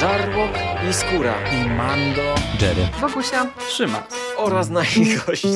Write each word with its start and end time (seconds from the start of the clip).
Żarłok 0.00 0.50
i 0.90 0.92
Skóra 0.92 1.34
i 1.52 1.68
Mando, 1.68 2.34
Jerry, 2.60 2.88
Wokusia, 3.00 3.46
Trzyma 3.68 4.06
oraz 4.36 4.70
nasi 4.70 5.16
goście. 5.26 5.48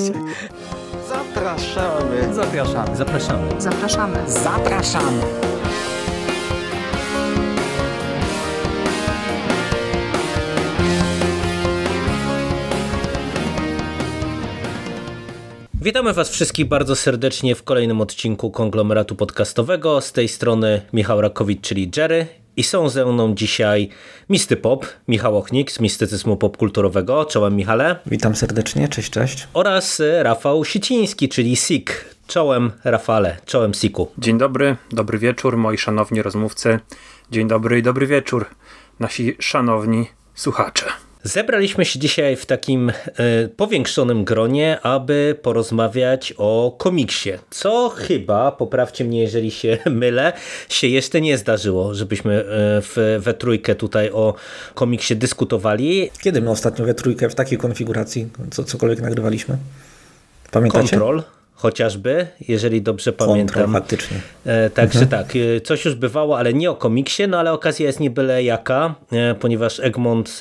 Zapraszamy. 1.09 2.35
Zapraszamy. 2.35 2.96
zapraszamy. 2.96 3.61
zapraszamy. 3.61 4.30
Zapraszamy. 4.30 5.22
Witamy 15.74 16.12
Was 16.12 16.30
wszystkich 16.30 16.68
bardzo 16.68 16.96
serdecznie 16.96 17.54
w 17.54 17.62
kolejnym 17.62 18.00
odcinku 18.00 18.50
konglomeratu 18.50 19.16
podcastowego. 19.16 20.00
Z 20.00 20.12
tej 20.12 20.29
strony 20.29 20.82
Michał 20.92 21.20
Rakowicz, 21.20 21.61
czyli 21.61 21.90
Jerry. 21.96 22.43
I 22.57 22.62
są 22.62 22.89
ze 22.89 23.07
mną 23.07 23.34
dzisiaj 23.34 23.89
Misty 24.30 24.57
Pop, 24.57 24.86
Michał 25.09 25.39
Ochnik 25.39 25.72
z 25.72 25.81
Mistycyzmu 25.81 26.36
Popkulturowego. 26.36 27.25
Czołem 27.25 27.57
Michale. 27.57 27.96
Witam 28.07 28.36
serdecznie, 28.36 28.89
cześć, 28.89 29.11
cześć. 29.11 29.49
Oraz 29.54 30.03
Rafał 30.22 30.64
Siciński, 30.64 31.29
czyli 31.29 31.57
Sik. 31.57 32.05
Czołem 32.27 32.72
Rafale, 32.84 33.36
czołem 33.47 33.75
Siku. 33.75 34.12
Dzień 34.19 34.39
dobry, 34.39 34.77
dobry 34.92 35.19
wieczór 35.19 35.56
moi 35.56 35.78
szanowni 35.78 36.22
rozmówcy. 36.22 36.78
Dzień 37.30 37.48
dobry 37.48 37.78
i 37.78 37.83
dobry 37.83 38.06
wieczór 38.06 38.47
nasi 39.00 39.36
szanowni 39.39 40.06
słuchacze. 40.34 40.86
Zebraliśmy 41.27 41.84
się 41.84 41.98
dzisiaj 41.98 42.37
w 42.37 42.47
takim 42.47 42.91
y, 42.91 42.92
powiększonym 43.56 44.25
gronie, 44.25 44.81
aby 44.81 45.39
porozmawiać 45.42 46.34
o 46.39 46.77
komiksie. 46.78 47.31
Co 47.50 47.89
chyba, 47.89 48.53
poprawcie 48.53 49.05
mnie, 49.05 49.20
jeżeli 49.20 49.50
się 49.50 49.78
mylę, 49.91 50.33
się 50.69 50.87
jeszcze 50.87 51.20
nie 51.20 51.39
zdarzyło, 51.39 51.95
żebyśmy 51.95 52.41
y, 52.41 52.45
w, 52.83 53.19
we 53.20 53.34
trójkę 53.34 53.75
tutaj 53.75 54.11
o 54.11 54.34
komiksie 54.75 55.17
dyskutowali. 55.17 56.11
Kiedy 56.23 56.41
my 56.41 56.50
ostatnio 56.50 56.84
we 56.84 56.95
trójkę 56.95 57.28
w 57.28 57.34
takiej 57.34 57.59
konfiguracji 57.59 58.28
co, 58.50 58.64
cokolwiek 58.64 59.00
nagrywaliśmy? 59.00 59.56
Pamiętacie? 60.50 60.88
Kontrol 60.88 61.22
chociażby, 61.55 62.27
jeżeli 62.48 62.83
dobrze 62.83 63.12
pamiętam. 63.12 63.55
Kontrol, 63.55 63.80
faktycznie. 63.80 64.16
E, 64.47 64.70
także 64.70 65.00
mhm. 65.00 65.24
tak, 65.24 65.36
e, 65.36 65.60
coś 65.60 65.84
już 65.84 65.94
bywało, 65.94 66.38
ale 66.38 66.55
nie 66.55 66.70
o 66.70 66.74
komiksie, 66.74 67.28
no 67.28 67.38
ale 67.38 67.52
okazja 67.52 67.86
jest 67.86 68.00
nie 68.00 68.10
byle 68.10 68.42
jaka, 68.42 68.94
e, 69.12 69.34
ponieważ 69.34 69.80
Egmont 69.80 70.38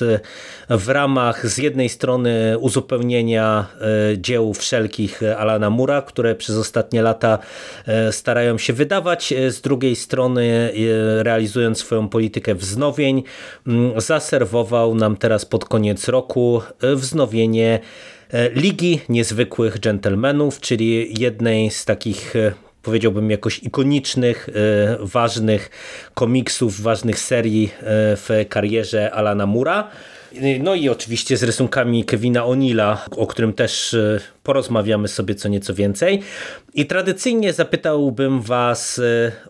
w 0.70 0.88
ramach 0.88 1.48
z 1.48 1.58
jednej 1.58 1.88
strony 1.88 2.58
uzupełnienia 2.58 3.66
dzieł 4.16 4.54
wszelkich 4.54 5.20
Alana 5.38 5.70
Mura, 5.70 6.02
które 6.02 6.34
przez 6.34 6.56
ostatnie 6.56 7.02
lata 7.02 7.38
starają 8.10 8.58
się 8.58 8.72
wydawać, 8.72 9.34
z 9.48 9.60
drugiej 9.60 9.96
strony 9.96 10.72
realizując 11.18 11.78
swoją 11.78 12.08
politykę 12.08 12.54
wznowień, 12.54 13.22
zaserwował 13.96 14.94
nam 14.94 15.16
teraz 15.16 15.44
pod 15.44 15.64
koniec 15.64 16.08
roku 16.08 16.62
wznowienie 16.80 17.80
Ligi 18.54 19.00
Niezwykłych 19.08 19.80
Gentlemanów, 19.80 20.60
czyli 20.60 21.14
jednej 21.20 21.70
z 21.70 21.84
takich 21.84 22.36
e, 22.36 22.52
powiedziałbym 22.82 23.30
jakoś 23.30 23.58
ikonicznych, 23.62 24.48
e, 24.48 24.52
ważnych 25.00 25.70
komiksów, 26.14 26.80
ważnych 26.80 27.18
serii 27.18 27.70
w 28.16 28.46
karierze 28.48 29.10
Alana 29.12 29.46
Mura. 29.46 29.90
No 30.60 30.74
i 30.74 30.88
oczywiście 30.88 31.36
z 31.36 31.42
rysunkami 31.42 32.04
Kevina 32.04 32.42
O'Neilla, 32.42 32.96
o 33.16 33.26
którym 33.26 33.52
też 33.52 33.96
porozmawiamy 34.42 35.08
sobie 35.08 35.34
co 35.34 35.48
nieco 35.48 35.74
więcej. 35.74 36.22
I 36.74 36.86
tradycyjnie 36.86 37.52
zapytałbym 37.52 38.40
Was 38.40 39.00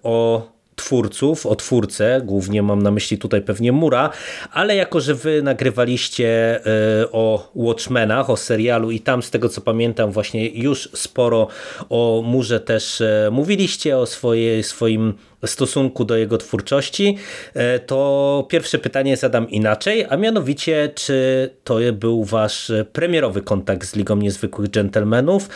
o 0.03 0.54
twórców, 0.77 1.47
o 1.47 1.57
twórcę, 1.57 2.21
głównie 2.25 2.63
mam 2.63 2.83
na 2.83 2.91
myśli 2.91 3.19
tutaj 3.19 3.43
pewnie 3.43 3.73
Mura, 3.73 4.11
ale 4.53 4.77
jako, 4.77 5.01
że 5.01 5.15
wy 5.15 5.43
nagrywaliście 5.43 6.61
e, 6.67 7.13
o 7.13 7.51
Watchmenach, 7.55 8.31
o 8.31 8.37
serialu 8.37 8.91
i 8.91 9.01
tam 9.01 9.23
z 9.23 9.31
tego 9.31 9.49
co 9.49 9.61
pamiętam 9.61 10.11
właśnie 10.11 10.49
już 10.49 10.89
sporo 10.95 11.49
o 11.91 12.23
Murze 12.27 12.61
też 12.61 13.01
e, 13.01 13.29
mówiliście, 13.33 13.99
o 13.99 14.07
swojej, 14.07 14.63
swoim 14.63 15.15
stosunku 15.47 16.05
do 16.05 16.17
jego 16.17 16.39
twórczości, 16.39 17.17
e, 17.55 17.79
to 17.79 18.47
pierwsze 18.51 18.79
pytanie 18.79 19.17
zadam 19.17 19.51
inaczej, 19.51 20.07
a 20.11 20.17
mianowicie, 20.17 20.91
czy 20.95 21.51
to 21.65 21.79
był 21.93 22.25
wasz 22.25 22.73
premierowy 22.93 23.43
kontakt 23.43 23.89
z 23.89 23.97
Ligą 23.97 24.17
Niezwykłych 24.17 24.71
Gentlemanów, 24.71 25.49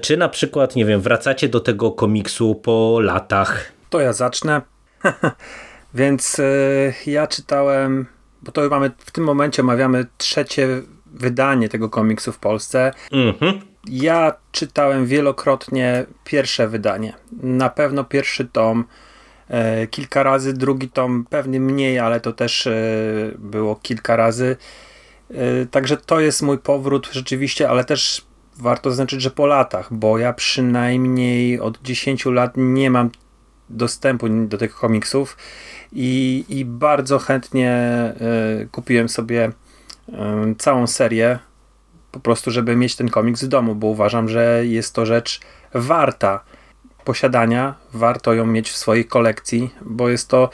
czy 0.00 0.16
na 0.16 0.28
przykład, 0.28 0.76
nie 0.76 0.84
wiem, 0.84 1.00
wracacie 1.00 1.48
do 1.48 1.60
tego 1.60 1.90
komiksu 1.90 2.54
po 2.54 3.00
latach? 3.00 3.79
To 3.90 4.00
ja 4.00 4.12
zacznę. 4.12 4.62
Więc 5.94 6.38
y, 6.38 6.94
ja 7.06 7.26
czytałem, 7.26 8.06
bo 8.42 8.52
to 8.52 8.68
mamy 8.68 8.90
w 8.98 9.10
tym 9.10 9.24
momencie 9.24 9.62
omawiamy 9.62 10.06
trzecie 10.18 10.82
wydanie 11.06 11.68
tego 11.68 11.88
komiksu 11.88 12.32
w 12.32 12.38
Polsce. 12.38 12.92
Mhm. 13.12 13.60
Ja 13.86 14.34
czytałem 14.52 15.06
wielokrotnie 15.06 16.06
pierwsze 16.24 16.68
wydanie. 16.68 17.12
Na 17.42 17.70
pewno 17.70 18.04
pierwszy 18.04 18.44
tom 18.44 18.84
y, 19.82 19.86
kilka 19.86 20.22
razy, 20.22 20.52
drugi 20.52 20.88
tom 20.88 21.26
pewnie 21.30 21.60
mniej, 21.60 21.98
ale 21.98 22.20
to 22.20 22.32
też 22.32 22.66
y, 22.66 23.34
było 23.38 23.76
kilka 23.76 24.16
razy. 24.16 24.56
Także 25.70 25.96
to 25.96 26.20
jest 26.20 26.42
mój 26.42 26.58
powrót 26.58 27.08
rzeczywiście, 27.12 27.70
ale 27.70 27.84
też 27.84 28.26
warto 28.56 28.90
zaznaczyć, 28.90 29.22
że 29.22 29.30
po 29.30 29.46
latach, 29.46 29.94
bo 29.94 30.18
ja 30.18 30.32
przynajmniej 30.32 31.60
od 31.60 31.82
10 31.82 32.24
lat 32.24 32.52
nie 32.56 32.90
mam 32.90 33.10
dostępu 33.70 34.28
do 34.28 34.58
tych 34.58 34.74
komiksów 34.74 35.36
i, 35.92 36.44
i 36.48 36.64
bardzo 36.64 37.18
chętnie 37.18 37.74
y, 38.62 38.68
kupiłem 38.68 39.08
sobie 39.08 39.48
y, 40.08 40.12
całą 40.58 40.86
serię 40.86 41.38
po 42.12 42.20
prostu, 42.20 42.50
żeby 42.50 42.76
mieć 42.76 42.96
ten 42.96 43.08
komiks 43.08 43.44
w 43.44 43.48
domu, 43.48 43.74
bo 43.74 43.86
uważam, 43.86 44.28
że 44.28 44.66
jest 44.66 44.94
to 44.94 45.06
rzecz 45.06 45.40
warta 45.74 46.44
posiadania, 47.04 47.74
warto 47.92 48.34
ją 48.34 48.46
mieć 48.46 48.70
w 48.70 48.76
swojej 48.76 49.04
kolekcji, 49.04 49.74
bo 49.82 50.08
jest 50.08 50.28
to 50.28 50.50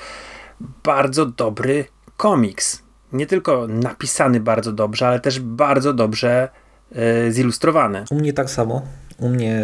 bardzo 0.85 1.27
dobry 1.27 1.85
komiks. 2.17 2.83
Nie 3.13 3.27
tylko 3.27 3.67
napisany 3.69 4.41
bardzo 4.41 4.73
dobrze, 4.73 5.09
ale 5.09 5.21
też 5.21 5.41
bardzo 5.41 5.93
dobrze 5.93 6.49
y, 7.27 7.33
zilustrowany. 7.33 8.05
U 8.11 8.15
mnie 8.15 8.33
tak 8.33 8.51
samo. 8.51 8.83
U 9.19 9.29
mnie 9.29 9.63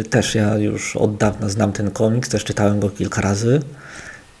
y, 0.00 0.04
też 0.04 0.34
ja 0.34 0.58
już 0.58 0.96
od 0.96 1.16
dawna 1.16 1.48
znam 1.48 1.72
ten 1.72 1.90
komiks, 1.90 2.28
też 2.28 2.44
czytałem 2.44 2.80
go 2.80 2.90
kilka 2.90 3.20
razy. 3.20 3.60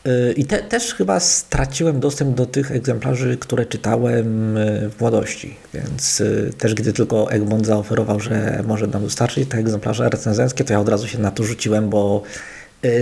Y, 0.06 0.34
I 0.36 0.44
te, 0.44 0.58
też 0.58 0.94
chyba 0.94 1.20
straciłem 1.20 2.00
dostęp 2.00 2.36
do 2.36 2.46
tych 2.46 2.72
egzemplarzy, 2.72 3.36
które 3.36 3.66
czytałem 3.66 4.56
y, 4.56 4.90
w 4.90 5.00
młodości. 5.00 5.56
Więc 5.74 6.22
też 6.58 6.74
gdy 6.74 6.92
tylko 6.92 7.32
Egmont 7.32 7.66
zaoferował, 7.66 8.20
że 8.20 8.62
może 8.66 8.86
nam 8.86 9.02
dostarczyć 9.02 9.48
te 9.48 9.58
egzemplarze 9.58 10.08
recenzenckie, 10.08 10.64
to 10.64 10.72
ja 10.72 10.80
od 10.80 10.88
razu 10.88 11.08
się 11.08 11.18
na 11.18 11.30
to 11.30 11.44
rzuciłem, 11.44 11.90
bo 11.90 12.22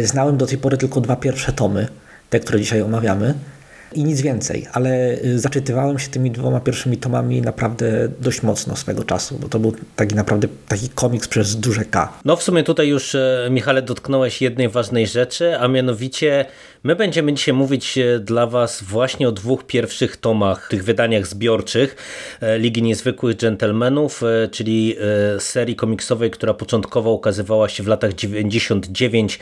znałem 0.04 0.36
do 0.36 0.46
tej 0.46 0.58
pory 0.58 0.76
tylko 0.76 1.00
dwa 1.00 1.16
pierwsze 1.16 1.52
tomy, 1.52 1.88
te, 2.30 2.40
które 2.40 2.60
dzisiaj 2.60 2.82
omawiamy 2.82 3.34
i 3.94 4.04
nic 4.04 4.20
więcej, 4.20 4.66
ale 4.72 5.18
y, 5.24 5.38
zaczytywałem 5.38 5.98
się 5.98 6.08
tymi 6.08 6.30
dwoma 6.30 6.60
pierwszymi 6.60 6.96
tomami 6.96 7.42
naprawdę 7.42 8.08
dość 8.20 8.42
mocno 8.42 8.76
swego 8.76 9.04
czasu, 9.04 9.38
bo 9.40 9.48
to 9.48 9.58
był 9.58 9.72
taki 9.96 10.14
naprawdę 10.14 10.48
taki 10.68 10.88
komiks 10.88 11.28
przez 11.28 11.56
duże 11.56 11.84
K. 11.84 12.12
No 12.24 12.36
w 12.36 12.42
sumie 12.42 12.62
tutaj 12.62 12.88
już 12.88 13.14
e, 13.14 13.48
Michale 13.50 13.82
dotknąłeś 13.82 14.42
jednej 14.42 14.68
ważnej 14.68 15.06
rzeczy, 15.06 15.58
a 15.58 15.68
mianowicie 15.68 16.44
my 16.84 16.96
będziemy 16.96 17.32
dzisiaj 17.32 17.54
mówić 17.54 17.98
e, 17.98 18.18
dla 18.18 18.46
Was 18.46 18.82
właśnie 18.82 19.28
o 19.28 19.32
dwóch 19.32 19.64
pierwszych 19.64 20.16
tomach, 20.16 20.68
tych 20.68 20.84
wydaniach 20.84 21.26
zbiorczych 21.26 21.96
e, 22.40 22.58
Ligi 22.58 22.82
Niezwykłych 22.82 23.36
Gentlemanów, 23.36 24.22
czyli 24.50 24.96
serii 25.38 25.76
komiksowej, 25.76 26.30
która 26.30 26.54
początkowo 26.54 27.12
ukazywała 27.12 27.68
się 27.68 27.82
w 27.82 27.86
latach 27.86 28.12
99 28.14 29.38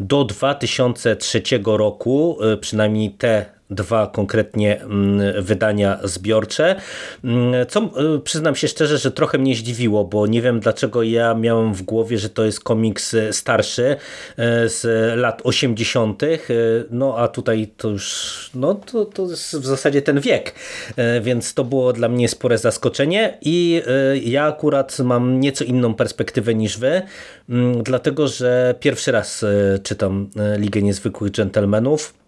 do 0.00 0.24
2003 0.24 1.42
roku, 1.64 2.38
przynajmniej 2.60 3.10
te 3.10 3.51
dwa 3.74 4.06
konkretnie 4.06 4.82
mm, 4.82 5.42
wydania 5.42 5.98
zbiorcze, 6.04 6.76
mm, 7.24 7.66
co 7.68 7.90
y, 8.16 8.20
przyznam 8.20 8.54
się 8.56 8.68
szczerze, 8.68 8.98
że 8.98 9.10
trochę 9.10 9.38
mnie 9.38 9.56
zdziwiło, 9.56 10.04
bo 10.04 10.26
nie 10.26 10.42
wiem 10.42 10.60
dlaczego 10.60 11.02
ja 11.02 11.34
miałem 11.34 11.74
w 11.74 11.82
głowie, 11.82 12.18
że 12.18 12.28
to 12.28 12.44
jest 12.44 12.60
komiks 12.60 13.14
y, 13.14 13.32
starszy 13.32 13.82
y, 13.82 13.98
z 14.68 14.86
lat 15.18 15.40
80., 15.44 16.22
no 16.90 17.18
a 17.18 17.28
tutaj 17.28 17.68
to 17.76 17.88
już, 17.88 18.50
no 18.54 18.74
to, 18.74 19.04
to 19.04 19.30
jest 19.30 19.56
w 19.56 19.66
zasadzie 19.66 20.02
ten 20.02 20.20
wiek, 20.20 20.54
więc 21.20 21.54
to 21.54 21.64
było 21.64 21.92
dla 21.92 22.08
mnie 22.08 22.28
spore 22.28 22.58
zaskoczenie 22.58 23.38
i 23.42 23.82
ja 24.24 24.44
akurat 24.44 24.98
mam 24.98 25.40
nieco 25.40 25.64
inną 25.64 25.94
perspektywę 25.94 26.54
niż 26.54 26.78
wy, 26.78 27.02
mm, 27.48 27.82
dlatego 27.82 28.28
że 28.28 28.74
pierwszy 28.80 29.12
raz 29.12 29.44
czytam 29.82 30.30
Ligę 30.58 30.82
Niezwykłych 30.82 31.32
Gentlemanów 31.32 32.21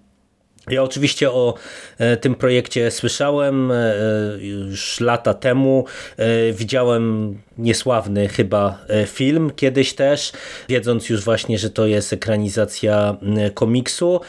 Ja 0.70 0.82
oczywiście 0.82 1.30
o 1.30 1.54
e, 1.98 2.16
tym 2.16 2.34
projekcie 2.34 2.90
słyszałem 2.90 3.70
e, 3.70 3.94
już 4.40 5.00
lata 5.00 5.34
temu. 5.34 5.84
E, 6.16 6.52
widziałem 6.52 7.36
niesławny 7.58 8.28
chyba 8.28 8.78
film 9.06 9.50
kiedyś 9.56 9.92
też, 9.92 10.32
wiedząc 10.68 11.08
już 11.08 11.24
właśnie, 11.24 11.58
że 11.58 11.70
to 11.70 11.86
jest 11.86 12.12
ekranizacja 12.12 13.16
komiksu, 13.54 14.20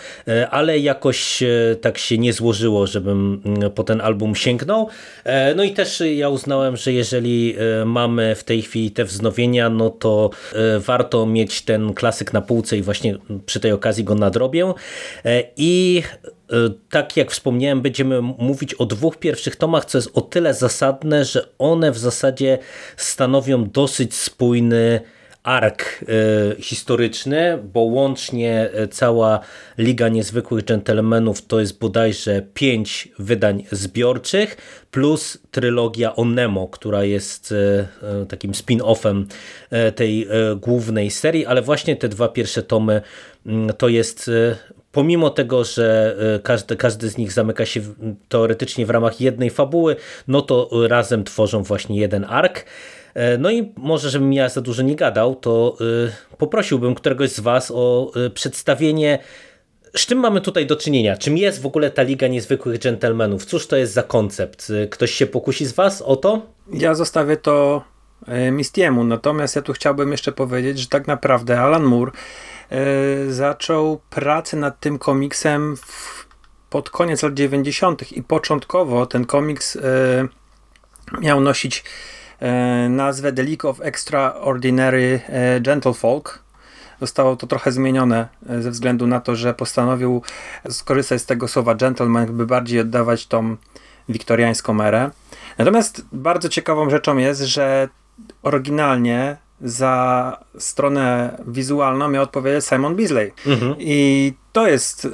ale 0.51 0.79
jakoś 0.79 1.43
tak 1.81 1.97
się 1.97 2.17
nie 2.17 2.33
złożyło, 2.33 2.87
żebym 2.87 3.41
po 3.75 3.83
ten 3.83 4.01
album 4.01 4.35
sięgnął. 4.35 4.89
No 5.55 5.63
i 5.63 5.71
też 5.71 6.03
ja 6.15 6.29
uznałem, 6.29 6.77
że 6.77 6.93
jeżeli 6.93 7.55
mamy 7.85 8.35
w 8.35 8.43
tej 8.43 8.61
chwili 8.61 8.91
te 8.91 9.05
wznowienia, 9.05 9.69
no 9.69 9.89
to 9.89 10.29
warto 10.79 11.25
mieć 11.25 11.61
ten 11.61 11.93
klasyk 11.93 12.33
na 12.33 12.41
półce 12.41 12.77
i 12.77 12.81
właśnie 12.81 13.17
przy 13.45 13.59
tej 13.59 13.71
okazji 13.71 14.03
go 14.03 14.15
nadrobię. 14.15 14.73
I 15.57 16.03
tak 16.89 17.18
jak 17.18 17.31
wspomniałem, 17.31 17.81
będziemy 17.81 18.21
mówić 18.21 18.74
o 18.74 18.86
dwóch 18.86 19.18
pierwszych 19.18 19.56
tomach, 19.56 19.86
co 19.86 19.97
jest 19.97 20.09
o 20.13 20.21
tyle 20.21 20.53
zasadne, 20.53 21.25
że 21.25 21.47
one 21.57 21.92
w 21.92 21.97
zasadzie 21.97 22.57
stanowią 22.97 23.69
dosyć 23.69 24.15
spójny 24.15 25.01
ark 25.44 25.83
e, 26.01 26.62
historyczny, 26.62 27.59
bo 27.74 27.80
łącznie 27.80 28.69
e, 28.74 28.88
cała 28.88 29.39
Liga 29.77 30.09
Niezwykłych 30.09 30.65
Dżentelmenów 30.65 31.45
to 31.45 31.59
jest 31.59 31.80
bodajże 31.80 32.42
pięć 32.53 33.09
wydań 33.19 33.63
zbiorczych, 33.71 34.57
plus 34.92 35.38
trylogia 35.51 36.15
o 36.15 36.25
Nemo, 36.25 36.68
która 36.68 37.03
jest 37.03 37.53
takim 38.30 38.51
spin-offem 38.51 39.25
tej 39.95 40.27
głównej 40.62 41.12
serii, 41.12 41.45
ale 41.45 41.62
właśnie 41.62 41.95
te 41.95 42.09
dwa 42.09 42.27
pierwsze 42.27 42.63
tomy 42.63 43.01
to 43.77 43.88
jest 43.88 44.31
pomimo 44.95 45.30
tego, 45.30 45.63
że 45.63 46.15
e, 46.36 46.39
każdy, 46.39 46.75
każdy 46.75 47.09
z 47.09 47.18
nich 47.18 47.31
zamyka 47.31 47.65
się 47.65 47.81
teoretycznie 48.30 48.86
w 48.86 48.89
ramach 48.89 49.21
jednej 49.21 49.50
fabuły, 49.50 49.95
no 50.27 50.42
to 50.42 50.69
razem 50.88 51.24
tworzą 51.24 51.63
właśnie 51.63 52.00
jeden 52.00 52.25
ark. 52.30 52.65
E, 53.13 53.38
no 53.38 53.51
i 53.51 53.74
może, 53.77 54.09
żebym 54.09 54.33
ja 54.33 54.50
za 54.50 54.62
dużo 54.62 54.81
nie 54.81 54.95
gadał, 54.95 55.36
to 55.36 55.77
e, 56.31 56.38
poprosiłbym 56.38 56.95
któregoś 56.95 57.30
z 57.30 57.39
Was 57.39 57.71
o 57.75 58.12
przedstawienie 58.33 59.19
z 59.95 60.06
czym 60.06 60.19
mamy 60.19 60.42
tutaj 60.42 60.65
do 60.65 60.75
czynienia? 60.75 61.18
Czym 61.18 61.38
jest 61.38 61.62
w 61.62 61.65
ogóle 61.65 61.92
ta 61.92 62.03
Liga 62.03 62.27
Niezwykłych 62.27 62.80
Dżentelmenów? 62.80 63.45
Cóż 63.45 63.68
to 63.68 63.75
jest 63.75 63.94
za 63.94 64.03
koncept? 64.03 64.71
Ktoś 64.89 65.12
się 65.12 65.27
pokusi 65.27 65.65
z 65.65 65.74
Was 65.74 66.01
o 66.01 66.15
to? 66.15 66.42
Ja 66.74 66.95
zostawię 66.95 67.38
to 67.38 67.83
Mistiemu, 68.51 69.03
natomiast 69.03 69.56
ja 69.56 69.62
tu 69.62 69.74
chciałbym 69.74 70.12
jeszcze 70.12 70.31
powiedzieć, 70.31 70.80
że 70.80 70.88
tak 70.88 71.07
naprawdę 71.07 71.59
Alan 71.59 71.83
Moore 71.83 72.12
zaczął 73.29 74.01
pracę 74.09 74.57
nad 74.57 74.79
tym 74.79 75.00
komiksem 75.00 75.77
w, 75.77 76.25
pod 76.69 76.89
koniec 76.89 77.23
lat 77.23 77.33
90. 77.33 78.12
i 78.12 78.23
początkowo 78.23 79.06
ten 79.06 79.25
komiks 79.25 79.75
e, 79.75 79.81
miał 81.21 81.41
nosić 81.41 81.83
e, 82.39 82.89
nazwę 82.89 83.33
The 83.33 83.44
League 83.44 83.69
of 83.69 83.81
Extraordinary 83.81 85.21
Gentlefolk. 85.62 86.45
Zostało 87.01 87.35
to 87.35 87.47
trochę 87.47 87.71
zmienione 87.71 88.27
ze 88.59 88.71
względu 88.71 89.07
na 89.07 89.19
to, 89.19 89.35
że 89.35 89.53
postanowił 89.53 90.21
skorzystać 90.69 91.21
z 91.21 91.25
tego 91.25 91.47
słowa 91.47 91.75
gentleman, 91.75 92.38
by 92.38 92.45
bardziej 92.45 92.79
oddawać 92.79 93.27
tą 93.27 93.57
wiktoriańską 94.09 94.81
erę. 94.81 95.11
Natomiast 95.57 96.06
bardzo 96.11 96.50
ciekawą 96.50 96.89
rzeczą 96.89 97.18
jest, 97.18 97.41
że 97.41 97.89
oryginalnie 98.44 99.38
za 99.62 100.38
stronę 100.57 101.38
wizualną 101.48 102.10
miał 102.10 102.24
odpowiadać 102.24 102.66
Simon 102.66 102.96
Beasley. 102.96 103.31
Mhm. 103.48 103.75
I 103.80 104.34
to 104.56 104.68
jest 104.68 105.06
y, 105.06 105.10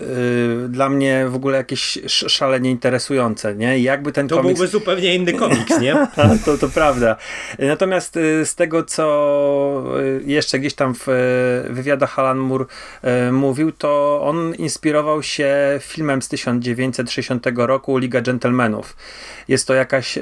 dla 0.70 0.90
mnie 0.90 1.26
w 1.30 1.36
ogóle 1.36 1.58
jakieś 1.58 2.00
szalenie 2.08 2.72
interesujące, 2.72 3.56
nie? 3.56 3.80
Jakby 3.80 4.12
ten 4.12 4.28
to 4.28 4.38
komiks... 4.38 4.60
byłby 4.60 4.72
zupełnie 4.72 5.16
inny 5.16 5.34
komiks, 5.34 5.80
nie? 5.80 6.08
to, 6.46 6.58
to 6.58 6.70
prawda. 6.70 7.16
Natomiast 7.60 8.18
y, 8.18 8.46
z 8.46 8.56
tego, 8.56 8.84
co 8.84 9.84
y, 10.00 10.24
jeszcze 10.26 10.60
gdzieś 10.60 10.74
tam 10.74 10.96
w 10.96 11.08
y, 11.10 11.74
wywiadach 11.74 12.20
Alan 12.20 12.38
Moore 12.38 12.66
y, 13.28 13.32
mówił, 13.32 13.72
to 13.72 14.22
on 14.24 14.56
inspirował 14.56 15.24
się 15.24 15.80
filmem 15.80 16.22
z 16.22 16.28
1960 16.28 17.48
roku 17.56 17.98
Liga 17.98 18.22
Gentlemanów. 18.22 18.96
Jest 19.48 19.68
to 19.68 19.74
jakaś 19.74 20.20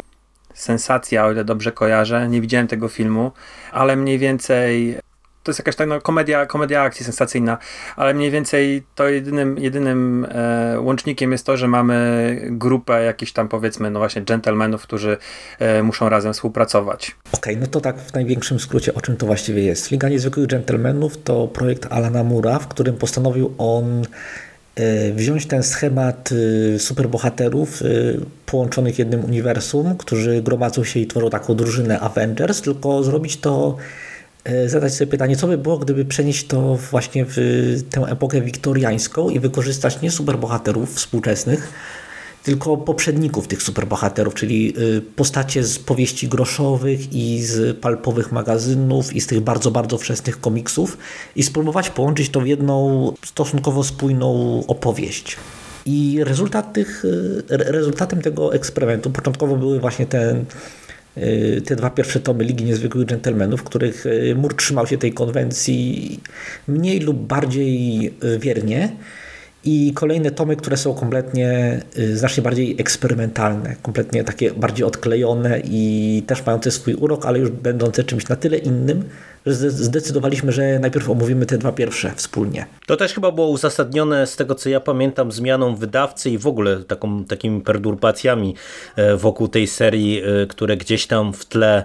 sensacja, 0.59 1.25
o 1.25 1.31
ile 1.31 1.45
dobrze 1.45 1.71
kojarzę. 1.71 2.29
Nie 2.29 2.41
widziałem 2.41 2.67
tego 2.67 2.87
filmu, 2.87 3.31
ale 3.71 3.95
mniej 3.95 4.17
więcej 4.17 4.99
to 5.43 5.51
jest 5.51 5.59
jakaś 5.59 5.75
tak 5.75 5.89
no, 5.89 6.01
komedia, 6.01 6.45
komedia 6.45 6.81
akcji 6.81 7.05
sensacyjna, 7.05 7.57
ale 7.95 8.13
mniej 8.13 8.31
więcej 8.31 8.83
to 8.95 9.09
jedynym, 9.09 9.57
jedynym 9.57 10.27
e, 10.29 10.79
łącznikiem 10.79 11.31
jest 11.31 11.45
to, 11.45 11.57
że 11.57 11.67
mamy 11.67 12.37
grupę 12.51 13.03
jakichś 13.03 13.31
tam 13.31 13.47
powiedzmy, 13.47 13.91
no 13.91 13.99
właśnie 13.99 14.21
gentlemanów, 14.21 14.83
którzy 14.83 15.17
e, 15.59 15.83
muszą 15.83 16.09
razem 16.09 16.33
współpracować. 16.33 17.15
Okej, 17.33 17.53
okay, 17.53 17.61
no 17.61 17.67
to 17.67 17.81
tak 17.81 17.99
w 17.99 18.13
największym 18.13 18.59
skrócie 18.59 18.93
o 18.93 19.01
czym 19.01 19.17
to 19.17 19.25
właściwie 19.25 19.63
jest. 19.63 19.91
Liga 19.91 20.09
Niezwykłych 20.09 20.47
Gentlemanów 20.47 21.23
to 21.23 21.47
projekt 21.47 21.87
Alana 21.89 22.23
Mura, 22.23 22.59
w 22.59 22.67
którym 22.67 22.95
postanowił 22.95 23.53
on 23.57 24.03
wziąć 25.13 25.45
ten 25.45 25.63
schemat 25.63 26.29
e, 26.75 26.79
superbohaterów 26.79 27.81
e, 27.81 27.85
połączonych 28.45 28.99
jednym 28.99 29.25
uniwersum, 29.25 29.97
którzy 29.97 30.41
gromadzą 30.41 30.83
się 30.83 30.99
i 30.99 31.07
tworzą 31.07 31.29
taką 31.29 31.55
drużynę 31.55 31.99
Avengers, 31.99 32.61
tylko 32.61 33.03
zrobić 33.03 33.37
to, 33.37 33.77
zadać 34.65 34.93
sobie 34.93 35.11
pytanie, 35.11 35.35
co 35.35 35.47
by 35.47 35.57
było, 35.57 35.77
gdyby 35.77 36.05
przenieść 36.05 36.47
to 36.47 36.75
właśnie 36.75 37.25
w 37.27 37.35
tę 37.89 38.01
epokę 38.01 38.41
wiktoriańską 38.41 39.29
i 39.29 39.39
wykorzystać 39.39 40.01
nie 40.01 40.11
superbohaterów 40.11 40.95
współczesnych, 40.95 41.73
tylko 42.43 42.77
poprzedników 42.77 43.47
tych 43.47 43.63
superbohaterów, 43.63 44.33
czyli 44.33 44.73
y, 44.77 45.01
postacie 45.01 45.63
z 45.63 45.79
powieści 45.79 46.27
groszowych 46.27 47.13
i 47.13 47.43
z 47.43 47.77
palpowych 47.77 48.31
magazynów 48.31 49.15
i 49.15 49.21
z 49.21 49.27
tych 49.27 49.41
bardzo, 49.41 49.71
bardzo 49.71 49.97
wczesnych 49.97 50.41
komiksów 50.41 50.97
i 51.35 51.43
spróbować 51.43 51.89
połączyć 51.89 52.29
to 52.29 52.41
w 52.41 52.47
jedną 52.47 53.13
stosunkowo 53.25 53.83
spójną 53.83 54.63
opowieść. 54.67 55.37
I 55.85 56.19
rezultat 56.23 56.73
tych, 56.73 57.05
y, 57.05 57.43
rezultatem 57.49 58.21
tego 58.21 58.53
eksperymentu 58.53 59.09
początkowo 59.09 59.55
były 59.55 59.79
właśnie 59.79 60.05
te, 60.05 60.43
y, 61.17 61.61
te 61.65 61.75
dwa 61.75 61.89
pierwsze 61.89 62.19
tomy 62.19 62.43
Ligi 62.43 62.63
Niezwykłych 62.63 63.07
Dżentelmenów, 63.07 63.61
w 63.61 63.63
których 63.63 64.05
Mur 64.35 64.55
trzymał 64.55 64.87
się 64.87 64.97
tej 64.97 65.13
konwencji 65.13 66.19
mniej 66.67 66.99
lub 66.99 67.17
bardziej 67.17 68.13
wiernie, 68.39 68.91
i 69.63 69.93
kolejne 69.93 70.31
tomy, 70.31 70.55
które 70.55 70.77
są 70.77 70.93
kompletnie, 70.93 71.79
y, 71.97 72.17
znacznie 72.17 72.43
bardziej 72.43 72.75
eksperymentalne, 72.79 73.75
kompletnie 73.81 74.23
takie 74.23 74.51
bardziej 74.51 74.85
odklejone 74.85 75.61
i 75.63 76.23
też 76.27 76.45
mające 76.45 76.71
swój 76.71 76.93
urok, 76.93 77.25
ale 77.25 77.39
już 77.39 77.49
będące 77.49 78.03
czymś 78.03 78.27
na 78.27 78.35
tyle 78.35 78.57
innym, 78.57 79.03
że 79.45 79.71
zdecydowaliśmy, 79.71 80.51
że 80.51 80.79
najpierw 80.79 81.09
omówimy 81.09 81.45
te 81.45 81.57
dwa 81.57 81.71
pierwsze 81.71 82.11
wspólnie. 82.15 82.65
To 82.87 82.97
też 82.97 83.13
chyba 83.13 83.31
było 83.31 83.47
uzasadnione 83.47 84.27
z 84.27 84.35
tego, 84.35 84.55
co 84.55 84.69
ja 84.69 84.79
pamiętam, 84.79 85.31
zmianą 85.31 85.75
wydawcy 85.75 86.29
i 86.29 86.37
w 86.37 86.47
ogóle 86.47 86.83
taką, 86.83 87.25
takimi 87.25 87.61
perturbacjami 87.61 88.55
e, 88.95 89.15
wokół 89.15 89.47
tej 89.47 89.67
serii, 89.67 90.21
e, 90.23 90.47
które 90.47 90.77
gdzieś 90.77 91.07
tam 91.07 91.33
w 91.33 91.45
tle 91.45 91.83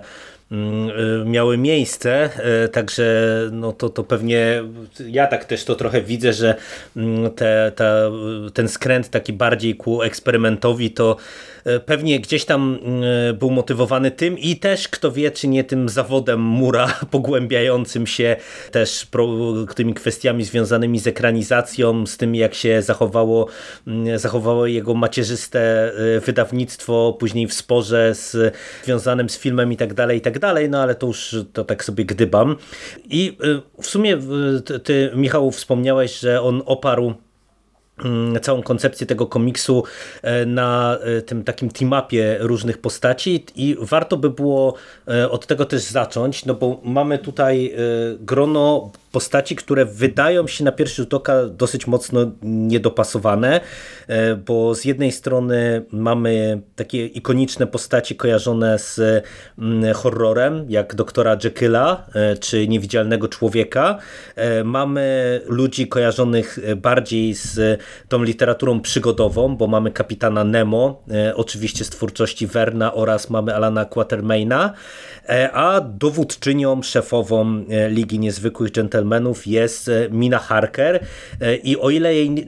miały 1.26 1.58
miejsce, 1.58 2.30
y, 2.64 2.68
także 2.68 3.04
no 3.52 3.72
to, 3.72 3.88
to 3.88 4.04
pewnie 4.04 4.62
ja 5.06 5.26
tak 5.26 5.44
też 5.44 5.64
to 5.64 5.74
trochę 5.74 6.02
widzę, 6.02 6.32
że 6.32 6.54
mm, 6.96 7.30
te, 7.30 7.72
te, 7.76 8.12
ten 8.54 8.68
skręt 8.68 9.10
taki 9.10 9.32
bardziej 9.32 9.76
ku 9.76 10.02
eksperymentowi 10.02 10.90
to 10.90 11.16
E, 11.64 11.80
pewnie 11.80 12.20
gdzieś 12.20 12.44
tam 12.44 12.78
był 13.34 13.50
motywowany 13.50 14.10
tym 14.10 14.38
i 14.38 14.56
też 14.56 14.88
kto 14.88 15.12
wie, 15.12 15.30
czy 15.30 15.48
nie 15.48 15.64
tym 15.64 15.88
zawodem 15.88 16.40
Mura 16.40 16.98
pogłębiającym 17.10 18.06
się 18.06 18.36
też 18.70 19.06
tymi 19.74 19.94
kwestiami 19.94 20.44
związanymi 20.44 20.98
z 20.98 21.06
ekranizacją, 21.06 22.06
z 22.06 22.16
tym 22.16 22.34
jak 22.34 22.54
się 22.54 22.82
zachowało, 22.82 23.48
zachowało 24.16 24.66
jego 24.66 24.94
macierzyste 24.94 25.92
wydawnictwo, 26.26 27.16
później 27.20 27.46
w 27.46 27.54
sporze 27.54 28.14
z, 28.14 28.54
związanym 28.84 29.28
z 29.28 29.38
filmem 29.38 29.72
i 29.72 29.76
tak 29.76 29.94
dalej, 29.94 30.18
i 30.18 30.20
tak 30.20 30.38
dalej, 30.38 30.43
no 30.68 30.82
ale 30.82 30.94
to 30.94 31.06
już 31.06 31.36
to 31.52 31.64
tak 31.64 31.84
sobie 31.84 32.04
gdybam. 32.04 32.56
I 33.04 33.38
w 33.80 33.86
sumie 33.86 34.18
ty 34.84 35.10
Michał 35.14 35.50
wspomniałeś, 35.50 36.18
że 36.18 36.42
on 36.42 36.62
oparł 36.66 37.14
Mm, 37.98 38.40
całą 38.40 38.62
koncepcję 38.62 39.06
tego 39.06 39.26
komiksu 39.26 39.84
e, 40.22 40.46
na 40.46 40.98
e, 41.00 41.22
tym 41.22 41.44
takim 41.44 41.70
teamapie 41.70 42.36
różnych 42.40 42.78
postaci 42.78 43.44
i 43.56 43.76
warto 43.80 44.16
by 44.16 44.30
było 44.30 44.74
e, 45.08 45.30
od 45.30 45.46
tego 45.46 45.64
też 45.64 45.82
zacząć, 45.82 46.44
no 46.44 46.54
bo 46.54 46.80
mamy 46.84 47.18
tutaj 47.18 47.74
grono 48.20 48.92
postaci, 49.14 49.56
które 49.56 49.84
wydają 49.84 50.46
się 50.46 50.64
na 50.64 50.72
pierwszy 50.72 51.02
rzut 51.02 51.14
oka 51.14 51.46
dosyć 51.46 51.86
mocno 51.86 52.32
niedopasowane, 52.42 53.60
e, 54.08 54.36
bo 54.36 54.74
z 54.74 54.84
jednej 54.84 55.12
strony 55.12 55.84
mamy 55.92 56.60
takie 56.76 57.06
ikoniczne 57.06 57.66
postaci 57.66 58.16
kojarzone 58.16 58.78
z 58.78 59.00
mm, 59.58 59.94
horrorem, 59.94 60.66
jak 60.68 60.94
doktora 60.94 61.36
Jekylla 61.44 62.06
e, 62.14 62.36
czy 62.36 62.68
Niewidzialnego 62.68 63.28
Człowieka. 63.28 63.98
E, 64.36 64.64
mamy 64.64 65.40
ludzi 65.46 65.88
kojarzonych 65.88 66.58
bardziej 66.76 67.34
z 67.34 67.80
tą 68.08 68.22
literaturą 68.22 68.80
przygodową, 68.80 69.56
bo 69.56 69.66
mamy 69.66 69.90
kapitana 69.90 70.44
Nemo, 70.44 71.02
oczywiście 71.34 71.84
z 71.84 71.90
twórczości 71.90 72.46
Verna 72.46 72.94
oraz 72.94 73.30
mamy 73.30 73.54
Alana 73.54 73.84
Quatermaina, 73.84 74.72
a 75.52 75.80
dowódczynią 75.80 76.82
szefową 76.82 77.64
Ligi 77.88 78.18
Niezwykłych 78.18 78.72
Gentlemanów 78.72 79.46
jest 79.46 79.90
Mina 80.10 80.38
Harker. 80.38 81.06
I 81.62 81.76
o 81.76 81.90
ile 81.90 82.14
jej 82.14 82.46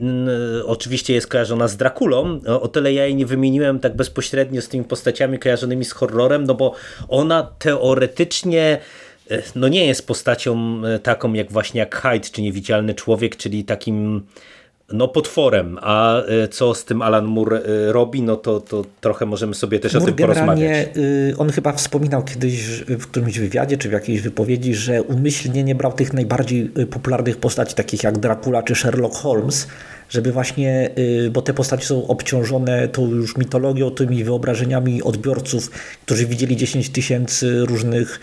oczywiście 0.65 1.13
jest 1.13 1.27
kojarzona 1.27 1.67
z 1.67 1.77
Drakulą, 1.77 2.39
o 2.45 2.67
tyle 2.67 2.93
ja 2.93 3.05
jej 3.05 3.15
nie 3.15 3.25
wymieniłem 3.25 3.79
tak 3.79 3.95
bezpośrednio 3.95 4.61
z 4.61 4.67
tymi 4.67 4.83
postaciami 4.83 5.39
kojarzonymi 5.39 5.85
z 5.85 5.91
horrorem, 5.91 6.43
no 6.43 6.53
bo 6.53 6.73
ona 7.07 7.43
teoretycznie 7.59 8.77
e, 9.31 9.41
no 9.55 9.67
nie 9.67 9.85
jest 9.85 10.07
postacią 10.07 10.81
e, 10.85 10.99
taką 10.99 11.33
jak 11.33 11.51
właśnie 11.51 11.79
jak 11.79 11.95
Hyde, 11.95 12.29
czy 12.31 12.41
Niewidzialny 12.41 12.93
Człowiek, 12.93 13.35
czyli 13.35 13.63
takim 13.63 14.25
no 14.93 15.07
potworem, 15.07 15.77
a 15.81 16.21
e, 16.21 16.47
co 16.47 16.73
z 16.73 16.85
tym 16.85 17.01
Alan 17.01 17.25
Moore 17.25 17.61
robi, 17.87 18.21
no 18.21 18.35
to, 18.35 18.59
to 18.59 18.85
trochę 19.01 19.25
możemy 19.25 19.55
sobie 19.55 19.79
też 19.79 19.93
Moore 19.93 20.03
o 20.03 20.07
tym 20.07 20.15
porozmawiać. 20.15 20.87
Y, 20.97 21.33
on 21.37 21.49
chyba 21.49 21.73
wspominał 21.73 22.23
kiedyś 22.23 22.83
w 22.87 23.07
którymś 23.07 23.39
wywiadzie, 23.39 23.77
czy 23.77 23.89
w 23.89 23.91
jakiejś 23.91 24.21
wypowiedzi, 24.21 24.75
że 24.75 25.03
umyślnie 25.03 25.63
nie 25.63 25.75
brał 25.75 25.93
tych 25.93 26.13
najbardziej 26.13 26.71
y, 26.79 26.85
popularnych 26.85 27.37
postaci, 27.37 27.75
takich 27.75 28.03
jak 28.03 28.17
Dracula 28.17 28.63
czy 28.63 28.75
Sherlock 28.75 29.15
Holmes, 29.15 29.67
żeby 30.09 30.31
właśnie, 30.31 30.89
y, 30.97 31.29
bo 31.31 31.41
te 31.41 31.53
postacie 31.53 31.85
są 31.85 32.07
obciążone 32.07 32.87
tą 32.87 33.07
już 33.07 33.37
mitologią, 33.37 33.91
tymi 33.91 34.23
wyobrażeniami 34.23 35.03
odbiorców, 35.03 35.71
którzy 36.05 36.25
widzieli 36.25 36.57
10 36.57 36.89
tysięcy 36.89 37.65
różnych 37.65 38.19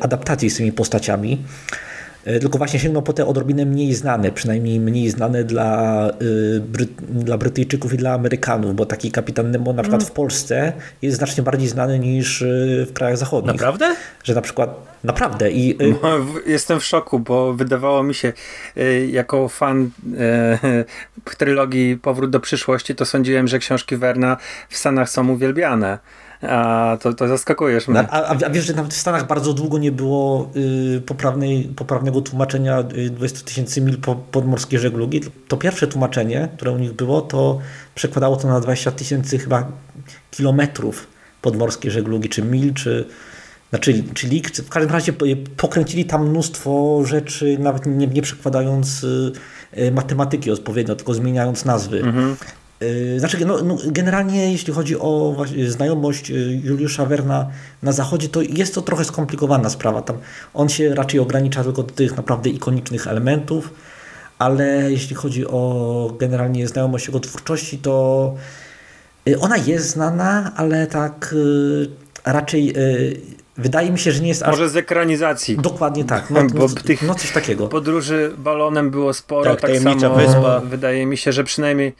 adaptacji 0.00 0.50
z 0.50 0.56
tymi 0.56 0.72
postaciami. 0.72 1.38
Y, 2.26 2.40
tylko 2.40 2.58
właśnie 2.58 2.80
sięgną 2.80 3.02
po 3.02 3.12
te 3.12 3.26
odrobinę 3.26 3.66
mniej 3.66 3.94
znane, 3.94 4.32
przynajmniej 4.32 4.80
mniej 4.80 5.10
znane 5.10 5.44
dla, 5.44 6.10
Bry 6.60 6.86
dla 7.10 7.38
Brytyjczyków 7.38 7.94
i 7.94 7.96
dla 7.96 8.12
Amerykanów, 8.12 8.74
bo 8.74 8.86
taki 8.86 9.10
kapitan 9.10 9.50
Nemo 9.50 9.72
na 9.72 9.82
przykład 9.82 10.02
mm. 10.02 10.10
w 10.10 10.14
Polsce 10.14 10.72
jest 11.02 11.16
znacznie 11.16 11.42
bardziej 11.42 11.68
znany 11.68 11.98
niż 11.98 12.44
w 12.86 12.92
krajach 12.92 13.18
zachodnich. 13.18 13.52
Naprawdę? 13.52 13.96
Że 14.24 14.34
na 14.34 14.40
przykład 14.40 14.96
Naprawdę. 15.06 15.50
I, 15.50 15.82
y, 15.82 15.94
no, 16.02 16.18
jestem 16.46 16.80
w 16.80 16.84
szoku, 16.84 17.18
bo 17.18 17.54
wydawało 17.54 18.02
mi 18.02 18.14
się, 18.14 18.32
y, 18.76 19.08
jako 19.12 19.48
fan 19.48 19.90
e, 20.18 20.84
trylogii 21.38 21.96
Powrót 21.96 22.30
do 22.30 22.40
przyszłości, 22.40 22.94
to 22.94 23.04
sądziłem, 23.04 23.48
że 23.48 23.58
książki 23.58 23.96
Werna 23.96 24.36
w 24.68 24.76
Stanach 24.76 25.10
są 25.10 25.28
uwielbiane. 25.28 25.98
A 26.42 26.96
to, 27.00 27.14
to 27.14 27.28
zaskakujesz 27.28 27.88
mnie. 27.88 28.08
A, 28.10 28.24
a, 28.24 28.50
wiesz, 28.50 28.66
że 28.66 28.74
nawet 28.74 28.94
w 28.94 28.96
Stanach 28.96 29.26
bardzo 29.26 29.52
długo 29.52 29.78
nie 29.78 29.92
było 29.92 30.50
y, 30.96 31.00
poprawnej, 31.00 31.64
poprawnego 31.76 32.20
tłumaczenia 32.20 32.82
20 33.10 33.46
tysięcy 33.46 33.80
mil 33.80 33.98
po, 33.98 34.14
podmorskiej 34.14 34.78
żeglugi. 34.78 35.20
To 35.48 35.56
pierwsze 35.56 35.86
tłumaczenie, 35.86 36.48
które 36.56 36.70
u 36.70 36.78
nich 36.78 36.92
było, 36.92 37.20
to 37.20 37.58
przekładało 37.94 38.36
to 38.36 38.48
na 38.48 38.60
20 38.60 38.90
tysięcy 38.90 39.38
chyba 39.38 39.68
kilometrów 40.30 41.06
podmorskiej 41.42 41.90
żeglugi, 41.90 42.28
czy 42.28 42.42
mil, 42.42 42.74
czy 42.74 43.04
znaczy, 43.70 44.04
czyli 44.14 44.42
w 44.64 44.68
każdym 44.68 44.92
razie 44.92 45.12
pokręcili 45.56 46.04
tam 46.04 46.28
mnóstwo 46.28 47.00
rzeczy, 47.04 47.58
nawet 47.58 47.86
nie, 47.86 48.06
nie 48.06 48.22
przekładając 48.22 49.04
y, 49.04 49.32
y, 49.78 49.92
matematyki 49.92 50.50
odpowiednio, 50.50 50.96
tylko 50.96 51.14
zmieniając 51.14 51.64
nazwy. 51.64 51.98
Mhm. 51.98 52.36
Y, 52.82 53.20
znaczy, 53.20 53.46
no, 53.46 53.62
no, 53.62 53.76
generalnie 53.86 54.52
jeśli 54.52 54.72
chodzi 54.72 54.98
o 54.98 55.36
znajomość 55.68 56.30
Juliusza 56.62 57.06
Werna 57.06 57.50
na 57.82 57.92
zachodzie, 57.92 58.28
to 58.28 58.42
jest 58.42 58.74
to 58.74 58.82
trochę 58.82 59.04
skomplikowana 59.04 59.70
sprawa. 59.70 60.02
Tam 60.02 60.16
on 60.54 60.68
się 60.68 60.94
raczej 60.94 61.20
ogranicza 61.20 61.64
tylko 61.64 61.82
do 61.82 61.94
tych 61.94 62.16
naprawdę 62.16 62.50
ikonicznych 62.50 63.06
elementów, 63.06 63.70
ale 64.38 64.92
jeśli 64.92 65.16
chodzi 65.16 65.46
o 65.46 66.12
generalnie 66.18 66.68
znajomość 66.68 67.06
jego 67.06 67.20
twórczości, 67.20 67.78
to 67.78 68.34
ona 69.40 69.56
jest 69.56 69.88
znana, 69.88 70.52
ale 70.56 70.86
tak 70.86 71.34
raczej 72.24 72.74
Wydaje 73.58 73.90
mi 73.90 73.98
się, 73.98 74.12
że 74.12 74.20
nie 74.20 74.28
jest 74.28 74.46
Może 74.46 74.68
z 74.68 74.76
ekranizacji. 74.76 75.56
Dokładnie 75.56 76.04
tak. 76.04 76.30
No, 76.30 76.40
Bo 76.54 76.68
no, 76.68 76.74
tych 76.84 77.02
no 77.02 77.14
coś 77.14 77.32
takiego. 77.32 77.68
Podróży 77.68 78.32
balonem 78.38 78.90
było 78.90 79.14
sporo. 79.14 79.56
Tak, 79.56 79.60
tak 79.60 79.78
samo 79.78 80.14
wyspa. 80.14 80.60
wydaje 80.60 81.06
mi 81.06 81.16
się, 81.16 81.32
że 81.32 81.44
przynajmniej 81.44 81.94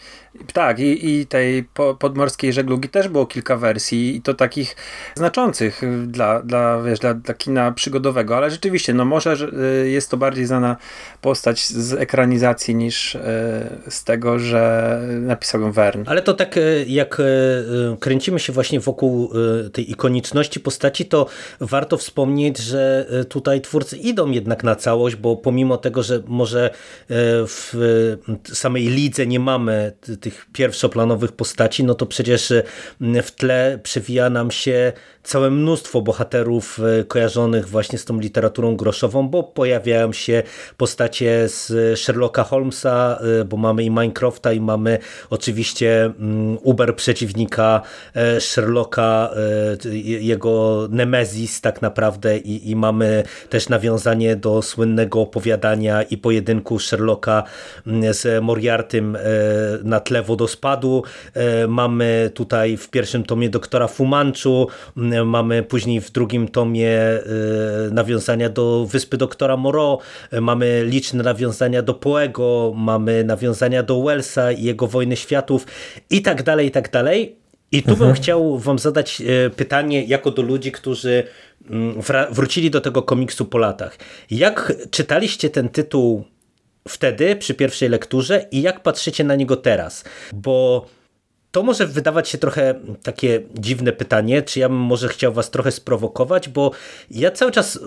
tak, 0.52 0.78
i, 0.78 1.20
i 1.20 1.26
tej 1.26 1.64
podmorskiej 1.98 2.52
żeglugi 2.52 2.88
też 2.88 3.08
było 3.08 3.26
kilka 3.26 3.56
wersji 3.56 4.16
i 4.16 4.22
to 4.22 4.34
takich 4.34 4.76
znaczących 5.14 5.82
dla, 6.06 6.42
dla, 6.42 6.82
wiesz, 6.82 6.98
dla, 6.98 7.14
dla 7.14 7.34
kina 7.34 7.72
przygodowego, 7.72 8.36
ale 8.36 8.50
rzeczywiście, 8.50 8.94
no 8.94 9.04
może 9.04 9.36
y, 9.84 9.90
jest 9.90 10.10
to 10.10 10.16
bardziej 10.16 10.46
znana 10.46 10.76
postać 11.20 11.66
z 11.66 11.92
ekranizacji 11.92 12.74
niż 12.74 13.14
y, 13.14 13.20
z 13.88 14.04
tego, 14.04 14.38
że 14.38 15.00
napisał 15.20 15.60
ją 15.60 15.72
Verne. 15.72 16.04
Ale 16.06 16.22
to 16.22 16.34
tak 16.34 16.56
y, 16.56 16.84
jak 16.88 17.22
kręcimy 18.00 18.40
się 18.40 18.52
właśnie 18.52 18.80
wokół 18.80 19.30
tej 19.72 19.90
ikoniczności 19.90 20.60
postaci, 20.60 21.04
to 21.04 21.26
warto 21.60 21.96
wspomnieć, 21.96 22.58
że 22.58 23.06
tutaj 23.28 23.60
twórcy 23.60 23.96
idą 23.96 24.30
jednak 24.30 24.64
na 24.64 24.76
całość, 24.76 25.16
bo 25.16 25.36
pomimo 25.36 25.76
tego, 25.76 26.02
że 26.02 26.22
może 26.26 26.70
w 27.46 27.72
samej 28.52 28.88
lidze 28.88 29.26
nie 29.26 29.40
mamy 29.40 29.92
tych 30.26 30.46
pierwszoplanowych 30.52 31.32
postaci, 31.32 31.84
no 31.84 31.94
to 31.94 32.06
przecież 32.06 32.52
mm, 33.00 33.22
w 33.22 33.30
tle 33.30 33.80
przewija 33.82 34.30
nam 34.30 34.50
się 34.50 34.92
całe 35.26 35.50
mnóstwo 35.50 36.02
bohaterów 36.02 36.80
e, 37.00 37.04
kojarzonych 37.04 37.68
właśnie 37.68 37.98
z 37.98 38.04
tą 38.04 38.20
literaturą 38.20 38.76
groszową, 38.76 39.28
bo 39.28 39.42
pojawiają 39.42 40.12
się 40.12 40.42
postacie 40.76 41.48
z 41.48 41.72
Sherlocka 42.00 42.44
Holmesa, 42.44 43.18
e, 43.40 43.44
bo 43.44 43.56
mamy 43.56 43.84
i 43.84 43.90
Minecrafta 43.90 44.52
i 44.52 44.60
mamy 44.60 44.98
oczywiście 45.30 46.04
mm, 46.04 46.58
Uber 46.62 46.96
przeciwnika 46.96 47.82
e, 48.14 48.40
Sherlocka, 48.40 49.30
jego 50.20 50.88
Nemezis 50.90 51.60
tak 51.60 51.82
naprawdę 51.82 52.38
i, 52.38 52.70
i 52.70 52.76
mamy 52.76 53.22
też 53.50 53.68
nawiązanie 53.68 54.36
do 54.36 54.62
słynnego 54.62 55.20
opowiadania 55.20 56.02
i 56.02 56.16
pojedynku 56.16 56.78
Sherlocka 56.78 57.42
mm, 57.86 58.14
z 58.14 58.44
Moriartym 58.44 59.18
na 59.84 60.00
tle 60.00 60.22
wodospadu. 60.22 61.02
Mamy 61.68 62.30
tutaj 62.34 62.76
w 62.76 62.90
pierwszym 62.90 63.24
tomie 63.24 63.50
doktora 63.50 63.88
Fumanchu, 63.88 64.68
mm, 64.96 65.15
mamy 65.24 65.62
później 65.62 66.00
w 66.00 66.10
drugim 66.10 66.48
tomie 66.48 66.90
y, 66.90 67.20
nawiązania 67.92 68.48
do 68.48 68.86
Wyspy 68.90 69.16
Doktora 69.16 69.56
Moreau, 69.56 69.98
mamy 70.40 70.84
liczne 70.84 71.22
nawiązania 71.22 71.82
do 71.82 71.94
Poego, 71.94 72.72
mamy 72.76 73.24
nawiązania 73.24 73.82
do 73.82 74.02
Wellsa 74.02 74.52
i 74.52 74.62
jego 74.62 74.86
Wojny 74.86 75.16
Światów 75.16 75.66
i 76.10 76.22
tak 76.22 76.42
dalej, 76.42 76.66
i 76.66 76.70
tak 76.70 76.90
dalej. 76.90 77.36
I 77.72 77.82
tu 77.82 77.90
mhm. 77.90 78.08
bym 78.08 78.16
chciał 78.16 78.58
wam 78.58 78.78
zadać 78.78 79.20
y, 79.20 79.50
pytanie 79.50 80.04
jako 80.04 80.30
do 80.30 80.42
ludzi, 80.42 80.72
którzy 80.72 81.24
mm, 81.70 82.00
wrócili 82.30 82.70
do 82.70 82.80
tego 82.80 83.02
komiksu 83.02 83.44
po 83.44 83.58
latach. 83.58 83.98
Jak 84.30 84.72
czytaliście 84.90 85.50
ten 85.50 85.68
tytuł 85.68 86.24
wtedy, 86.88 87.36
przy 87.36 87.54
pierwszej 87.54 87.88
lekturze 87.88 88.46
i 88.50 88.62
jak 88.62 88.82
patrzycie 88.82 89.24
na 89.24 89.34
niego 89.34 89.56
teraz? 89.56 90.04
Bo 90.32 90.86
to 91.56 91.62
może 91.62 91.86
wydawać 91.86 92.28
się 92.28 92.38
trochę 92.38 92.74
takie 93.02 93.42
dziwne 93.54 93.92
pytanie, 93.92 94.42
czy 94.42 94.60
ja 94.60 94.68
bym 94.68 94.78
może 94.78 95.08
chciał 95.08 95.32
was 95.32 95.50
trochę 95.50 95.72
sprowokować, 95.72 96.48
bo 96.48 96.70
ja 97.10 97.30
cały 97.30 97.52
czas 97.52 97.78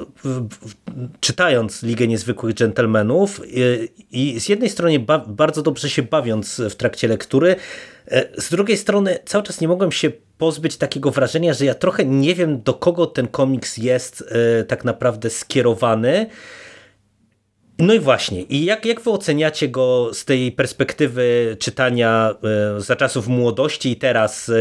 czytając 1.19 1.83
Ligę 1.83 2.07
Niezwykłych 2.07 2.55
Gentlemanów 2.55 3.41
y, 3.43 3.87
i 4.11 4.39
z 4.39 4.49
jednej 4.49 4.69
strony 4.69 5.05
bardzo 5.27 5.61
dobrze 5.61 5.89
się 5.89 6.03
bawiąc 6.03 6.61
w 6.69 6.75
trakcie 6.75 7.07
lektury, 7.07 7.55
e, 8.07 8.41
z 8.41 8.49
drugiej 8.49 8.77
strony 8.77 9.19
cały 9.25 9.43
czas 9.43 9.61
nie 9.61 9.67
mogłem 9.67 9.91
się 9.91 10.11
pozbyć 10.37 10.77
takiego 10.77 11.11
wrażenia, 11.11 11.53
że 11.53 11.65
ja 11.65 11.73
trochę 11.75 12.05
nie 12.05 12.35
wiem 12.35 12.61
do 12.61 12.73
kogo 12.73 13.05
ten 13.05 13.27
komiks 13.27 13.77
jest 13.77 14.23
e, 14.59 14.63
tak 14.63 14.85
naprawdę 14.85 15.29
skierowany, 15.29 16.29
no 17.79 17.93
i 17.93 17.99
właśnie, 17.99 18.41
i 18.41 18.65
jak, 18.65 18.85
jak 18.85 19.01
wy 19.01 19.11
oceniacie 19.11 19.67
go 19.67 20.09
z 20.13 20.25
tej 20.25 20.51
perspektywy 20.51 21.57
czytania 21.59 22.35
e, 22.77 22.81
za 22.81 22.95
czasów 22.95 23.27
młodości 23.27 23.91
i 23.91 23.95
teraz 23.95 24.51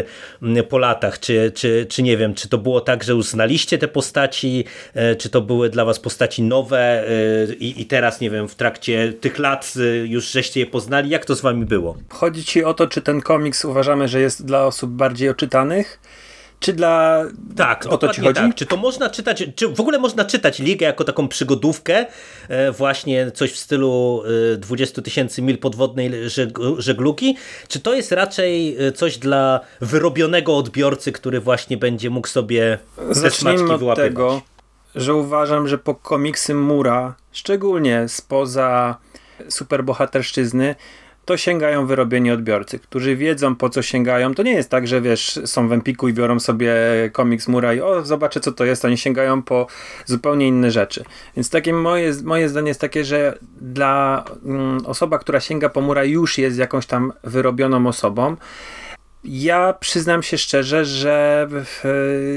e, 0.57 0.63
po 0.63 0.79
latach? 0.79 1.21
Czy, 1.21 1.53
czy, 1.55 1.87
czy 1.89 2.03
nie 2.03 2.17
wiem, 2.17 2.35
czy 2.35 2.49
to 2.49 2.59
było 2.59 2.81
tak, 2.81 3.05
że 3.05 3.17
uznaliście 3.17 3.79
te 3.79 3.89
postaci, 3.89 4.65
e, 4.95 5.17
czy 5.17 5.31
to 5.31 5.41
były 5.41 5.71
dla 5.71 5.85
was 5.85 6.01
postaci 6.01 6.43
nowe 6.43 7.05
i, 7.61 7.83
i 7.83 7.87
teraz, 7.87 8.21
nie 8.21 8.31
wiem, 8.31 8.49
w 8.49 8.55
trakcie 8.55 9.13
tych 9.21 9.39
lat 9.39 9.75
już 10.05 10.31
żeście 10.31 10.61
je 10.61 10.67
poznali? 10.67 11.11
Jak 11.11 11.25
to 11.25 11.37
z 11.37 11.41
wami 11.41 11.67
było? 11.67 11.97
Chodzi 12.09 12.45
ci 12.45 12.65
o 12.65 12.75
to, 12.75 12.87
czy 12.87 13.03
ten 13.03 13.21
komiks 13.21 13.65
uważamy, 13.65 14.09
że 14.09 14.21
jest 14.21 14.47
dla 14.47 14.67
osób 14.67 14.91
bardziej 14.91 15.29
oczytanych, 15.29 16.01
czy 16.61 16.73
dla... 16.73 17.25
Tak, 17.57 17.87
o 17.87 17.99
to 17.99 18.09
ci 18.09 18.21
chodzi? 18.21 18.35
Tak. 18.35 18.55
Czy 18.55 18.67
to 18.67 18.77
można 18.77 19.11
czytać, 19.11 19.45
czy 19.55 19.69
w 19.69 19.81
ogóle 19.81 19.99
można 19.99 20.25
czytać 20.25 20.59
Ligę 20.59 20.87
jako 20.87 21.05
taką 21.05 21.29
przygodówkę, 21.29 22.07
e, 22.49 22.73
właśnie 22.73 23.31
coś 23.31 23.53
w 23.53 23.59
stylu 23.59 24.23
20 24.59 25.03
tysięcy 25.03 25.43
mil 25.43 25.59
podwodnej 25.59 26.13
żeglugi, 26.79 27.37
czy 27.69 27.81
to 27.81 27.95
jest 27.95 28.13
raczej 28.13 28.77
coś 28.95 29.19
dla 29.19 29.61
wyrobionego 29.81 30.57
odbiorcy, 30.57 31.13
który 31.13 31.41
właśnie 31.41 31.77
będzie 31.77 32.11
mógł 32.11 32.29
sobie 32.29 32.79
te 33.23 33.31
smaczki 33.31 33.71
od 33.71 33.97
tego, 33.97 34.43
że 34.95 35.15
uważam, 35.15 35.69
że 35.69 35.79
po 35.79 35.95
komiksy 35.95 36.55
Mura, 36.55 37.15
szczególnie 37.33 38.09
spoza 38.09 38.97
superbohaterszczyzny, 39.49 40.75
to 41.29 41.37
sięgają 41.37 41.87
wyrobieni 41.87 42.31
odbiorcy, 42.31 42.79
którzy 42.79 43.17
wiedzą 43.17 43.57
po 43.57 43.69
co 43.69 43.83
sięgają. 43.83 44.35
To 44.35 44.43
nie 44.43 44.53
jest 44.53 44.71
tak, 44.71 44.89
że 44.89 45.01
wiesz, 45.01 45.41
są 45.45 45.69
w 45.69 45.73
Empiku 45.73 46.09
i 46.09 46.13
biorą 46.13 46.41
sobie 46.41 46.75
komiks 47.13 47.49
Mura 47.49 47.75
i 47.75 47.81
o, 47.81 48.05
zobaczę 48.05 48.41
co 48.41 48.53
to 48.53 48.65
jest. 48.65 48.85
Oni 48.85 48.99
sięgają 48.99 49.43
po 49.43 49.67
zupełnie 50.07 50.49
inne 50.49 50.71
rzeczy. 50.71 51.05
Więc 51.37 51.51
takie 51.51 51.73
moje, 51.73 52.13
moje 52.25 52.49
zdanie 52.49 52.69
jest 52.69 52.81
takie, 52.81 53.05
że 53.05 53.39
dla 53.61 54.25
mm, 54.45 54.87
osoba, 54.87 55.19
która 55.19 55.41
sięga 55.41 55.69
po 55.69 55.81
Mura 55.81 56.05
już 56.05 56.39
jest 56.39 56.59
jakąś 56.59 56.87
tam 56.87 57.13
wyrobioną 57.25 57.87
osobą. 57.87 58.37
Ja 59.25 59.73
przyznam 59.73 60.23
się 60.23 60.39
szczerze, 60.39 60.85
że 60.85 61.49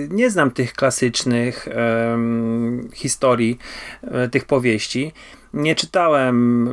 nie 0.10 0.30
znam 0.30 0.52
tych 0.52 0.74
klasycznych 0.74 1.68
um, 1.76 2.90
historii, 2.94 3.58
e, 4.04 4.30
tych 4.30 4.46
powieści 4.46 5.12
nie 5.54 5.76
czytałem 5.76 6.68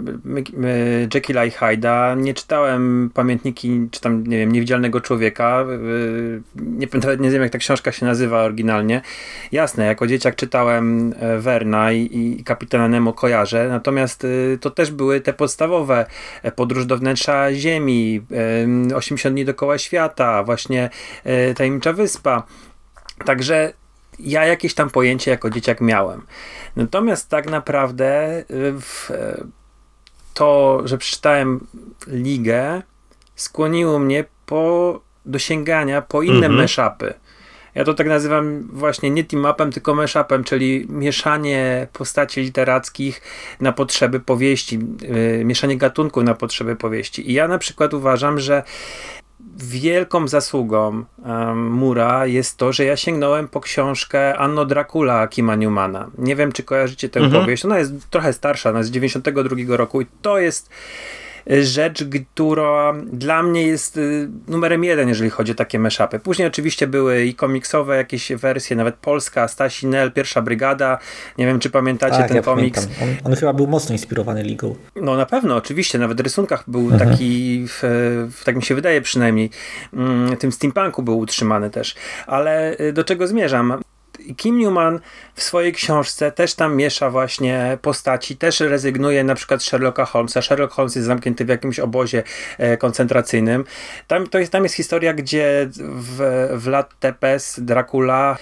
Jekylla 1.15 1.45
i 1.45 1.51
Hyde'a, 1.51 2.17
nie 2.17 2.35
czytałem 2.35 3.11
pamiętniki, 3.15 3.89
czy 3.91 4.01
tam, 4.01 4.27
nie 4.27 4.39
wiem, 4.39 4.53
Niewidzialnego 4.53 5.01
Człowieka. 5.01 5.65
Y, 5.71 6.43
nie, 6.57 6.87
nie 7.19 7.31
wiem, 7.31 7.43
jak 7.43 7.53
ta 7.53 7.59
książka 7.59 7.93
się 7.93 8.07
nazywa 8.07 8.43
oryginalnie. 8.43 9.03
Jasne, 9.53 9.85
jako 9.85 10.07
dzieciak 10.07 10.37
czytałem 10.37 11.15
e, 11.19 11.39
Werna 11.39 11.93
i, 11.93 12.09
i 12.13 12.45
Kapitana 12.45 12.89
Nemo 12.89 13.13
kojarzę, 13.13 13.69
natomiast 13.69 14.25
y, 14.25 14.59
to 14.61 14.71
też 14.71 14.91
były 14.91 15.21
te 15.21 15.33
podstawowe 15.33 16.07
e, 16.43 16.53
Podróż 16.53 16.87
do 16.87 16.99
wnętrza 16.99 17.55
Ziemi, 17.55 18.21
80 18.95 19.35
dni 19.35 19.45
dookoła 19.45 19.79
świata, 19.79 20.43
właśnie 20.43 20.91
e, 21.25 21.55
Tajemnicza 21.55 21.93
Wyspa. 21.93 22.43
Także 23.25 23.73
ja 24.21 24.45
jakieś 24.45 24.75
tam 24.75 24.91
pojęcie 24.91 25.31
jako 25.31 25.51
dzieciak 25.51 25.81
miałem. 25.81 26.23
Natomiast 26.77 27.29
tak 27.29 27.51
naprawdę 27.51 28.39
y, 28.41 28.45
w, 28.81 29.11
to, 30.35 30.81
że 30.85 30.99
przeczytałem 30.99 31.67
ligę, 32.07 32.83
skłoniło 33.37 33.99
mnie 33.99 34.25
po, 34.47 35.01
do 35.27 35.39
sięgania 35.39 36.03
po 36.03 36.23
inne 36.23 36.47
mhm. 36.47 36.55
mashupy. 36.55 37.15
Ja 37.75 37.85
to 37.85 37.95
tak 37.95 38.07
nazywam 38.07 38.69
właśnie 38.73 39.11
nie 39.11 39.25
team-upem, 39.25 39.73
tylko 39.73 39.95
mashupem, 39.95 40.45
czyli 40.45 40.87
mieszanie 40.89 41.89
postaci 41.93 42.41
literackich 42.41 43.21
na 43.61 43.73
potrzeby 43.73 44.21
powieści, 44.21 44.79
yy, 45.39 45.45
mieszanie 45.45 45.77
gatunków 45.77 46.25
na 46.25 46.35
potrzeby 46.35 46.77
powieści. 46.77 47.31
I 47.31 47.33
ja 47.33 47.49
na 47.49 47.59
przykład 47.59 47.95
uważam, 47.95 48.41
że 48.41 48.63
wielką 49.57 50.29
zasługą 50.29 51.05
um, 51.25 51.71
Mura 51.71 52.27
jest 52.27 52.57
to, 52.57 52.73
że 52.73 52.85
ja 52.85 52.97
sięgnąłem 52.97 53.49
po 53.49 53.61
książkę 53.61 54.39
Anno 54.39 54.65
Dracula 54.65 55.29
Kima 55.29 55.57
Newmana. 55.57 56.11
Nie 56.19 56.37
wiem, 56.37 56.53
czy 56.53 56.63
kojarzycie 56.63 57.09
tę 57.09 57.21
mhm. 57.21 57.43
powieść. 57.43 57.65
Ona 57.65 57.79
jest 57.79 58.11
trochę 58.11 58.33
starsza, 58.33 58.71
ona 58.71 58.79
jest 58.79 58.91
z 58.91 58.93
92 58.93 59.77
roku 59.77 60.01
i 60.01 60.07
to 60.23 60.39
jest 60.39 60.71
rzecz, 61.49 62.05
która 62.35 62.95
dla 63.13 63.43
mnie 63.43 63.67
jest 63.67 63.97
y, 63.97 64.29
numerem 64.49 64.85
jeden, 64.85 65.09
jeżeli 65.09 65.31
chodzi 65.31 65.53
o 65.53 65.55
takie 65.55 65.79
meszapy. 65.79 66.19
Później 66.19 66.49
oczywiście 66.49 66.87
były 66.87 67.25
i 67.25 67.35
komiksowe 67.35 67.97
jakieś 67.97 68.33
wersje, 68.33 68.77
nawet 68.77 68.95
polska, 68.95 69.49
Stasi 69.49 69.87
Nel, 69.87 70.13
Pierwsza 70.13 70.43
Brygada. 70.43 70.99
Nie 71.39 71.47
wiem, 71.47 71.61
czy 71.61 71.71
pamiętacie 71.71 72.19
tak, 72.19 72.29
ten 72.29 72.37
ja 72.37 72.43
komiks. 72.43 72.89
On, 73.03 73.09
on, 73.25 73.37
chyba 73.37 73.53
był 73.53 73.67
mocno 73.67 73.93
inspirowany 73.93 74.43
ligą. 74.43 74.75
No 74.97 75.17
na 75.17 75.27
pewno, 75.27 75.57
oczywiście. 75.57 75.99
Nawet 75.99 76.19
w 76.19 76.25
rysunkach 76.25 76.65
był 76.67 76.81
mhm. 76.81 77.11
taki, 77.11 77.65
w, 77.69 77.81
w, 78.33 78.45
tak 78.45 78.57
mi 78.57 78.63
się 78.63 78.75
wydaje 78.75 79.01
przynajmniej, 79.01 79.51
mm, 79.93 80.37
tym 80.37 80.53
steampunku 80.53 81.03
był 81.03 81.19
utrzymany 81.19 81.71
też. 81.71 81.95
Ale 82.27 82.77
y, 82.81 82.93
do 82.93 83.05
czego 83.05 83.27
zmierzam? 83.27 83.83
Kim 84.37 84.59
Newman 84.59 85.01
w 85.35 85.43
swojej 85.43 85.73
książce 85.73 86.33
też 86.33 86.55
tam 86.55 86.77
miesza 86.77 87.11
właśnie 87.11 87.79
postaci, 87.83 88.37
też 88.37 88.61
rezygnuje 88.61 89.25
na 89.25 89.35
przykład 89.35 89.63
z 89.63 89.65
Sherlocka 89.65 90.05
Holmesa. 90.05 90.43
Sherlock 90.43 90.75
Holmes 90.75 90.95
jest 90.95 91.07
zamknięty 91.07 91.45
w 91.45 91.49
jakimś 91.49 91.81
obozie 91.81 92.23
e, 92.59 92.77
koncentracyjnym. 92.77 93.65
Tam, 94.07 94.27
to 94.27 94.39
jest, 94.39 94.53
tam 94.53 94.63
jest 94.63 94.75
historia, 94.75 95.13
gdzie 95.13 95.69
w, 95.73 96.49
w 96.53 96.67
lat 96.67 96.95
Tepes 97.01 97.61
Dracula 97.61 98.37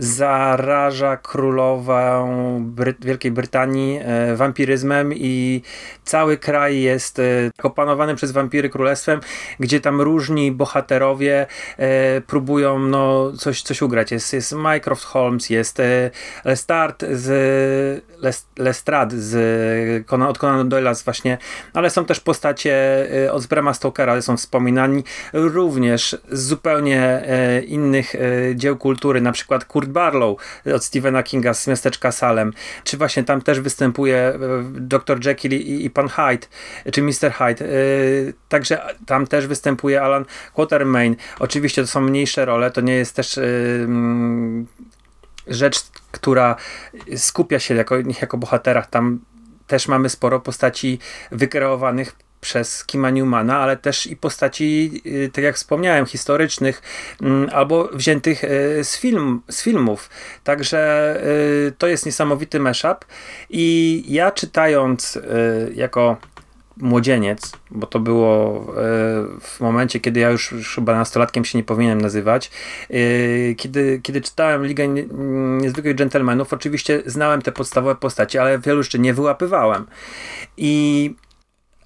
zaraża 0.00 1.16
królową 1.16 2.58
Bry 2.64 2.94
Wielkiej 3.00 3.32
Brytanii 3.32 4.00
e, 4.02 4.36
wampiryzmem 4.36 5.14
i 5.14 5.62
cały 6.04 6.36
kraj 6.36 6.80
jest 6.80 7.18
e, 7.18 7.22
opanowany 7.62 8.14
przez 8.14 8.32
wampiry 8.32 8.68
królestwem, 8.68 9.20
gdzie 9.60 9.80
tam 9.80 10.00
różni 10.00 10.52
bohaterowie 10.52 11.46
e, 11.76 12.20
próbują 12.20 12.78
no, 12.78 13.32
coś, 13.32 13.62
coś 13.62 13.82
ugrać. 13.82 14.12
Jest, 14.12 14.32
jest 14.32 14.52
Mycroft 14.52 15.04
Holmes, 15.04 15.50
jest 15.50 15.80
e, 15.80 16.10
Lestat 16.44 17.04
z 17.12 18.04
Lestrade 18.58 19.16
z 19.18 20.06
Conan, 20.06 20.28
od 20.28 20.38
Conan 20.38 20.68
Doyle'a 20.68 21.04
właśnie, 21.04 21.38
ale 21.72 21.90
są 21.90 22.04
też 22.04 22.20
postacie 22.20 23.06
e, 23.24 23.32
od 23.32 23.46
Brama 23.46 23.74
Stokera, 23.74 24.22
są 24.22 24.36
wspominani 24.36 25.04
również 25.32 26.16
z 26.30 26.50
zupełnie 26.50 27.02
e, 27.02 27.60
innych 27.60 28.14
dzieł 28.54 28.76
kultury, 28.76 29.20
na 29.20 29.32
przykład 29.32 29.64
Barlow 29.90 30.38
od 30.74 30.84
Stephena 30.84 31.22
Kinga 31.22 31.54
z 31.54 31.66
miasteczka 31.66 32.12
Salem, 32.12 32.52
czy 32.84 32.96
właśnie 32.96 33.24
tam 33.24 33.42
też 33.42 33.60
występuje 33.60 34.16
e, 34.18 34.38
dr 34.72 35.26
Jekyll 35.26 35.52
i, 35.52 35.84
i 35.84 35.90
pan 35.90 36.08
Hyde, 36.08 36.46
czy 36.92 37.02
Mr. 37.02 37.32
Hyde. 37.32 37.64
E, 37.64 37.68
także 38.48 38.82
tam 39.06 39.26
też 39.26 39.46
występuje 39.46 40.02
Alan 40.02 40.24
Quatermain. 40.54 41.16
Oczywiście 41.38 41.82
to 41.82 41.88
są 41.88 42.00
mniejsze 42.00 42.44
role, 42.44 42.70
to 42.70 42.80
nie 42.80 42.94
jest 42.94 43.16
też 43.16 43.38
e, 43.38 43.42
mm, 43.84 44.66
rzecz, 45.46 45.80
która 46.10 46.56
skupia 47.16 47.58
się 47.58 47.74
jako, 47.74 47.96
jako 48.22 48.38
bohaterach. 48.38 48.90
Tam 48.90 49.20
też 49.66 49.88
mamy 49.88 50.08
sporo 50.08 50.40
postaci 50.40 50.98
wykreowanych 51.32 52.16
przez 52.40 52.84
Kima 52.84 53.10
Newmana, 53.10 53.58
ale 53.58 53.76
też 53.76 54.06
i 54.06 54.16
postaci, 54.16 55.02
y, 55.06 55.30
tak 55.32 55.44
jak 55.44 55.56
wspomniałem, 55.56 56.06
historycznych 56.06 56.82
mm, 57.22 57.50
albo 57.52 57.88
wziętych 57.92 58.44
y, 58.44 58.84
z, 58.84 58.98
film, 58.98 59.40
z 59.48 59.62
filmów. 59.62 60.10
Także 60.44 61.16
y, 61.68 61.72
to 61.78 61.86
jest 61.86 62.06
niesamowity 62.06 62.60
mashup 62.60 63.04
i 63.50 64.04
ja 64.08 64.30
czytając 64.30 65.18
jako 65.74 66.16
młodzieniec, 66.76 67.52
bo 67.70 67.86
to 67.86 68.00
było 68.00 68.66
w 69.40 69.60
momencie, 69.60 70.00
kiedy 70.00 70.20
ja 70.20 70.30
już, 70.30 70.54
chyba 70.74 70.94
nastolatkiem 70.94 71.44
się 71.44 71.58
nie 71.58 71.64
powinienem 71.64 72.00
nazywać, 72.00 72.50
kiedy, 73.56 74.00
kiedy 74.02 74.20
czytałem 74.20 74.66
Ligę 74.66 74.88
Niezwykłych 75.60 75.96
Gentlemanów, 75.96 76.52
oczywiście 76.52 77.02
znałem 77.06 77.42
te 77.42 77.52
podstawowe 77.52 77.94
postacie, 77.94 78.40
ale 78.40 78.58
wielu 78.58 78.78
jeszcze 78.78 78.98
nie 78.98 79.14
wyłapywałem. 79.14 79.86
I 80.56 81.14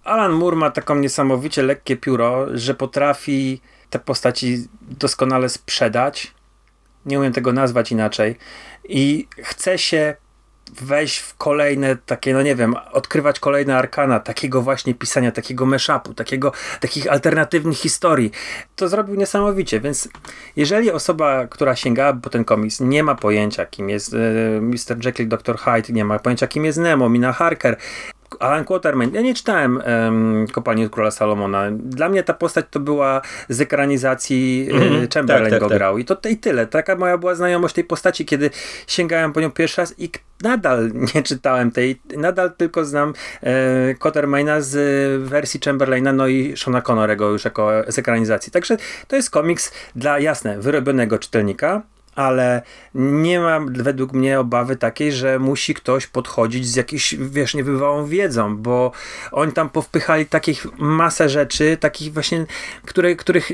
Alan 0.04 0.32
Moore 0.32 0.56
ma 0.56 0.70
taką 0.70 0.94
niesamowicie 0.94 1.62
lekkie 1.62 1.96
pióro, 1.96 2.46
że 2.54 2.74
potrafi 2.74 3.60
te 3.90 3.98
postaci 3.98 4.68
doskonale 4.82 5.48
sprzedać. 5.48 6.34
Nie 7.06 7.18
umiem 7.18 7.32
tego 7.32 7.52
nazwać 7.52 7.92
inaczej. 7.92 8.36
I 8.84 9.28
chce 9.38 9.78
się 9.78 10.16
wejść 10.72 11.18
w 11.18 11.36
kolejne 11.36 11.96
takie, 11.96 12.34
no 12.34 12.42
nie 12.42 12.54
wiem, 12.56 12.74
odkrywać 12.92 13.40
kolejne 13.40 13.76
arkana, 13.76 14.20
takiego 14.20 14.62
właśnie 14.62 14.94
pisania, 14.94 15.32
takiego 15.32 15.66
mashupu, 15.66 16.14
takiego, 16.14 16.52
takich 16.80 17.12
alternatywnych 17.12 17.78
historii. 17.78 18.30
To 18.76 18.88
zrobił 18.88 19.14
niesamowicie, 19.14 19.80
więc 19.80 20.08
jeżeli 20.56 20.90
osoba, 20.90 21.46
która 21.46 21.76
sięgałaby 21.76 22.20
po 22.20 22.30
ten 22.30 22.44
komiks, 22.44 22.80
nie 22.80 23.02
ma 23.02 23.14
pojęcia, 23.14 23.66
kim 23.66 23.90
jest 23.90 24.14
e, 24.14 24.60
Mr. 24.60 25.04
Jekyll, 25.04 25.28
Dr. 25.28 25.58
Hyde, 25.58 25.92
nie 25.92 26.04
ma 26.04 26.18
pojęcia, 26.18 26.46
kim 26.46 26.64
jest 26.64 26.78
Nemo, 26.78 27.08
Mina 27.08 27.32
Harker, 27.32 27.76
Alan 28.40 28.64
Quatermain. 28.64 29.14
Ja 29.14 29.20
nie 29.20 29.34
czytałem 29.34 29.76
um, 29.76 30.46
Kopalni 30.52 30.90
Króla 30.90 31.10
Salomona. 31.10 31.70
Dla 31.70 32.08
mnie 32.08 32.22
ta 32.22 32.34
postać 32.34 32.66
to 32.70 32.80
była 32.80 33.20
z 33.48 33.60
ekranizacji 33.60 34.68
mm 34.70 34.82
-hmm. 34.82 35.14
Chamberlain 35.14 35.50
tak, 35.50 35.52
tak, 35.52 35.60
go 35.60 35.68
tak. 35.68 35.78
grał. 35.78 35.98
I 35.98 36.04
to 36.04 36.16
i 36.30 36.36
tyle. 36.36 36.66
Taka 36.66 36.96
moja 36.96 37.18
była 37.18 37.34
znajomość 37.34 37.74
tej 37.74 37.84
postaci, 37.84 38.24
kiedy 38.24 38.50
sięgałem 38.86 39.32
po 39.32 39.40
nią 39.40 39.50
pierwszy 39.50 39.80
raz 39.80 39.94
i 39.98 40.10
nadal 40.42 40.90
nie 41.14 41.22
czytałem 41.22 41.70
tej. 41.70 42.00
Nadal 42.16 42.52
tylko 42.56 42.84
znam 42.84 43.12
e, 43.42 43.94
Quatermaina 43.94 44.60
z 44.60 44.72
wersji 45.22 45.60
Chamberlaina, 45.64 46.12
no 46.12 46.26
i 46.26 46.56
Shona 46.56 46.82
Connorego 46.82 47.30
już 47.30 47.44
jako 47.44 47.70
z 47.88 47.98
ekranizacji. 47.98 48.52
Także 48.52 48.76
to 49.08 49.16
jest 49.16 49.30
komiks 49.30 49.72
dla, 49.96 50.18
jasne, 50.18 50.60
wyrobionego 50.60 51.18
czytelnika, 51.18 51.82
ale 52.14 52.62
nie 52.94 53.40
mam 53.40 53.72
według 53.72 54.12
mnie 54.12 54.40
obawy 54.40 54.76
takiej, 54.76 55.12
że 55.12 55.38
musi 55.38 55.74
ktoś 55.74 56.06
podchodzić 56.06 56.66
z 56.66 56.76
jakiejś, 56.76 57.14
wiesz, 57.14 57.54
niebywałą 57.54 58.06
wiedzą, 58.06 58.56
bo 58.56 58.92
oni 59.32 59.52
tam 59.52 59.70
powpychali 59.70 60.26
takich 60.26 60.66
masę 60.78 61.28
rzeczy, 61.28 61.76
takich 61.80 62.12
właśnie, 62.12 62.46
które, 62.84 63.16
których 63.16 63.52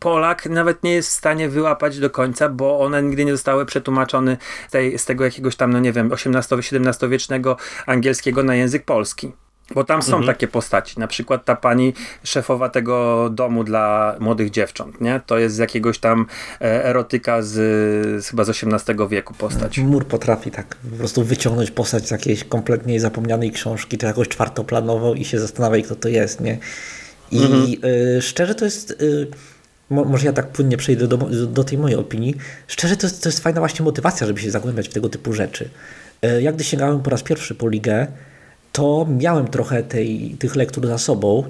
Polak 0.00 0.46
nawet 0.46 0.82
nie 0.82 0.92
jest 0.92 1.08
w 1.08 1.12
stanie 1.12 1.48
wyłapać 1.48 1.98
do 1.98 2.10
końca, 2.10 2.48
bo 2.48 2.80
one 2.80 3.02
nigdy 3.02 3.24
nie 3.24 3.32
zostały 3.32 3.66
przetłumaczone 3.66 4.36
z, 4.70 5.00
z 5.00 5.04
tego 5.04 5.24
jakiegoś 5.24 5.56
tam, 5.56 5.72
no 5.72 5.80
nie 5.80 5.92
wiem, 5.92 6.12
XVIII-XVII 6.12 7.08
wiecznego 7.08 7.56
angielskiego 7.86 8.42
na 8.42 8.54
język 8.54 8.84
polski. 8.84 9.32
Bo 9.74 9.84
tam 9.84 10.02
są 10.02 10.16
mhm. 10.16 10.26
takie 10.26 10.48
postaci, 10.48 11.00
na 11.00 11.06
przykład 11.06 11.44
ta 11.44 11.56
pani 11.56 11.92
szefowa 12.24 12.68
tego 12.68 13.28
domu 13.30 13.64
dla 13.64 14.16
młodych 14.20 14.50
dziewcząt, 14.50 15.00
nie? 15.00 15.20
To 15.26 15.38
jest 15.38 15.54
z 15.54 15.58
jakiegoś 15.58 15.98
tam 15.98 16.26
e, 16.60 16.84
erotyka 16.84 17.42
z, 17.42 17.50
z 18.24 18.28
chyba 18.28 18.44
z 18.44 18.48
XVIII 18.48 19.08
wieku 19.08 19.34
postać. 19.34 19.78
Mur 19.78 20.06
potrafi 20.06 20.50
tak 20.50 20.76
po 20.90 20.96
prostu 20.96 21.24
wyciągnąć 21.24 21.70
postać 21.70 22.08
z 22.08 22.10
jakiejś 22.10 22.44
kompletnie 22.44 23.00
zapomnianej 23.00 23.50
książki, 23.50 23.98
czy 23.98 24.06
jakoś 24.06 24.28
czwartoplanową 24.28 25.14
i 25.14 25.24
się 25.24 25.38
zastanawiać, 25.38 25.84
kto 25.84 25.96
to 25.96 26.08
jest, 26.08 26.40
nie? 26.40 26.58
I 27.30 27.42
mhm. 27.42 27.94
y, 28.16 28.22
szczerze 28.22 28.54
to 28.54 28.64
jest... 28.64 28.90
Y, 28.90 29.26
może 29.90 30.26
ja 30.26 30.32
tak 30.32 30.48
płynnie 30.48 30.76
przejdę 30.76 31.08
do, 31.08 31.16
do 31.46 31.64
tej 31.64 31.78
mojej 31.78 31.96
opinii. 31.96 32.34
Szczerze 32.66 32.96
to 32.96 33.06
jest, 33.06 33.22
to 33.22 33.28
jest 33.28 33.40
fajna 33.40 33.60
właśnie 33.60 33.84
motywacja, 33.84 34.26
żeby 34.26 34.40
się 34.40 34.50
zagłębiać 34.50 34.88
w 34.88 34.92
tego 34.92 35.08
typu 35.08 35.32
rzeczy. 35.32 35.68
Y, 36.24 36.42
jak 36.42 36.54
gdy 36.54 36.64
sięgałem 36.64 37.02
po 37.02 37.10
raz 37.10 37.22
pierwszy 37.22 37.54
po 37.54 37.68
ligę, 37.68 38.06
to 38.72 39.06
miałem 39.18 39.48
trochę 39.48 39.82
tej, 39.82 40.36
tych 40.38 40.56
lektur 40.56 40.86
za 40.86 40.98
sobą, 40.98 41.44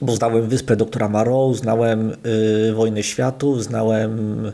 bo 0.00 0.16
znałem 0.16 0.48
Wyspę 0.48 0.76
doktora 0.76 1.08
Marrow, 1.08 1.56
znałem 1.56 2.12
y, 2.70 2.72
Wojnę 2.74 3.02
Światów, 3.02 3.64
znałem 3.64 4.44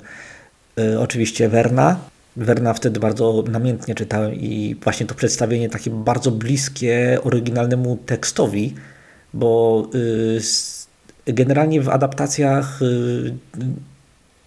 y, 0.78 1.00
oczywiście 1.00 1.48
Werna. 1.48 1.96
Werna 2.36 2.74
wtedy 2.74 3.00
bardzo 3.00 3.44
namiętnie 3.50 3.94
czytałem 3.94 4.34
i 4.34 4.76
właśnie 4.82 5.06
to 5.06 5.14
przedstawienie 5.14 5.68
takie 5.68 5.90
bardzo 5.90 6.30
bliskie 6.30 7.18
oryginalnemu 7.24 7.98
tekstowi, 8.06 8.74
bo 9.34 9.82
y, 11.26 11.32
generalnie 11.32 11.80
w 11.80 11.88
adaptacjach 11.88 12.82
y, 12.82 13.34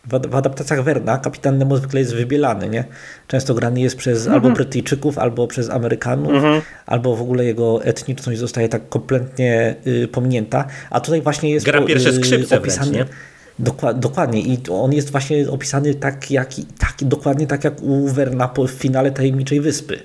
w, 0.10 0.36
adaptacjach 0.36 0.84
Werna 0.84 1.18
kapitan 1.18 1.58
Nemo 1.58 1.78
zwykle 1.78 2.00
jest 2.00 2.16
wybielany, 2.16 2.70
nie? 2.70 2.84
Często 3.28 3.54
grany 3.54 3.82
jest 3.82 3.96
przez 3.96 4.18
mhm. 4.18 4.36
albo 4.36 4.56
Brytyjczyków, 4.56 5.18
albo 5.18 5.48
przez 5.48 5.70
Amerykanów, 5.70 6.34
mhm. 6.34 6.62
albo 6.86 7.16
w 7.16 7.22
ogóle 7.22 7.46
jego 7.46 7.84
etniczność 7.84 8.40
zostaje 8.40 8.70
tak 8.70 8.90
kompletnie 8.90 9.76
y, 9.88 10.08
pominięta, 10.08 10.66
a 10.90 11.00
tutaj 11.00 11.22
właśnie 11.22 11.50
jest 11.50 11.66
Gra 11.66 11.82
pierwsze 11.82 12.10
y, 12.10 12.14
skrzypce 12.14 12.58
opisany, 12.58 12.92
wręcz, 12.92 13.10
Dokład, 13.60 14.00
dokładnie 14.00 14.42
i 14.42 14.60
on 14.70 14.94
jest 14.94 15.12
właśnie 15.12 15.50
opisany 15.50 15.96
tak, 15.96 16.32
jak, 16.32 16.50
tak, 16.80 16.96
dokładnie 17.02 17.48
tak 17.48 17.64
jak 17.64 17.82
u 17.82 18.08
Werna 18.08 18.50
w 18.58 18.70
finale 18.70 19.12
Tajemniczej 19.12 19.62
Wyspy, 19.62 20.00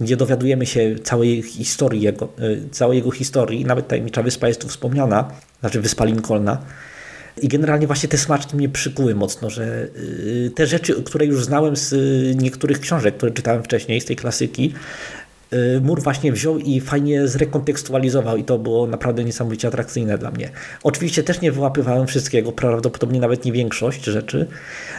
gdzie 0.00 0.16
dowiadujemy 0.16 0.66
się 0.66 0.94
całej 1.04 1.42
historii 1.42 2.02
jego, 2.02 2.28
y, 2.40 2.68
całej 2.70 2.98
jego 2.98 3.10
historii, 3.10 3.64
nawet 3.64 3.88
Tajemnicza 3.88 4.22
Wyspa 4.22 4.48
jest 4.48 4.60
tu 4.60 4.68
wspomniana, 4.68 5.30
znaczy 5.60 5.80
Wyspa 5.80 6.04
Lincolna, 6.04 6.58
i 7.42 7.48
generalnie 7.48 7.86
właśnie 7.86 8.08
te 8.08 8.18
smaczki 8.18 8.56
mnie 8.56 8.68
przykuły 8.68 9.14
mocno, 9.14 9.50
że 9.50 9.88
y, 9.96 10.50
te 10.54 10.66
rzeczy, 10.66 11.02
które 11.02 11.26
już 11.26 11.44
znałem 11.44 11.76
z 11.76 11.92
y, 11.92 12.34
niektórych 12.36 12.80
książek, 12.80 13.16
które 13.16 13.32
czytałem 13.32 13.62
wcześniej, 13.62 14.00
z 14.00 14.04
tej 14.04 14.16
klasyki, 14.16 14.74
y, 15.52 15.80
Mur 15.80 16.02
właśnie 16.02 16.32
wziął 16.32 16.58
i 16.58 16.80
fajnie 16.80 17.28
zrekontekstualizował 17.28 18.36
i 18.36 18.44
to 18.44 18.58
było 18.58 18.86
naprawdę 18.86 19.24
niesamowicie 19.24 19.68
atrakcyjne 19.68 20.18
dla 20.18 20.30
mnie. 20.30 20.50
Oczywiście 20.82 21.22
też 21.22 21.40
nie 21.40 21.52
wyłapywałem 21.52 22.06
wszystkiego, 22.06 22.52
prawdopodobnie 22.52 23.20
nawet 23.20 23.44
nie 23.44 23.52
większość 23.52 24.04
rzeczy, 24.04 24.46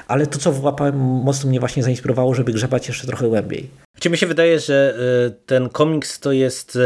ale 0.07 0.27
to 0.27 0.39
co 0.39 0.51
wyłapałem 0.51 0.95
mocno 0.97 1.49
mnie 1.49 1.59
właśnie 1.59 1.83
zainspirowało, 1.83 2.33
żeby 2.33 2.53
grzebać 2.53 2.87
jeszcze 2.87 3.07
trochę 3.07 3.27
głębiej. 3.27 3.69
Czy 3.99 4.09
mi 4.09 4.17
się 4.17 4.27
wydaje, 4.27 4.59
że 4.59 4.97
ten 5.45 5.69
komiks 5.69 6.19
to 6.19 6.31
jest 6.31 6.77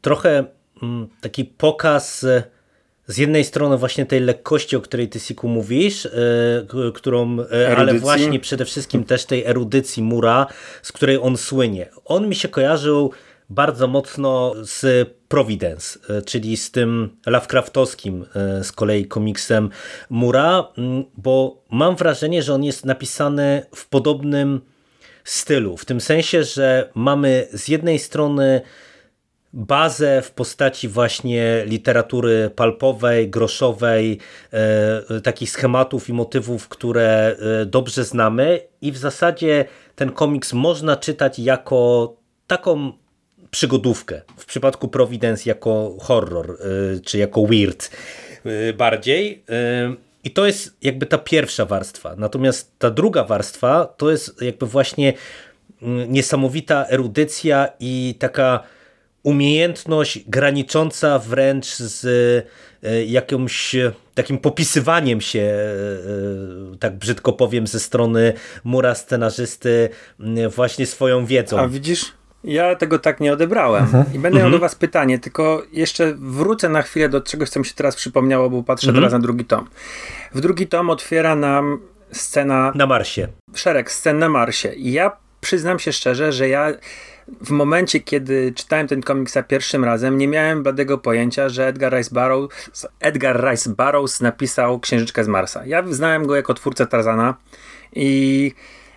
trochę 0.00 0.44
mm, 0.82 1.08
taki 1.20 1.44
pokaz 1.44 2.26
z 3.06 3.18
jednej 3.18 3.44
strony 3.44 3.78
właśnie 3.78 4.06
tej 4.06 4.20
lekkości, 4.20 4.76
o 4.76 4.80
której 4.80 5.08
ty 5.08 5.20
Siku 5.20 5.48
mówisz, 5.48 6.04
yy, 6.74 6.92
którą, 6.92 7.36
yy, 7.36 7.76
ale 7.76 7.94
właśnie 7.94 8.40
przede 8.40 8.64
wszystkim 8.64 9.04
też 9.04 9.24
tej 9.24 9.44
erudycji 9.44 10.02
Mura, 10.02 10.46
z 10.82 10.92
której 10.92 11.18
on 11.18 11.36
słynie. 11.36 11.88
On 12.04 12.28
mi 12.28 12.34
się 12.34 12.48
kojarzył 12.48 13.12
bardzo 13.50 13.88
mocno 13.88 14.54
z 14.62 15.08
Providence, 15.28 15.98
yy, 16.08 16.22
czyli 16.22 16.56
z 16.56 16.70
tym 16.70 17.16
Lovecraftowskim 17.26 18.24
z 18.62 18.72
kolei 18.72 19.06
komiksem 19.06 19.70
Mura, 20.10 20.68
bo 21.16 21.62
mam 21.70 21.96
wrażenie, 21.96 22.42
że 22.42 22.54
on 22.54 22.64
jest 22.64 22.84
napisany 22.84 23.66
w 23.74 23.88
podobnym 23.88 24.60
stylu, 25.24 25.76
w 25.76 25.84
tym 25.84 26.00
sensie, 26.00 26.44
że 26.44 26.90
mamy 26.94 27.48
z 27.52 27.68
jednej 27.68 27.98
strony 27.98 28.60
bazę 29.52 30.22
w 30.22 30.30
postaci 30.30 30.88
właśnie 30.88 31.64
literatury 31.66 32.50
palpowej, 32.56 33.30
groszowej, 33.30 34.18
e, 34.52 35.20
takich 35.20 35.50
schematów 35.50 36.08
i 36.08 36.12
motywów, 36.12 36.68
które 36.68 37.36
e, 37.62 37.66
dobrze 37.66 38.04
znamy 38.04 38.60
i 38.80 38.92
w 38.92 38.96
zasadzie 38.96 39.64
ten 39.96 40.12
komiks 40.12 40.52
można 40.52 40.96
czytać 40.96 41.38
jako 41.38 42.12
taką 42.46 42.92
przygodówkę. 43.50 44.22
W 44.36 44.44
przypadku 44.44 44.88
Providence 44.88 45.42
jako 45.46 45.96
horror, 46.00 46.50
e, 46.50 47.00
czy 47.00 47.18
jako 47.18 47.46
weird 47.46 47.90
bardziej. 48.76 49.44
I 50.24 50.30
to 50.30 50.46
jest 50.46 50.76
jakby 50.82 51.06
ta 51.06 51.18
pierwsza 51.18 51.64
warstwa. 51.64 52.14
Natomiast 52.16 52.78
ta 52.78 52.90
druga 52.90 53.24
warstwa 53.24 53.94
to 53.96 54.10
jest 54.10 54.42
jakby 54.42 54.66
właśnie 54.66 55.12
mm, 55.82 56.12
niesamowita 56.12 56.86
erudycja 56.88 57.68
i 57.80 58.14
taka 58.18 58.62
umiejętność 59.22 60.24
granicząca 60.28 61.18
wręcz 61.18 61.66
z 61.76 62.04
e, 62.82 63.04
jakimś 63.04 63.76
takim 64.14 64.38
popisywaniem 64.38 65.20
się, 65.20 65.40
e, 65.40 66.76
tak 66.78 66.96
brzydko 66.96 67.32
powiem, 67.32 67.66
ze 67.66 67.80
strony 67.80 68.32
mura 68.64 68.94
scenarzysty 68.94 69.88
właśnie 70.56 70.86
swoją 70.86 71.26
wiedzą. 71.26 71.58
A 71.58 71.68
widzisz, 71.68 72.12
ja 72.44 72.76
tego 72.76 72.98
tak 72.98 73.20
nie 73.20 73.32
odebrałem. 73.32 73.82
Mhm. 73.82 74.04
I 74.14 74.18
będę 74.18 74.38
miał 74.38 74.46
mhm. 74.46 74.52
do 74.52 74.58
was 74.58 74.74
pytanie, 74.74 75.18
tylko 75.18 75.62
jeszcze 75.72 76.14
wrócę 76.14 76.68
na 76.68 76.82
chwilę 76.82 77.08
do 77.08 77.20
czegoś, 77.20 77.48
co 77.48 77.60
mi 77.60 77.66
się 77.66 77.74
teraz 77.74 77.96
przypomniało, 77.96 78.50
bo 78.50 78.62
patrzę 78.62 78.88
mhm. 78.88 79.02
teraz 79.02 79.12
na 79.12 79.18
drugi 79.18 79.44
tom. 79.44 79.68
W 80.34 80.40
drugi 80.40 80.66
tom 80.66 80.90
otwiera 80.90 81.34
nam 81.34 81.80
scena... 82.12 82.72
Na 82.74 82.86
Marsie. 82.86 83.28
Szereg 83.54 83.90
scen 83.90 84.18
na 84.18 84.28
Marsie. 84.28 84.68
I 84.74 84.92
ja 84.92 85.16
przyznam 85.40 85.78
się 85.78 85.92
szczerze, 85.92 86.32
że 86.32 86.48
ja 86.48 86.72
w 87.28 87.50
momencie, 87.50 88.00
kiedy 88.00 88.52
czytałem 88.56 88.88
ten 88.88 89.02
komiks 89.02 89.32
za 89.32 89.42
pierwszym 89.42 89.84
razem, 89.84 90.18
nie 90.18 90.28
miałem 90.28 90.62
bladego 90.62 90.98
pojęcia, 90.98 91.48
że 91.48 91.66
Edgar 91.66 91.92
Rice 91.92 92.10
Burroughs, 92.12 92.86
Edgar 93.00 93.50
Rice 93.50 93.70
Burroughs 93.70 94.20
napisał 94.20 94.80
Księżyczkę 94.80 95.24
z 95.24 95.28
Marsa. 95.28 95.66
Ja 95.66 95.82
znałem 95.90 96.26
go 96.26 96.36
jako 96.36 96.54
twórcę 96.54 96.86
Tarzana 96.86 97.34
i 97.92 98.52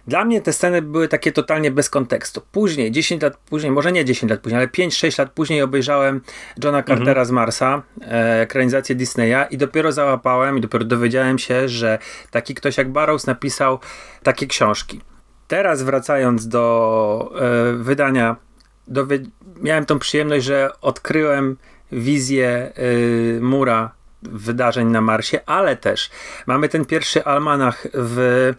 dla 0.08 0.26
mnie 0.26 0.42
te 0.42 0.54
sceny 0.54 0.82
były 0.82 1.08
takie 1.08 1.32
totalnie 1.32 1.72
bez 1.72 1.90
kontekstu. 1.90 2.42
Później, 2.52 2.92
10 2.92 3.22
lat 3.22 3.38
później, 3.38 3.72
może 3.72 3.92
nie 3.92 4.06
10 4.06 4.30
lat 4.30 4.40
później, 4.40 4.58
ale 4.58 4.68
5-6 4.68 5.20
lat 5.20 5.32
później 5.32 5.62
obejrzałem 5.62 6.22
Johna 6.64 6.84
Cartera 6.84 7.10
mhm. 7.10 7.26
z 7.26 7.32
Marsa, 7.32 7.82
e, 8.02 8.42
ekranizację 8.42 8.96
Disneya 8.96 9.48
i 9.52 9.58
dopiero 9.58 9.92
załapałem 9.92 10.58
i 10.58 10.62
dopiero 10.62 10.86
dowiedziałem 10.86 11.40
się, 11.40 11.70
że 11.70 12.00
taki 12.32 12.56
ktoś 12.56 12.78
jak 12.78 12.92
Burroughs 12.92 13.28
napisał 13.28 13.80
takie 14.24 14.48
książki. 14.48 15.02
Teraz 15.48 15.84
wracając 15.84 16.48
do 16.48 17.32
e, 17.36 17.74
wydania, 17.74 18.36
miałem 19.62 19.86
tą 19.86 20.00
przyjemność, 20.00 20.46
że 20.46 20.70
odkryłem 20.82 21.58
wizję 21.92 22.48
e, 22.48 22.72
Mura 23.42 23.92
wydarzeń 24.32 24.88
na 24.88 25.02
Marsie, 25.02 25.40
ale 25.46 25.76
też 25.76 26.10
mamy 26.48 26.70
ten 26.70 26.86
pierwszy 26.86 27.24
almanach 27.24 27.88
w, 27.94 28.54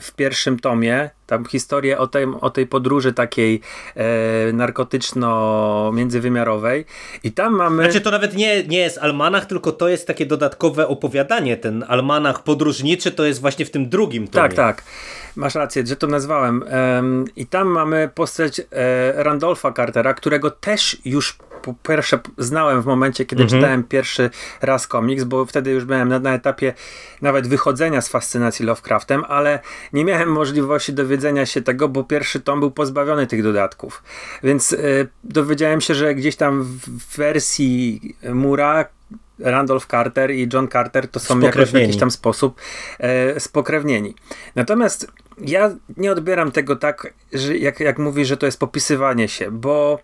w 0.00 0.12
pierwszym 0.12 0.58
tomie, 0.58 1.10
tam 1.26 1.44
historię 1.44 1.98
o 1.98 2.06
tej, 2.06 2.26
o 2.40 2.50
tej 2.50 2.66
podróży 2.66 3.12
takiej 3.12 3.60
e, 3.94 4.52
narkotyczno-międzywymiarowej 4.52 6.84
i 7.24 7.32
tam 7.32 7.54
mamy... 7.54 7.82
Znaczy 7.82 8.00
to 8.00 8.10
nawet 8.10 8.34
nie, 8.34 8.64
nie 8.64 8.78
jest 8.78 8.98
almanach, 8.98 9.46
tylko 9.46 9.72
to 9.72 9.88
jest 9.88 10.06
takie 10.06 10.26
dodatkowe 10.26 10.88
opowiadanie, 10.88 11.56
ten 11.56 11.84
almanach 11.88 12.42
podróżniczy 12.42 13.12
to 13.12 13.24
jest 13.24 13.40
właśnie 13.40 13.64
w 13.64 13.70
tym 13.70 13.88
drugim 13.88 14.28
tomie. 14.28 14.42
Tak, 14.42 14.54
tak. 14.54 14.82
Masz 15.36 15.54
rację, 15.54 15.86
że 15.86 15.96
to 15.96 16.06
nazwałem. 16.06 16.64
I 17.36 17.46
tam 17.46 17.68
mamy 17.68 18.10
postać 18.14 18.60
e, 18.60 18.64
Randolpha 19.22 19.72
Cartera, 19.72 20.14
którego 20.14 20.50
też 20.50 20.96
już 21.04 21.38
po 21.62 21.74
pierwsze 21.88 22.18
znałem 22.38 22.82
w 22.82 22.86
momencie, 22.86 23.24
kiedy 23.24 23.42
mhm. 23.42 23.60
czytałem 23.60 23.84
pierwszy 23.84 24.30
raz 24.60 24.86
komiks, 24.86 25.24
bo 25.24 25.46
wtedy 25.46 25.70
już 25.70 25.84
byłem 25.84 26.08
na, 26.08 26.18
na, 26.18 26.34
etapie 26.34 26.74
nawet 27.22 27.46
wychodzenia 27.46 28.00
z 28.00 28.08
fascynacji 28.08 28.66
Lovecraftem, 28.66 29.24
ale 29.28 29.60
nie 29.92 30.04
miałem 30.04 30.32
możliwości 30.32 30.92
dowiedzenia 30.92 31.46
się 31.46 31.62
tego, 31.62 31.88
bo 31.88 32.04
pierwszy 32.04 32.40
tom 32.40 32.60
był 32.60 32.70
pozbawiony 32.70 33.26
tych 33.26 33.42
dodatków. 33.42 34.02
Więc 34.42 34.72
y, 34.72 35.08
dowiedziałem 35.24 35.80
się, 35.80 35.94
że 35.94 36.14
gdzieś 36.14 36.36
tam 36.36 36.62
w 36.62 37.16
wersji 37.16 38.00
Mura 38.32 38.84
Randolph 39.44 39.86
Carter 39.86 40.30
i 40.30 40.48
John 40.52 40.68
Carter 40.68 41.08
to 41.08 41.20
są 41.20 41.40
jakoś 41.40 41.70
w 41.70 41.74
jakiś 41.74 41.96
tam 41.96 42.10
sposób 42.10 42.60
e, 42.98 43.40
spokrewnieni. 43.40 44.14
Natomiast 44.54 45.12
ja 45.38 45.70
nie 45.96 46.12
odbieram 46.12 46.52
tego 46.52 46.76
tak, 46.76 47.14
że 47.32 47.56
jak, 47.56 47.80
jak 47.80 47.98
mówi, 47.98 48.24
że 48.24 48.36
to 48.36 48.46
jest 48.46 48.60
popisywanie 48.60 49.28
się, 49.28 49.50
bo 49.50 49.98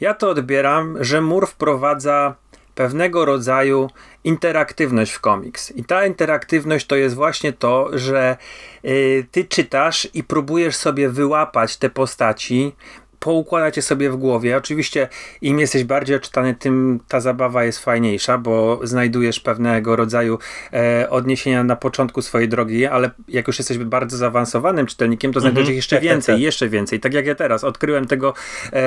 ja 0.00 0.14
to 0.14 0.28
odbieram, 0.28 0.96
że 1.00 1.20
mur 1.20 1.46
wprowadza 1.46 2.34
pewnego 2.74 3.24
rodzaju 3.24 3.90
interaktywność 4.24 5.12
w 5.12 5.20
komiks. 5.20 5.70
I 5.70 5.84
ta 5.84 6.06
interaktywność 6.06 6.86
to 6.86 6.96
jest 6.96 7.14
właśnie 7.14 7.52
to, 7.52 7.90
że 7.92 8.36
y, 8.84 9.26
ty 9.30 9.44
czytasz 9.44 10.08
i 10.14 10.24
próbujesz 10.24 10.76
sobie 10.76 11.08
wyłapać 11.08 11.76
te 11.76 11.90
postaci, 11.90 12.72
poukładać 13.20 13.76
je 13.76 13.82
sobie 13.82 14.10
w 14.10 14.16
głowie. 14.16 14.56
Oczywiście 14.56 15.08
im 15.42 15.58
jesteś 15.58 15.84
bardziej 15.84 16.16
odczytany, 16.16 16.54
tym 16.54 17.00
ta 17.08 17.20
zabawa 17.20 17.64
jest 17.64 17.78
fajniejsza, 17.78 18.38
bo 18.38 18.80
znajdujesz 18.82 19.40
pewnego 19.40 19.96
rodzaju 19.96 20.38
e, 20.72 21.10
odniesienia 21.10 21.64
na 21.64 21.76
początku 21.76 22.22
swojej 22.22 22.48
drogi, 22.48 22.86
ale 22.86 23.10
jak 23.28 23.46
już 23.46 23.58
jesteś 23.58 23.78
bardzo 23.78 24.16
zaawansowanym 24.16 24.86
czytelnikiem, 24.86 25.32
to 25.32 25.40
znajdujesz 25.40 25.68
Mhm. 25.68 25.76
jeszcze 25.76 25.96
Tak, 25.96 26.02
tak, 26.04 26.10
więcej, 26.12 26.34
tak. 26.34 26.42
jeszcze 26.42 26.68
więcej. 26.68 27.00
Tak 27.00 27.14
jak 27.14 27.26
ja 27.26 27.34
teraz 27.34 27.64
odkryłem 27.64 28.06
tego 28.06 28.34
e, 28.72 28.82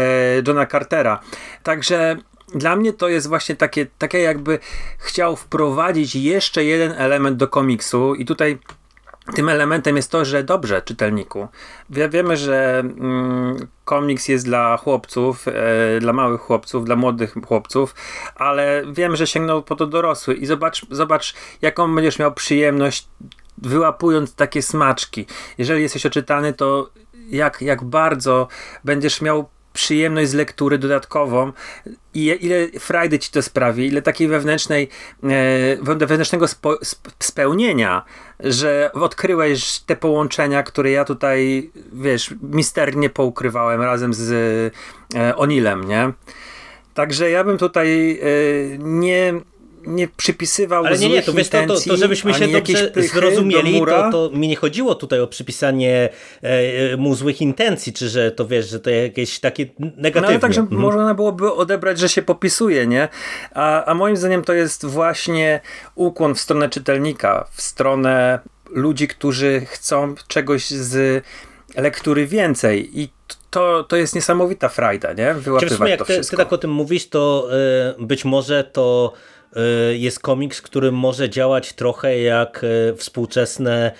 Johna 0.48 0.65
Cartera. 0.65 1.20
Także 1.63 2.17
dla 2.56 2.76
mnie 2.76 2.94
to 2.94 3.10
jest 3.10 3.28
właśnie 3.28 3.56
takie, 3.56 3.88
takie 3.98 4.20
jakby 4.20 4.60
chciał 4.98 5.36
wprowadzić 5.36 6.15
jeszcze 6.15 6.63
jeden 6.63 6.91
element 6.91 7.38
do 7.38 7.48
komiksu 7.48 8.15
i 8.15 8.26
tutaj 8.26 8.58
tym 9.36 9.50
elementem 9.50 9.96
jest 9.96 10.12
to, 10.12 10.26
że 10.26 10.44
dobrze, 10.44 10.82
czytelniku. 10.82 11.48
Wie, 11.90 12.10
wiemy, 12.10 12.38
że 12.38 12.80
mm, 12.80 13.68
komiks 13.86 14.28
jest 14.28 14.46
dla 14.46 14.78
chłopców, 14.78 15.48
e, 15.48 16.00
dla 16.00 16.14
małych 16.14 16.42
chłopców, 16.42 16.86
dla 16.86 16.96
młodych 16.96 17.36
chłopców, 17.48 17.96
ale 18.36 18.84
wiem, 18.92 19.16
że 19.16 19.28
sięgnął 19.28 19.64
po 19.64 19.76
to 19.76 19.88
dorosły 19.88 20.34
i 20.34 20.46
zobacz, 20.46 20.86
zobacz 20.90 21.34
jaką 21.62 21.96
będziesz 21.96 22.20
miał 22.20 22.34
przyjemność 22.34 23.08
wyłapując 23.58 24.36
takie 24.36 24.62
smaczki. 24.62 25.26
Jeżeli 25.58 25.82
jesteś 25.82 26.06
oczytany, 26.06 26.54
to 26.54 26.90
jak, 27.30 27.62
jak 27.62 27.84
bardzo 27.84 28.48
będziesz 28.84 29.22
miał 29.22 29.50
przyjemność 29.74 30.30
z 30.30 30.34
lektury 30.34 30.78
dodatkową 30.78 31.52
i 32.14 32.38
ile 32.42 32.68
frajdy 32.80 33.20
ci 33.20 33.32
to 33.32 33.42
sprawi, 33.42 33.88
ile 33.88 34.02
takiej 34.02 34.28
wewnętrznej, 34.28 34.90
e, 35.24 35.96
wewnętrznego 36.06 36.46
spełnienia, 37.20 38.06
że 38.40 38.92
odkryłeś 38.94 39.80
te 39.80 39.96
połączenia, 39.96 40.64
które 40.64 40.92
ja 40.92 41.06
tutaj, 41.06 41.72
wiesz, 41.94 42.34
misternie 42.42 43.10
poukrywałem 43.10 43.82
razem 43.82 44.14
z 44.14 44.32
e, 45.16 45.36
Onilem, 45.36 45.84
nie? 45.84 46.12
Także 46.94 47.30
ja 47.30 47.44
bym 47.44 47.58
tutaj 47.58 48.20
e, 48.22 48.78
nie, 48.78 49.34
nie 49.86 50.08
przypisywał 50.08 50.86
Ale 50.86 50.98
nie, 50.98 51.10
nie, 51.10 51.22
to 51.22 51.34
wiesz, 51.34 51.50
to, 51.50 51.65
to, 51.65 51.80
to 51.88 51.98
żebyśmy 51.98 52.34
się 52.34 52.48
dobrze 52.48 52.91
zrozumieli, 52.96 53.80
do 53.80 53.86
to, 53.86 54.12
to 54.12 54.30
mi 54.34 54.48
nie 54.48 54.56
chodziło 54.56 54.96
tutaj 54.96 55.20
o 55.20 55.28
przypisanie 55.28 56.10
e, 56.44 56.48
e, 56.94 56.98
mu 56.98 57.15
złych 57.15 57.41
intencji, 57.41 57.94
czy 57.94 58.10
że 58.10 58.32
to 58.32 58.48
wiesz, 58.48 58.70
że 58.70 58.80
to 58.80 58.89
jakieś 58.89 59.39
takie 59.39 59.65
negatywne. 59.80 60.22
No 60.22 60.28
ale 60.28 60.39
także 60.39 60.62
Mhm. 60.62 60.82
można 60.82 61.13
byłoby 61.13 61.54
odebrać, 61.54 62.00
że 62.00 62.10
się 62.10 62.22
popisuje, 62.22 62.88
nie? 62.88 63.10
A, 63.54 63.86
a 63.86 63.94
moim 63.94 64.17
zdaniem 64.17 64.44
to 64.44 64.54
jest 64.54 64.86
właśnie 64.86 65.60
ukłon 65.96 66.36
w 66.36 66.39
stronę 66.39 66.70
czytelnika, 66.70 67.48
w 67.52 67.62
stronę 67.62 68.39
ludzi, 68.70 69.08
którzy 69.08 69.62
chcą 69.65 70.15
czegoś 70.28 70.67
z 70.70 71.24
lektury 71.76 72.28
więcej 72.28 73.00
i 73.00 73.10
to, 73.50 73.84
to 73.84 73.96
jest 73.96 74.15
niesamowita 74.15 74.70
frajda, 74.70 75.13
nie? 75.13 75.28
Czy 75.28 75.34
w 75.34 75.44
Wyłapywać 75.44 75.78
sumie 75.78 75.89
jak 75.89 76.00
to 76.00 76.06
ty, 76.06 76.22
ty 76.22 76.38
tak 76.38 76.54
o 76.54 76.58
tym 76.58 76.72
mówisz, 76.72 77.10
to 77.10 77.50
y, 78.00 78.06
być 78.06 78.26
może 78.26 78.63
to 78.63 79.13
jest 79.94 80.20
komiks, 80.20 80.62
który 80.62 80.92
może 80.92 81.30
działać 81.30 81.74
trochę 81.74 82.20
jak 82.20 82.64
y, 82.64 82.96
współczesne 82.98 83.92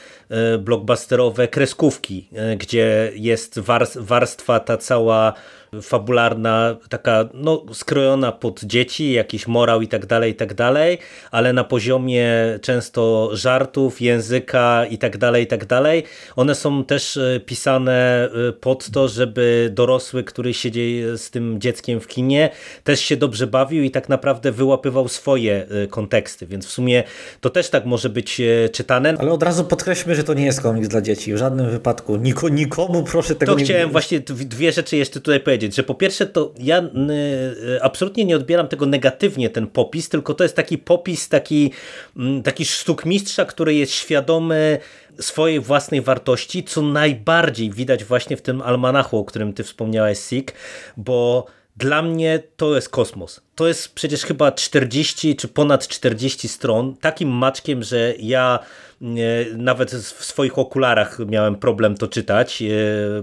y, 0.56 0.58
blockbusterowe 0.58 1.48
kreskówki, 1.48 2.30
gdzie 2.58 3.12
jest 3.16 3.60
wars- 3.60 3.98
warstwa 4.00 4.60
ta 4.60 4.78
cała 4.78 5.34
fabularna, 5.82 6.76
taka 6.90 7.30
no, 7.34 7.66
skrojona 7.74 8.32
pod 8.32 8.64
dzieci, 8.64 9.12
jakiś 9.12 9.48
morał 9.48 9.82
i 9.82 9.88
tak 9.88 10.06
dalej, 10.06 10.32
i 10.32 10.36
tak 10.36 10.54
dalej, 10.54 10.98
ale 11.32 11.54
na 11.54 11.64
poziomie 11.64 12.30
często 12.62 13.30
żartów, 13.34 14.02
języka 14.02 14.86
i 14.86 14.98
tak 14.98 15.18
dalej, 15.18 15.44
i 15.44 15.48
tak 15.48 15.66
dalej. 15.66 16.04
One 16.36 16.56
są 16.56 16.84
też 16.84 17.18
e, 17.18 17.40
pisane 17.46 18.30
e, 18.50 18.52
pod 18.52 18.90
to, 18.92 19.08
żeby 19.08 19.70
dorosły, 19.74 20.24
który 20.24 20.54
siedzi 20.54 21.04
z 21.16 21.30
tym 21.30 21.62
dzieckiem 21.62 22.00
w 22.00 22.08
kinie, 22.08 22.50
też 22.84 23.00
się 23.00 23.18
dobrze 23.18 23.48
bawił 23.48 23.84
i 23.84 23.92
tak 23.92 24.10
naprawdę 24.10 24.52
wyłapywał 24.52 25.08
swoje 25.08 25.68
e, 25.84 25.88
konteksty, 25.88 26.48
więc 26.48 26.66
w 26.66 26.72
sumie 26.72 27.04
to 27.42 27.50
też 27.50 27.70
tak 27.70 27.86
może 27.86 28.10
być 28.10 28.42
czytane. 28.72 29.14
Ale 29.20 29.32
od 29.32 29.44
razu 29.44 29.64
podkreślmy, 29.64 30.16
że 30.16 30.24
to 30.24 30.34
nie 30.34 30.46
jest 30.46 30.62
komiks 30.62 30.88
dla 30.88 31.02
dzieci. 31.02 31.34
W 31.34 31.38
żadnym 31.38 31.70
wypadku. 31.70 32.16
Niko, 32.16 32.50
nikomu 32.50 33.04
proszę 33.04 33.36
tego 33.36 33.54
To 33.54 33.60
nie 33.60 33.66
chciałem 33.66 33.90
właśnie 33.90 34.20
dwie 34.20 34.72
rzeczy 34.72 34.98
jeszcze 34.98 35.20
tutaj 35.20 35.40
powiedzieć, 35.40 35.61
że 35.71 35.84
po 35.84 35.95
pierwsze 35.95 36.26
to 36.26 36.54
ja 36.60 36.80
y, 36.80 36.88
y, 37.76 37.84
absolutnie 37.84 38.26
nie 38.26 38.36
odbieram 38.36 38.67
tego 38.67 38.86
negatywnie 38.86 39.50
ten 39.50 39.67
popis, 39.67 40.10
tylko 40.10 40.34
to 40.34 40.43
jest 40.43 40.56
taki 40.56 40.78
popis, 40.78 41.30
taki, 41.30 41.71
mm, 42.17 42.43
taki 42.43 42.65
sztukmistrza, 42.65 43.45
który 43.45 43.76
jest 43.76 43.93
świadomy 43.93 44.80
swojej 45.19 45.60
własnej 45.60 46.02
wartości, 46.02 46.63
co 46.63 46.82
najbardziej 46.82 47.71
widać 47.71 48.04
właśnie 48.04 48.38
w 48.38 48.41
tym 48.41 48.62
almanachu, 48.62 49.17
o 49.17 49.26
którym 49.26 49.54
ty 49.54 49.63
wspomniałeś, 49.63 50.19
Sik, 50.19 50.54
bo 50.97 51.45
dla 51.78 52.02
mnie 52.02 52.43
to 52.58 52.76
jest 52.76 52.89
kosmos. 52.89 53.41
To 53.56 53.67
jest 53.67 53.95
przecież 53.95 54.24
chyba 54.24 54.52
40 54.52 55.36
czy 55.36 55.47
ponad 55.47 55.88
40 55.88 56.47
stron, 56.47 56.95
takim 56.95 57.30
maczkiem, 57.30 57.84
że 57.84 58.13
ja 58.19 58.60
e, 59.02 59.06
nawet 59.58 59.91
w 59.91 60.26
swoich 60.26 60.60
okularach 60.60 61.19
miałem 61.28 61.56
problem 61.56 61.97
to 61.97 62.08
czytać, 62.08 62.63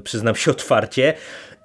przyznam 0.04 0.34
się 0.34 0.50
otwarcie. 0.56 1.14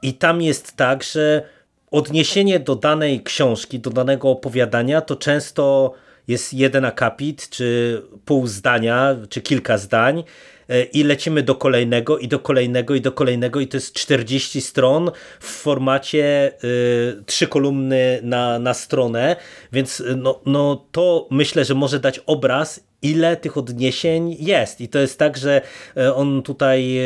I 0.03 0.13
tam 0.13 0.41
jest 0.41 0.75
tak, 0.75 1.03
że 1.03 1.49
odniesienie 1.91 2.59
do 2.59 2.75
danej 2.75 3.23
książki, 3.23 3.79
do 3.79 3.89
danego 3.89 4.29
opowiadania 4.29 5.01
to 5.01 5.15
często 5.15 5.93
jest 6.27 6.53
jeden 6.53 6.85
akapit, 6.85 7.49
czy 7.49 8.01
pół 8.25 8.47
zdania, 8.47 9.15
czy 9.29 9.41
kilka 9.41 9.77
zdań 9.77 10.23
e, 10.69 10.83
i 10.83 11.03
lecimy 11.03 11.43
do 11.43 11.55
kolejnego 11.55 12.17
i 12.17 12.27
do 12.27 12.39
kolejnego 12.39 12.95
i 12.95 13.01
do 13.01 13.11
kolejnego 13.11 13.59
i 13.59 13.67
to 13.67 13.77
jest 13.77 13.93
40 13.93 14.61
stron 14.61 15.11
w 15.39 15.45
formacie 15.45 16.53
y, 16.63 17.23
trzy 17.25 17.47
kolumny 17.47 18.19
na, 18.23 18.59
na 18.59 18.73
stronę, 18.73 19.35
więc 19.71 19.99
y, 19.99 20.15
no, 20.15 20.41
no 20.45 20.85
to 20.91 21.27
myślę, 21.31 21.65
że 21.65 21.73
może 21.73 21.99
dać 21.99 22.19
obraz 22.25 22.92
ile 23.03 23.37
tych 23.37 23.57
odniesień 23.57 24.35
jest 24.39 24.81
i 24.81 24.87
to 24.87 24.99
jest 24.99 25.19
tak, 25.19 25.37
że 25.37 25.61
e, 25.97 26.15
on 26.15 26.43
tutaj 26.43 26.97
e, 26.97 27.03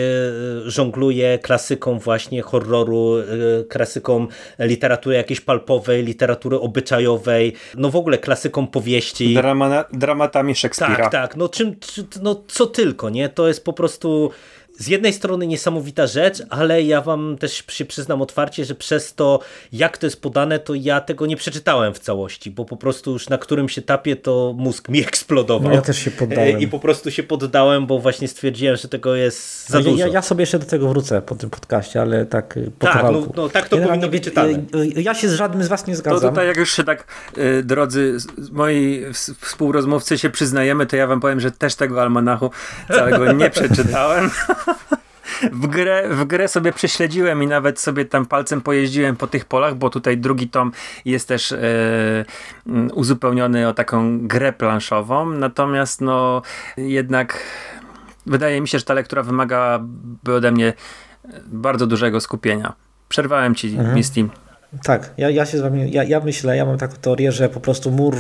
żongluje 0.66 1.40
klasyką 1.40 2.00
właśnie 2.00 2.42
horroru, 2.42 3.18
e, 3.18 3.24
klasyką 3.64 4.28
literatury 4.60 5.16
jakiejś 5.16 5.42
palpowej, 5.42 6.04
literatury 6.04 6.60
obyczajowej, 6.60 7.54
no 7.76 7.90
w 7.90 7.96
ogóle 7.96 8.18
klasyką 8.18 8.68
powieści. 8.68 9.34
Drama, 9.34 9.86
dramatami 9.94 10.56
Szekspira. 10.56 10.96
Tak, 10.96 11.12
tak. 11.12 11.36
No, 11.36 11.50
czym, 11.50 11.80
czy, 11.80 12.08
no 12.22 12.44
co 12.48 12.66
tylko, 12.66 13.10
nie? 13.10 13.30
To 13.30 13.48
jest 13.48 13.66
po 13.66 13.74
prostu 13.74 14.32
z 14.78 14.88
jednej 14.88 15.14
strony 15.14 15.48
niesamowita 15.48 16.08
rzecz, 16.08 16.44
ale 16.50 16.84
ja 16.84 17.02
wam 17.02 17.38
też 17.40 17.64
się 17.70 17.86
przyznam 17.86 18.22
otwarcie, 18.22 18.66
że 18.66 18.76
przez 18.76 19.14
to, 19.14 19.40
jak 19.72 19.98
to 19.98 20.06
jest 20.06 20.22
podane, 20.22 20.60
to 20.60 20.74
ja 20.74 21.02
tego 21.02 21.26
nie 21.26 21.36
przeczytałem 21.38 21.94
w 21.94 22.00
całości, 22.00 22.52
bo 22.52 22.66
po 22.66 22.78
prostu 22.78 23.12
już 23.12 23.30
na 23.30 23.38
którymś 23.38 23.78
etapie 23.78 24.16
to 24.16 24.54
mózg 24.58 24.90
mi 24.90 25.00
eksplodował. 25.08 25.70
No 25.70 25.76
ja 25.76 25.82
też 25.82 25.98
się 25.98 26.12
poddałem. 26.12 26.60
I 26.60 26.68
po 26.68 26.80
prostu 26.80 27.12
się 27.12 27.24
poddałem, 27.24 27.86
bo 27.88 28.00
właśnie 28.00 28.28
stwierdziłem, 28.28 28.76
że 28.76 28.88
tego 28.88 29.16
jest 29.16 29.70
za 29.70 29.80
No, 29.80 29.86
ja, 29.86 29.92
dużo. 29.92 30.06
ja, 30.06 30.14
ja 30.14 30.22
sobie 30.22 30.42
jeszcze 30.42 30.60
do 30.60 30.66
tego 30.66 30.90
wrócę 30.90 31.22
po 31.22 31.36
tym 31.36 31.50
podcaście, 31.50 32.02
ale 32.02 32.26
tak 32.26 32.58
y, 32.58 32.72
po 32.80 32.86
Tak, 32.88 33.04
no- 33.04 33.28
no 33.36 33.50
tak 33.50 33.70
to 33.70 33.76
Generalnie, 33.76 33.88
powinno 34.02 34.08
być 34.12 34.24
czytane. 34.24 34.50
y, 34.50 34.98
y, 34.98 35.02
Ja 35.02 35.14
się 35.14 35.30
z 35.30 35.34
żadnym 35.34 35.64
z 35.64 35.68
was 35.68 35.88
nie 35.88 35.94
To 35.94 36.00
zgadzam. 36.00 36.30
tutaj 36.30 36.48
jak 36.48 36.58
już 36.58 36.72
się 36.74 36.84
tak, 36.84 37.08
drodzy 37.64 38.18
moi 38.52 39.06
współrozmówcy 39.42 40.18
się 40.18 40.30
przyznajemy, 40.30 40.86
to 40.86 40.96
ja 40.96 41.08
wam 41.08 41.20
powiem, 41.20 41.40
że 41.40 41.52
też 41.52 41.76
tego 41.76 42.02
almanachu 42.02 42.52
całego 42.88 43.34
nie 43.34 43.50
przeczytałem. 43.50 44.30
W 45.52 45.68
grę, 45.68 46.10
w 46.10 46.26
grę 46.26 46.48
sobie 46.48 46.74
prześledziłem 46.74 47.44
i 47.44 47.48
nawet 47.48 47.80
sobie 47.80 48.06
tam 48.06 48.26
palcem 48.26 48.62
pojeździłem 48.62 49.16
po 49.16 49.28
tych 49.28 49.46
polach, 49.46 49.76
bo 49.76 49.90
tutaj 49.90 50.18
drugi 50.18 50.50
tom 50.50 50.72
jest 51.06 51.28
też 51.28 51.52
e, 51.52 51.58
mm, 52.68 52.90
uzupełniony 52.94 53.68
o 53.68 53.74
taką 53.74 54.28
grę 54.28 54.54
planszową. 54.54 55.30
Natomiast 55.30 56.02
no 56.02 56.42
jednak 56.78 57.40
wydaje 58.26 58.62
mi 58.62 58.68
się, 58.68 58.80
że 58.80 58.86
ta 58.86 58.94
lektura 58.94 59.24
wymagałaby 59.24 60.36
ode 60.36 60.52
mnie 60.52 60.74
bardzo 61.48 61.88
dużego 61.88 62.20
skupienia. 62.22 62.74
Przerwałem 63.10 63.56
ci, 63.56 63.68
Mhm. 63.68 63.96
Misty. 63.96 64.28
Tak, 64.84 65.14
ja, 65.18 65.30
ja 65.30 65.46
się 65.46 65.58
z 65.58 65.62
wami, 65.62 65.92
ja, 65.92 66.04
ja 66.04 66.20
myślę, 66.20 66.58
ja 66.58 66.66
mam 66.66 66.78
taką 66.78 66.96
teorię, 66.96 67.32
że 67.32 67.50
po 67.50 67.60
prostu 67.60 67.92
Mur 67.92 68.16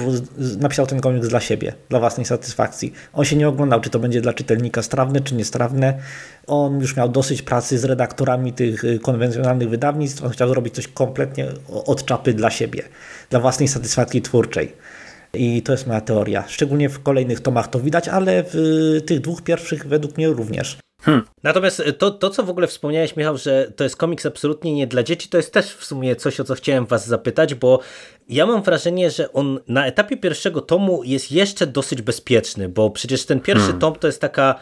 napisał 0.60 0.88
ten 0.88 1.02
komiks 1.02 1.28
dla 1.28 1.40
siebie, 1.40 1.74
dla 1.90 2.00
własnej 2.00 2.26
satysfakcji. 2.26 2.94
On 3.14 3.26
się 3.26 3.36
nie 3.36 3.48
oglądał, 3.48 3.82
czy 3.82 3.90
to 3.90 4.00
będzie 4.00 4.22
dla 4.22 4.34
czytelnika 4.34 4.82
strawne, 4.82 5.22
czy 5.22 5.36
niestrawne. 5.36 6.00
On 6.48 6.80
już 6.80 6.96
miał 6.96 7.10
dosyć 7.10 7.42
pracy 7.42 7.80
z 7.80 7.84
redaktorami 7.84 8.54
tych 8.54 8.84
y, 8.84 9.00
konwencjonalnych 9.00 9.70
wydawnictw. 9.70 10.24
On 10.24 10.30
chciał 10.30 10.50
zrobić 10.50 10.76
coś 10.76 10.88
kompletnie 10.88 11.46
od 11.68 12.06
czapy 12.06 12.34
dla 12.34 12.50
siebie, 12.50 12.84
dla 13.30 13.40
własnej 13.40 13.68
satysfakcji 13.68 14.22
twórczej. 14.22 14.74
I 15.38 15.62
to 15.62 15.72
jest 15.72 15.88
moja 15.88 16.02
teoria. 16.02 16.44
Szczególnie 16.48 16.90
w 16.90 17.04
kolejnych 17.04 17.40
tomach 17.40 17.68
to 17.68 17.80
widać, 17.80 18.08
ale 18.08 18.44
w 18.44 18.56
y, 18.56 19.02
tych 19.02 19.22
dwóch 19.22 19.42
pierwszych 19.42 19.88
według 19.88 20.18
mnie 20.18 20.28
również. 20.28 20.78
Hmm. 21.02 21.26
Natomiast 21.44 21.84
to, 21.98 22.12
to, 22.12 22.30
co 22.30 22.44
w 22.44 22.50
ogóle 22.50 22.68
wspomniałeś, 22.68 23.16
Michał, 23.16 23.38
że 23.38 23.72
to 23.76 23.84
jest 23.84 23.96
komiks 23.96 24.26
absolutnie 24.26 24.74
nie 24.74 24.88
dla 24.88 25.04
dzieci, 25.04 25.30
to 25.30 25.38
jest 25.38 25.54
też 25.54 25.66
w 25.66 25.86
sumie 25.86 26.16
coś, 26.16 26.40
o 26.40 26.44
co 26.44 26.56
chciałem 26.56 26.86
was 26.86 27.08
zapytać, 27.08 27.56
bo 27.56 27.80
ja 28.30 28.46
mam 28.46 28.64
wrażenie, 28.64 29.12
że 29.12 29.34
on 29.34 29.60
na 29.68 29.88
etapie 29.88 30.18
pierwszego 30.18 30.62
tomu 30.62 31.04
jest 31.04 31.32
jeszcze 31.32 31.68
dosyć 31.68 32.02
bezpieczny, 32.02 32.70
bo 32.70 32.90
przecież 32.90 33.26
ten 33.26 33.40
pierwszy 33.40 33.64
hmm. 33.64 33.82
tom 33.82 33.96
to 33.96 34.08
jest 34.08 34.22
taka 34.22 34.56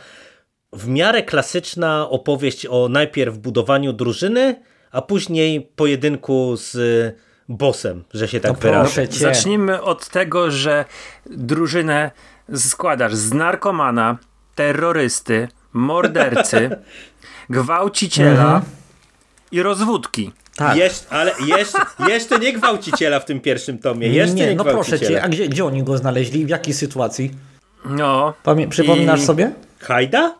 w 0.74 0.88
miarę 0.88 1.24
klasyczna 1.24 2.10
opowieść 2.10 2.66
o 2.66 2.90
najpierw 2.90 3.38
budowaniu 3.38 3.94
drużyny, 3.94 4.56
a 4.92 5.02
później 5.02 5.62
pojedynku 5.76 6.58
z 6.58 6.76
bossem, 7.50 8.04
że 8.14 8.28
się 8.28 8.40
tak 8.40 8.52
no 8.52 8.58
wyrażę. 8.58 9.08
Zacznijmy 9.10 9.82
od 9.82 10.10
tego, 10.10 10.52
że 10.52 10.86
drużynę 11.26 12.12
składasz 12.56 13.16
z 13.16 13.34
narkomana, 13.34 14.18
terrorysty, 14.56 15.48
mordercy, 15.74 16.70
gwałciciela 17.50 18.46
mhm. 18.46 18.62
i 19.52 19.62
rozwódki. 19.62 20.32
Tak. 20.56 20.78
Jesz, 20.78 21.04
ale 21.10 21.32
jeszcze, 21.46 21.78
jeszcze 22.08 22.40
nie 22.40 22.54
gwałciciela 22.54 23.20
w 23.20 23.26
tym 23.26 23.40
pierwszym 23.40 23.78
tomie. 23.78 24.08
Jeszcze 24.08 24.36
nie, 24.36 24.48
nie 24.48 24.56
no 24.56 24.64
proszę 24.64 25.00
cię, 25.00 25.24
a 25.24 25.30
gdzie, 25.30 25.50
gdzie 25.50 25.66
oni 25.66 25.84
go 25.84 25.98
znaleźli? 25.98 26.46
W 26.46 26.50
jakiej 26.50 26.74
sytuacji? 26.74 27.32
No. 27.86 28.34
Pamię 28.44 28.68
przypominasz 28.68 29.20
i... 29.20 29.24
sobie? 29.24 29.52
Hajda? 29.80 30.36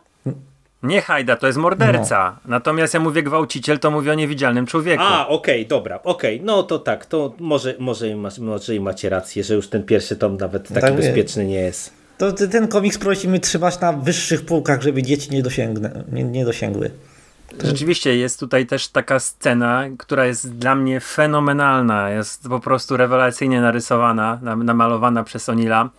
Nie 0.82 1.02
Hajda, 1.02 1.36
to 1.36 1.46
jest 1.46 1.58
morderca. 1.58 2.36
No. 2.44 2.50
Natomiast 2.50 2.94
ja 2.94 3.00
mówię 3.00 3.22
gwałciciel, 3.22 3.78
to 3.78 3.90
mówię 3.90 4.12
o 4.12 4.14
niewidzialnym 4.14 4.66
człowieku. 4.66 5.02
A, 5.02 5.28
okej, 5.28 5.60
okay, 5.60 5.68
dobra, 5.68 6.00
okej. 6.02 6.34
Okay. 6.34 6.46
No 6.46 6.62
to 6.62 6.78
tak, 6.78 7.06
to 7.06 7.34
może, 7.40 7.74
może, 7.78 8.06
może 8.40 8.74
i 8.74 8.80
macie 8.80 9.08
rację, 9.08 9.44
że 9.44 9.54
już 9.54 9.68
ten 9.68 9.82
pierwszy 9.82 10.16
tom 10.16 10.36
nawet 10.36 10.68
taki 10.68 10.80
tak 10.80 10.96
bezpieczny 10.96 11.44
nie 11.44 11.60
jest. 11.60 11.92
To 12.18 12.32
ten 12.32 12.68
komiks 12.68 12.98
prosimy 12.98 13.40
trzymać 13.40 13.80
na 13.80 13.92
wyższych 13.92 14.46
półkach, 14.46 14.82
żeby 14.82 15.02
dzieci 15.02 15.30
nie, 15.30 15.42
dosięgnę, 15.42 16.04
nie, 16.12 16.24
nie 16.24 16.44
dosięgły. 16.44 16.90
Rzeczywiście 17.64 18.16
jest 18.16 18.40
tutaj 18.40 18.66
też 18.66 18.88
taka 18.88 19.18
scena, 19.18 19.84
która 19.98 20.26
jest 20.26 20.58
dla 20.58 20.74
mnie 20.74 21.00
fenomenalna. 21.00 22.10
Jest 22.10 22.48
po 22.48 22.60
prostu 22.60 22.96
rewelacyjnie 22.96 23.60
narysowana, 23.60 24.38
namalowana 24.42 25.24
przez 25.24 25.48
Onila. 25.48 25.90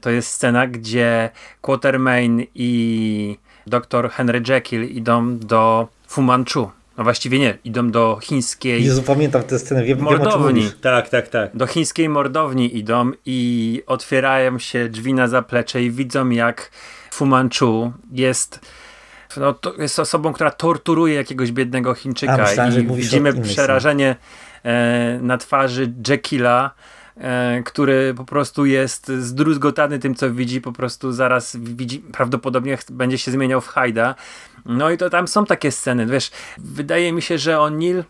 To 0.00 0.10
jest 0.10 0.28
scena, 0.28 0.66
gdzie 0.66 1.30
Quatermain 1.60 2.46
i 2.54 3.38
dr 3.66 4.10
Henry 4.10 4.42
Jekyll 4.48 4.84
idą 4.84 5.38
do 5.38 5.88
Fu 6.06 6.22
Manchu. 6.22 6.70
No 6.98 7.04
właściwie 7.04 7.38
nie, 7.38 7.58
idą 7.64 7.90
do 7.90 8.18
chińskiej. 8.22 8.84
Jezu, 8.84 9.02
pamiętam 9.02 9.42
tę 9.42 9.58
scenę, 9.58 9.84
wiem, 9.84 10.00
mordowni. 10.00 10.62
Wiem, 10.62 10.72
tak, 10.80 11.08
tak, 11.08 11.28
tak. 11.28 11.56
Do 11.56 11.66
chińskiej 11.66 12.08
mordowni 12.08 12.78
idą 12.78 13.10
i 13.26 13.82
otwierają 13.86 14.58
się 14.58 14.88
drzwi 14.88 15.14
na 15.14 15.28
zaplecze 15.28 15.82
i 15.82 15.90
widzą 15.90 16.30
jak 16.30 16.70
Fu 17.10 17.26
Manchu 17.26 17.92
jest 18.12 18.60
no, 19.36 19.52
to 19.52 19.74
jest 19.78 19.98
osobą, 19.98 20.32
która 20.32 20.50
torturuje 20.50 21.14
jakiegoś 21.14 21.52
biednego 21.52 21.94
Chińczyka 21.94 22.32
A, 22.32 22.48
myślałem, 22.48 22.92
i 22.92 22.96
widzimy 22.96 23.42
przerażenie 23.42 24.16
e, 24.64 25.18
na 25.22 25.38
twarzy 25.38 25.92
Jekylla 26.08 26.70
który 27.64 28.14
po 28.16 28.24
prostu 28.24 28.66
jest 28.66 29.08
zdruzgotany 29.08 29.98
tym, 29.98 30.14
co 30.14 30.30
widzi, 30.30 30.60
po 30.60 30.72
prostu 30.72 31.12
zaraz 31.12 31.56
widzi, 31.56 31.98
prawdopodobnie 31.98 32.78
będzie 32.90 33.18
się 33.18 33.30
zmieniał 33.30 33.60
w 33.60 33.68
Hajda. 33.68 34.14
No 34.64 34.90
i 34.90 34.98
to 34.98 35.10
tam 35.10 35.28
są 35.28 35.46
takie 35.46 35.72
sceny, 35.72 36.06
wiesz, 36.06 36.30
wydaje 36.58 37.12
mi 37.12 37.22
się, 37.22 37.38
że 37.38 37.56
O'Neill 37.56 38.04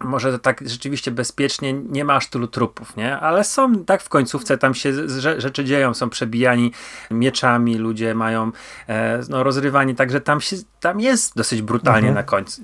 może 0.00 0.32
to 0.32 0.38
tak 0.38 0.68
rzeczywiście 0.68 1.10
bezpiecznie, 1.10 1.72
nie 1.72 2.04
ma 2.04 2.14
aż 2.14 2.26
tylu 2.26 2.46
trupów, 2.48 2.96
nie? 2.96 3.18
Ale 3.18 3.44
są, 3.44 3.84
tak 3.84 4.02
w 4.02 4.08
końcówce 4.08 4.58
tam 4.58 4.74
się 4.74 4.92
rzeczy 5.38 5.64
dzieją, 5.64 5.94
są 5.94 6.10
przebijani 6.10 6.72
mieczami, 7.10 7.74
ludzie 7.74 8.14
mają 8.14 8.52
e, 8.88 9.20
no, 9.28 9.42
rozrywani, 9.42 9.94
także 9.94 10.20
tam, 10.20 10.40
się, 10.40 10.56
tam 10.80 11.00
jest 11.00 11.36
dosyć 11.36 11.62
brutalnie 11.62 12.08
mhm. 12.08 12.14
na 12.14 12.22
końcu. 12.22 12.62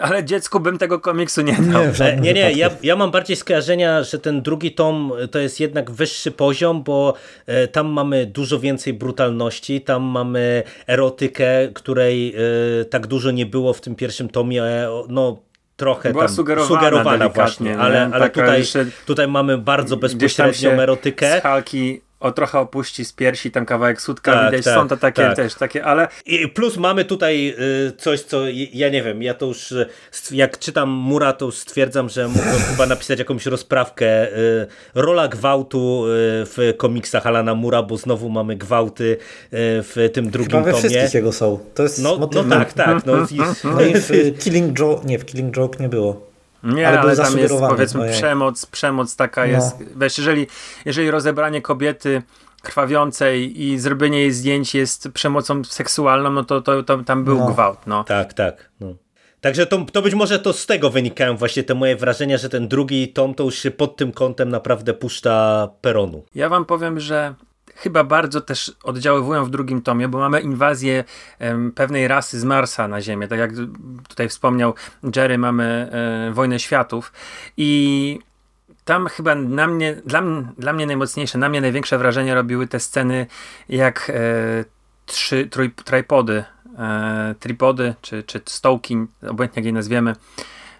Ale 0.00 0.24
dziecku 0.24 0.60
bym 0.60 0.78
tego 0.78 1.00
komiksu 1.00 1.42
nie 1.42 1.52
dał. 1.52 1.82
Nie, 2.00 2.16
nie, 2.20 2.32
nie. 2.32 2.52
Ja, 2.52 2.70
ja 2.82 2.96
mam 2.96 3.10
bardziej 3.10 3.36
skojarzenia, 3.36 4.02
że 4.02 4.18
ten 4.18 4.42
drugi 4.42 4.72
tom 4.72 5.12
to 5.30 5.38
jest 5.38 5.60
jednak 5.60 5.90
wyższy 5.90 6.30
poziom, 6.30 6.82
bo 6.82 7.14
e, 7.46 7.68
tam 7.68 7.86
mamy 7.86 8.26
dużo 8.26 8.60
więcej 8.60 8.92
brutalności, 8.92 9.80
tam 9.80 10.02
mamy 10.02 10.62
erotykę, 10.86 11.68
której 11.74 12.34
e, 12.80 12.84
tak 12.84 13.06
dużo 13.06 13.30
nie 13.30 13.46
było 13.46 13.72
w 13.72 13.80
tym 13.80 13.94
pierwszym 13.94 14.28
tomie. 14.28 14.62
No, 15.08 15.42
trochę 15.76 16.12
Była 16.12 16.26
tam 16.26 16.34
sugerowana, 16.34 16.68
sugerowana 16.68 17.28
właśnie, 17.28 17.78
ale, 17.78 18.10
ale 18.12 18.30
tutaj, 18.30 18.62
tutaj 19.06 19.28
mamy 19.28 19.58
bardzo 19.58 19.96
bezpośrednią 19.96 20.70
erotykę. 20.70 21.40
Z 21.40 21.42
Halki 21.42 22.00
o 22.22 22.32
trochę 22.32 22.58
opuści 22.58 23.04
z 23.04 23.12
piersi, 23.12 23.50
tam 23.50 23.66
kawałek 23.66 24.02
sutka 24.02 24.32
tak, 24.32 24.50
widać, 24.50 24.64
tak, 24.64 24.74
są 24.74 24.88
to 24.88 24.96
takie 24.96 25.22
tak. 25.22 25.36
też 25.36 25.54
takie, 25.54 25.84
ale... 25.84 26.08
I 26.26 26.48
plus 26.48 26.76
mamy 26.76 27.04
tutaj 27.04 27.54
y, 27.88 27.92
coś, 27.96 28.20
co 28.20 28.42
ja 28.72 28.88
nie 28.88 29.02
wiem, 29.02 29.22
ja 29.22 29.34
to 29.34 29.46
już 29.46 29.72
y, 29.72 29.86
jak 30.30 30.58
czytam 30.58 30.88
Mura, 30.88 31.32
to 31.32 31.46
już 31.46 31.54
stwierdzam, 31.54 32.08
że 32.08 32.28
mógłbym 32.28 32.60
chyba 32.70 32.86
napisać 32.86 33.18
jakąś 33.18 33.46
rozprawkę 33.46 34.32
y, 34.32 34.66
rola 34.94 35.28
gwałtu 35.28 36.02
w 36.06 36.74
komiksach 36.76 37.26
Alana 37.26 37.54
Mura, 37.54 37.82
bo 37.82 37.96
znowu 37.96 38.28
mamy 38.28 38.56
gwałty 38.56 39.16
w 39.52 40.10
tym 40.12 40.30
drugim 40.30 40.50
chyba 40.50 40.62
we 40.62 40.72
tomie. 40.72 40.88
wszystkich 40.88 41.14
jego 41.14 41.32
są. 41.32 41.58
To 41.74 41.82
jest 41.82 42.02
no, 42.02 42.28
no 42.34 42.44
tak, 42.44 42.72
tak. 42.72 43.06
No, 43.06 43.14
i, 43.30 43.38
no 43.74 43.82
i 43.82 43.94
w 43.94 44.38
Killing 44.38 44.78
Joke, 44.78 45.06
nie, 45.06 45.18
w 45.18 45.24
Killing 45.24 45.56
Joke 45.56 45.78
nie 45.80 45.88
było. 45.88 46.31
Nie, 46.62 46.88
ale, 46.88 47.00
ale 47.00 47.16
tam 47.16 47.38
jest 47.38 47.54
powiedzmy 47.68 48.10
przemoc, 48.10 48.66
przemoc 48.66 49.16
taka 49.16 49.40
no. 49.40 49.46
jest. 49.46 49.76
Wiesz, 49.96 50.18
jeżeli, 50.18 50.46
jeżeli 50.84 51.10
rozebranie 51.10 51.62
kobiety 51.62 52.22
krwawiącej 52.62 53.62
i 53.62 53.78
zrobienie 53.78 54.20
jej 54.20 54.32
zdjęć 54.32 54.74
jest 54.74 55.08
przemocą 55.14 55.64
seksualną, 55.64 56.30
no 56.30 56.44
to, 56.44 56.60
to, 56.60 56.82
to 56.82 56.98
tam 56.98 57.24
był 57.24 57.38
no. 57.38 57.46
gwałt. 57.46 57.78
No. 57.86 58.04
Tak, 58.04 58.34
tak. 58.34 58.70
No. 58.80 58.94
Także 59.40 59.66
to, 59.66 59.86
to 59.92 60.02
być 60.02 60.14
może 60.14 60.38
to 60.38 60.52
z 60.52 60.66
tego 60.66 60.90
wynikają 60.90 61.36
właśnie 61.36 61.62
te 61.62 61.74
moje 61.74 61.96
wrażenia, 61.96 62.38
że 62.38 62.48
ten 62.48 62.68
drugi 62.68 63.08
tom 63.08 63.34
to 63.34 63.44
już 63.44 63.54
się 63.54 63.70
pod 63.70 63.96
tym 63.96 64.12
kątem 64.12 64.48
naprawdę 64.48 64.94
puszcza 64.94 65.68
peronu. 65.80 66.24
Ja 66.34 66.48
wam 66.48 66.64
powiem, 66.64 67.00
że 67.00 67.34
chyba 67.76 68.04
bardzo 68.04 68.40
też 68.40 68.76
oddziaływują 68.82 69.44
w 69.44 69.50
drugim 69.50 69.82
tomie, 69.82 70.08
bo 70.08 70.18
mamy 70.18 70.40
inwazję 70.40 71.04
pewnej 71.74 72.08
rasy 72.08 72.40
z 72.40 72.44
Marsa 72.44 72.88
na 72.88 73.00
Ziemię. 73.00 73.28
Tak 73.28 73.38
jak 73.38 73.50
tutaj 74.08 74.28
wspomniał 74.28 74.74
Jerry, 75.16 75.38
mamy 75.38 75.90
um, 76.24 76.34
Wojnę 76.34 76.58
Światów 76.58 77.12
i 77.56 78.18
tam 78.84 79.06
chyba 79.06 79.34
na 79.34 79.66
mnie, 79.66 79.94
dla, 80.06 80.22
dla 80.58 80.72
mnie 80.72 80.86
najmocniejsze, 80.86 81.38
na 81.38 81.48
mnie 81.48 81.60
największe 81.60 81.98
wrażenie 81.98 82.34
robiły 82.34 82.66
te 82.66 82.80
sceny, 82.80 83.26
jak 83.68 84.10
e, 84.10 84.64
trzy 85.06 85.46
trój, 85.46 85.70
tripody, 85.70 86.44
e, 86.78 87.34
tripody 87.40 87.94
czy, 88.00 88.22
czy 88.22 88.40
stołki, 88.46 88.96
obojętnie 89.28 89.60
jak 89.60 89.66
je 89.66 89.72
nazwiemy, 89.72 90.16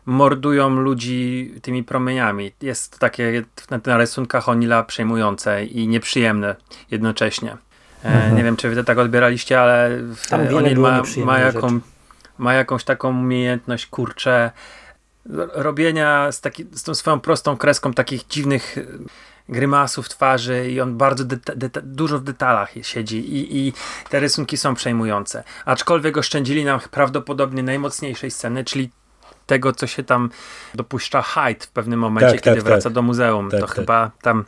mordują 0.07 0.71
ludzi 0.71 1.55
tymi 1.63 1.85
promieniami. 1.85 2.53
Jest 2.63 2.93
to 2.93 2.99
takie 2.99 3.45
na, 3.71 3.81
na 3.87 3.97
rysunkach 3.97 4.49
Onila 4.49 4.83
przejmujące 4.83 5.65
i 5.65 5.89
nieprzyjemne 5.89 6.57
jednocześnie. 6.91 7.57
E, 8.05 8.09
mhm. 8.09 8.37
Nie 8.37 8.45
wiem, 8.45 8.57
czy 8.57 8.69
wy 8.69 8.77
to 8.77 8.85
tak 8.85 8.99
odbieraliście, 8.99 9.61
ale 9.61 9.99
Onil 10.57 10.79
ma, 10.79 11.03
ma, 11.25 11.39
jaką, 11.39 11.81
ma 12.39 12.55
jakąś 12.55 12.85
taką 12.85 13.09
umiejętność, 13.09 13.87
kurczę, 13.87 14.51
robienia 15.55 16.33
z, 16.33 16.41
taki, 16.41 16.67
z 16.73 16.83
tą 16.83 16.95
swoją 16.95 17.21
prostą 17.21 17.57
kreską 17.57 17.93
takich 17.93 18.27
dziwnych 18.27 18.79
e, 18.79 18.85
grymasów 19.49 20.09
twarzy 20.09 20.71
i 20.71 20.81
on 20.81 20.97
bardzo 20.97 21.25
dużo 21.83 22.19
w 22.19 22.23
detalach 22.23 22.71
siedzi 22.83 23.19
i, 23.19 23.59
i 23.59 23.73
te 24.11 24.21
rysunki 24.21 24.57
są 24.57 24.75
przejmujące. 24.75 25.45
Aczkolwiek 25.65 26.17
oszczędzili 26.17 26.65
nam 26.65 26.81
prawdopodobnie 26.91 27.63
najmocniejszej 27.63 28.31
sceny, 28.31 28.65
czyli 28.65 28.91
tego, 29.53 29.73
co 29.73 29.87
się 29.87 30.03
tam 30.03 30.31
dopuszcza 30.75 31.23
Hyde 31.23 31.65
w 31.65 31.71
pewnym 31.71 32.01
momencie, 32.01 32.33
tak, 32.33 32.41
kiedy 32.41 32.57
tak, 32.57 32.65
wraca 32.65 32.83
tak. 32.83 32.93
do 32.93 33.03
muzeum. 33.03 33.51
to 33.51 33.57
tak, 33.57 33.67
tak. 33.67 33.77
chyba 33.77 34.11
tam 34.23 34.45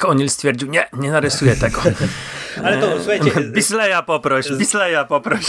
Konil 0.00 0.28
stwierdził, 0.28 0.68
nie, 0.68 0.86
nie 0.92 1.10
narysuję 1.10 1.56
tego. 1.56 1.80
Ale 2.64 2.78
to 2.78 2.96
słuchajcie. 2.96 3.30
Bisleya 3.54 4.02
poproś, 4.06 4.52
Bisleya 4.52 5.06
poproś. 5.08 5.44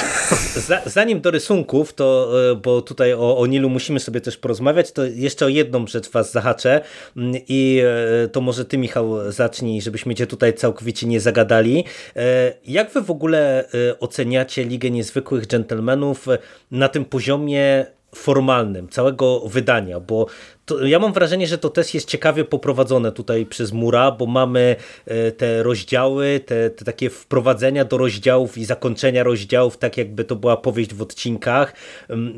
Zanim 0.85 1.21
do 1.21 1.31
rysunków, 1.31 1.93
to 1.93 2.31
e, 2.51 2.55
bo 2.55 2.81
tutaj 2.81 3.13
o, 3.13 3.37
o 3.37 3.45
Nilu 3.47 3.69
musimy 3.69 3.99
sobie 3.99 4.21
też 4.21 4.37
porozmawiać, 4.37 4.91
to 4.91 5.05
jeszcze 5.05 5.45
o 5.45 5.49
jedną 5.49 5.87
rzecz 5.87 6.09
was 6.09 6.31
zahaczę 6.31 6.81
mm, 7.17 7.33
i 7.47 7.81
e, 8.23 8.27
to 8.27 8.41
może 8.41 8.65
ty 8.65 8.77
Michał 8.77 9.31
zacznij, 9.31 9.81
żebyśmy 9.81 10.15
cię 10.15 10.27
tutaj 10.27 10.53
całkowicie 10.53 11.07
nie 11.07 11.19
zagadali. 11.19 11.85
E, 12.15 12.53
jak 12.65 12.91
wy 12.91 13.01
w 13.01 13.11
ogóle 13.11 13.69
oceniacie 13.99 14.63
Ligę 14.63 14.91
Niezwykłych 14.91 15.47
Dżentelmenów 15.47 16.25
na 16.71 16.89
tym 16.89 17.05
poziomie 17.05 17.85
formalnym 18.15 18.89
całego 18.89 19.39
wydania, 19.39 19.99
bo 19.99 20.25
to, 20.65 20.85
ja 20.85 20.99
mam 20.99 21.13
wrażenie, 21.13 21.47
że 21.47 21.57
to 21.57 21.69
też 21.69 21.93
jest 21.93 22.07
ciekawie 22.07 22.45
poprowadzone 22.45 23.11
tutaj 23.11 23.45
przez 23.45 23.71
Mura, 23.71 24.11
bo 24.11 24.25
mamy 24.25 24.75
e, 25.05 25.31
te 25.31 25.63
rozdziały, 25.63 26.39
te, 26.45 26.69
te, 26.69 26.85
takie 26.85 27.09
wprowadzenia 27.09 27.85
do 27.85 27.97
rozdziałów 27.97 28.57
i 28.57 28.65
zakończenia 28.65 29.23
rozdziałów, 29.23 29.77
tak 29.77 29.97
jakby 29.97 30.23
to 30.23 30.35
była 30.35 30.57
powieść 30.57 30.93
w 30.93 31.01
odcinkach. 31.01 31.73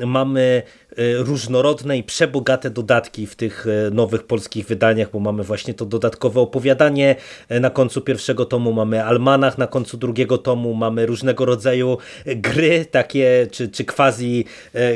Mamy 0.06 0.62
e, 0.90 1.16
różnorodne 1.16 1.98
i 1.98 2.02
przebogate 2.02 2.70
dodatki 2.70 3.26
w 3.26 3.36
tych 3.36 3.66
e, 3.66 3.90
nowych 3.90 4.22
polskich 4.22 4.66
wydaniach, 4.66 5.10
bo 5.10 5.20
mamy 5.20 5.42
właśnie 5.42 5.74
to 5.74 5.86
dodatkowe 5.86 6.40
opowiadanie 6.40 7.16
na 7.50 7.70
końcu 7.70 8.00
pierwszego 8.00 8.44
tomu, 8.44 8.72
mamy 8.72 9.04
almanach 9.04 9.58
na 9.58 9.66
końcu 9.66 9.96
drugiego 9.96 10.38
tomu, 10.38 10.74
mamy 10.74 11.06
różnego 11.06 11.44
rodzaju 11.44 11.98
gry 12.26 12.84
takie, 12.90 13.46
czy, 13.50 13.68
czy 13.68 13.84
quasi 13.84 14.44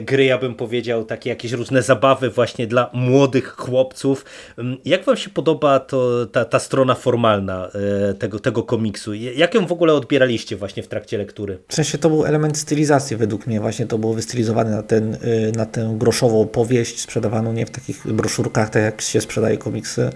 gry, 0.03 0.25
ja 0.25 0.38
bym 0.38 0.55
powiedział, 0.55 1.05
takie 1.05 1.31
jakieś 1.31 1.53
różne 1.53 1.83
zabawy 1.83 2.31
właśnie 2.31 2.67
dla 2.67 2.91
młodych 2.93 3.17
młodych 3.18 3.57
chłopców. 3.57 4.24
Mm, 4.58 4.77
jak 4.85 5.04
wam 5.04 5.16
się 5.16 5.31
podoba 5.31 5.81
to, 5.81 6.27
ta, 6.27 6.44
ta 6.44 6.58
strona 6.58 6.94
formalna 6.94 7.69
e, 8.10 8.14
tego, 8.14 8.38
tego 8.38 8.62
komiksu? 8.62 9.14
Jak 9.14 9.54
ją 9.54 9.66
w 9.66 9.73
ogóle 9.73 9.94
odbieraliście 9.94 10.56
właśnie 10.56 10.83
w 10.83 10.88
trakcie 10.88 11.19
lektury? 11.19 11.58
W 11.69 11.75
sensie 11.75 11.98
to 11.98 12.08
był 12.10 12.25
element 12.25 12.58
stylizacji 12.58 13.16
według 13.16 13.46
mnie, 13.46 13.60
właśnie 13.60 13.87
to 13.87 13.98
było 13.98 14.14
wystylizowane 14.14 14.71
na, 14.71 14.83
ten, 14.83 15.14
e, 15.14 15.19
na 15.56 15.66
tę 15.66 15.94
groszową 15.98 16.46
powieść 16.46 17.00
sprzedawaną 17.00 17.52
nie 17.52 17.66
w 17.66 17.71
takich 17.71 18.06
broszurkach, 18.06 18.71
tak 18.71 18.83
jak 18.83 19.00
się 19.00 19.21
sprzedaje 19.21 19.58
komiksy. 19.58 20.10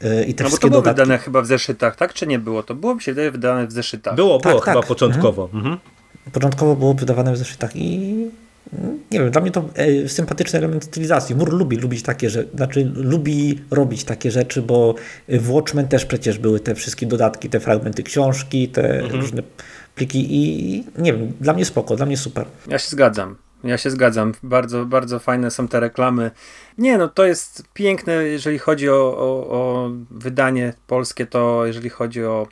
E, 0.00 0.24
I 0.24 0.34
te 0.34 0.44
no 0.44 0.50
bo 0.50 0.56
to 0.56 0.68
było 0.68 0.82
dodatki... 0.82 1.00
wydane 1.00 1.18
chyba 1.18 1.42
w 1.42 1.46
zeszytach, 1.46 1.96
tak? 1.96 2.14
Czy 2.14 2.26
nie 2.26 2.38
było? 2.38 2.62
To 2.62 2.74
było, 2.74 2.94
mi 2.94 3.02
się 3.02 3.12
wydaje, 3.12 3.30
wydane 3.30 3.66
w 3.66 3.72
zeszytach. 3.72 4.14
Było, 4.14 4.38
było 4.38 4.54
tak, 4.54 4.64
chyba 4.64 4.80
tak. 4.80 4.88
początkowo. 4.88 5.44
Mhm. 5.44 5.64
Mhm. 5.64 5.78
Początkowo 6.32 6.76
było 6.76 6.94
wydawane 6.94 7.32
w 7.32 7.36
zeszytach 7.36 7.76
i 7.76 8.14
nie 9.10 9.20
wiem, 9.20 9.30
dla 9.30 9.40
mnie 9.40 9.50
to 9.50 9.64
e, 9.74 10.08
sympatyczny 10.08 10.58
element 10.58 10.84
stylizacji. 10.84 11.34
Mur 11.34 11.52
lubi 11.52 11.76
lubić 11.76 12.02
takie 12.02 12.30
rzeczy, 12.30 12.48
znaczy 12.54 12.92
lubi 12.94 13.60
robić 13.70 14.04
takie 14.04 14.30
rzeczy, 14.30 14.62
bo 14.62 14.94
w 15.28 15.50
Watchmen 15.50 15.88
też 15.88 16.06
przecież 16.06 16.38
były 16.38 16.60
te 16.60 16.74
wszystkie 16.74 17.06
dodatki, 17.06 17.50
te 17.50 17.60
fragmenty 17.60 18.02
książki, 18.02 18.68
te 18.68 19.00
mhm. 19.00 19.20
różne 19.20 19.42
pliki 19.94 20.26
i 20.30 20.84
nie 20.98 21.12
wiem, 21.12 21.32
dla 21.40 21.52
mnie 21.52 21.64
spoko, 21.64 21.96
dla 21.96 22.06
mnie 22.06 22.16
super. 22.16 22.46
Ja 22.68 22.78
się 22.78 22.88
zgadzam. 22.88 23.36
Ja 23.64 23.78
się 23.78 23.90
zgadzam. 23.90 24.34
Bardzo, 24.42 24.84
bardzo 24.84 25.18
fajne 25.18 25.50
są 25.50 25.68
te 25.68 25.80
reklamy. 25.80 26.30
Nie, 26.78 26.98
no 26.98 27.08
to 27.08 27.24
jest 27.24 27.62
piękne, 27.74 28.12
jeżeli 28.12 28.58
chodzi 28.58 28.88
o, 28.88 29.18
o, 29.18 29.50
o 29.50 29.90
wydanie 30.10 30.72
polskie, 30.86 31.26
to 31.26 31.66
jeżeli 31.66 31.88
chodzi 31.88 32.24
o 32.24 32.48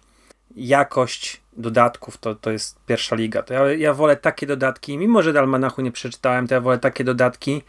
jakość 0.56 1.40
dodatków, 1.56 2.18
to, 2.18 2.34
to 2.34 2.50
jest 2.50 2.78
pierwsza 2.86 3.16
liga. 3.16 3.42
To 3.42 3.54
ja, 3.54 3.72
ja 3.72 3.94
wolę 3.94 4.16
takie 4.16 4.46
dodatki, 4.46 4.98
mimo 4.98 5.22
że 5.22 5.32
Dalmanachu 5.32 5.82
nie 5.82 5.92
przeczytałem, 5.92 6.48
to 6.48 6.54
ja 6.54 6.60
wolę 6.60 6.78
takie 6.78 7.04
dodatki 7.04 7.62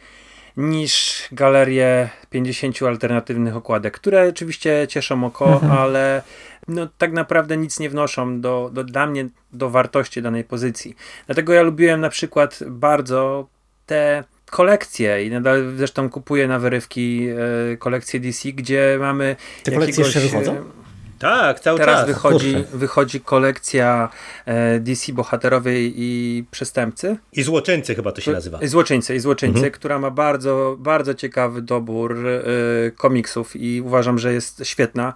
niż 0.58 1.24
galerię 1.32 2.10
50 2.30 2.84
alternatywnych 2.84 3.56
okładek, 3.56 3.94
które 3.94 4.30
oczywiście 4.30 4.88
cieszą 4.90 5.26
oko, 5.26 5.54
mhm. 5.54 5.72
ale 5.72 6.22
no, 6.68 6.88
tak 6.98 7.12
naprawdę 7.12 7.58
nic 7.58 7.80
nie 7.80 7.90
wnoszą 7.90 8.42
do, 8.42 8.70
do, 8.74 8.84
dla 8.84 9.08
mnie 9.08 9.28
do 9.54 9.70
wartości 9.70 10.22
danej 10.22 10.44
pozycji. 10.44 10.96
Dlatego 11.26 11.54
ja 11.54 11.62
lubiłem 11.62 12.02
na 12.02 12.10
przykład 12.10 12.60
bardzo 12.68 13.48
te 13.86 14.24
kolekcje 14.52 15.26
i 15.26 15.30
nadal 15.30 15.74
zresztą 15.78 16.10
kupuję 16.10 16.48
na 16.48 16.60
wyrywki 16.60 17.28
e, 17.74 17.78
kolekcję 17.78 18.20
DC, 18.20 18.52
gdzie 18.52 18.98
mamy 19.00 19.36
Te 19.64 19.72
kolekcje 19.72 20.04
jeszcze 20.04 20.20
wychodzą? 20.20 20.85
Tak, 21.20 21.60
cały 21.60 21.80
Teraz 21.80 22.00
czas. 22.00 22.08
wychodzi, 22.08 22.56
wychodzi 22.74 23.22
kolekcja 23.22 24.10
e, 24.46 24.80
DC 24.80 25.14
Bohaterowie 25.14 25.82
i 25.82 26.44
Przestępcy. 26.52 27.18
I 27.34 27.44
Złoczyńcy 27.44 27.96
chyba 27.96 28.12
to 28.12 28.22
się 28.22 28.32
nazywa. 28.32 28.62
I 28.62 28.68
Złoczyńcy, 28.68 29.16
i 29.16 29.20
Złoczyńcy, 29.20 29.58
mhm. 29.58 29.74
która 29.74 30.00
ma 30.00 30.12
bardzo, 30.12 30.76
bardzo 30.80 31.14
ciekawy 31.14 31.62
dobór 31.62 32.28
e, 32.28 32.42
komiksów 32.92 33.56
i 33.56 33.82
uważam, 33.82 34.20
że 34.20 34.34
jest 34.34 34.66
świetna. 34.66 35.14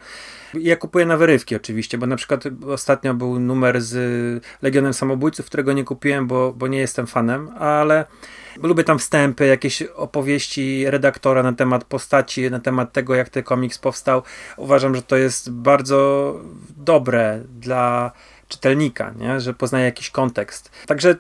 Ja 0.54 0.76
kupuję 0.76 1.06
na 1.06 1.18
wyrywki 1.18 1.56
oczywiście, 1.56 1.98
bo 1.98 2.08
na 2.08 2.16
przykład 2.16 2.44
ostatnio 2.68 3.14
był 3.14 3.40
numer 3.40 3.82
z 3.82 4.44
Legionem 4.62 4.94
Samobójców, 4.94 5.46
którego 5.46 5.74
nie 5.74 5.84
kupiłem, 5.84 6.28
bo, 6.28 6.54
bo 6.54 6.68
nie 6.68 6.80
jestem 6.80 7.08
fanem, 7.08 7.50
ale 7.60 8.06
lubię 8.64 8.84
tam 8.84 9.00
wstępy, 9.00 9.46
jakieś 9.46 9.82
opowieści 9.82 10.90
redaktora 10.90 11.44
na 11.44 11.54
temat 11.54 11.84
postaci, 11.84 12.52
na 12.52 12.60
temat 12.60 12.94
tego, 12.94 13.16
jak 13.16 13.30
ten 13.30 13.44
komiks 13.44 13.78
powstał. 13.78 14.24
Uważam, 14.58 14.96
że 14.96 15.02
to 15.02 15.18
jest 15.18 15.52
bardzo 15.52 16.36
dobre 16.78 17.42
dla 17.60 18.12
czytelnika, 18.48 19.14
nie? 19.20 19.40
że 19.40 19.54
poznaje 19.54 19.86
jakiś 19.86 20.10
kontekst. 20.10 20.72
Także 20.88 21.16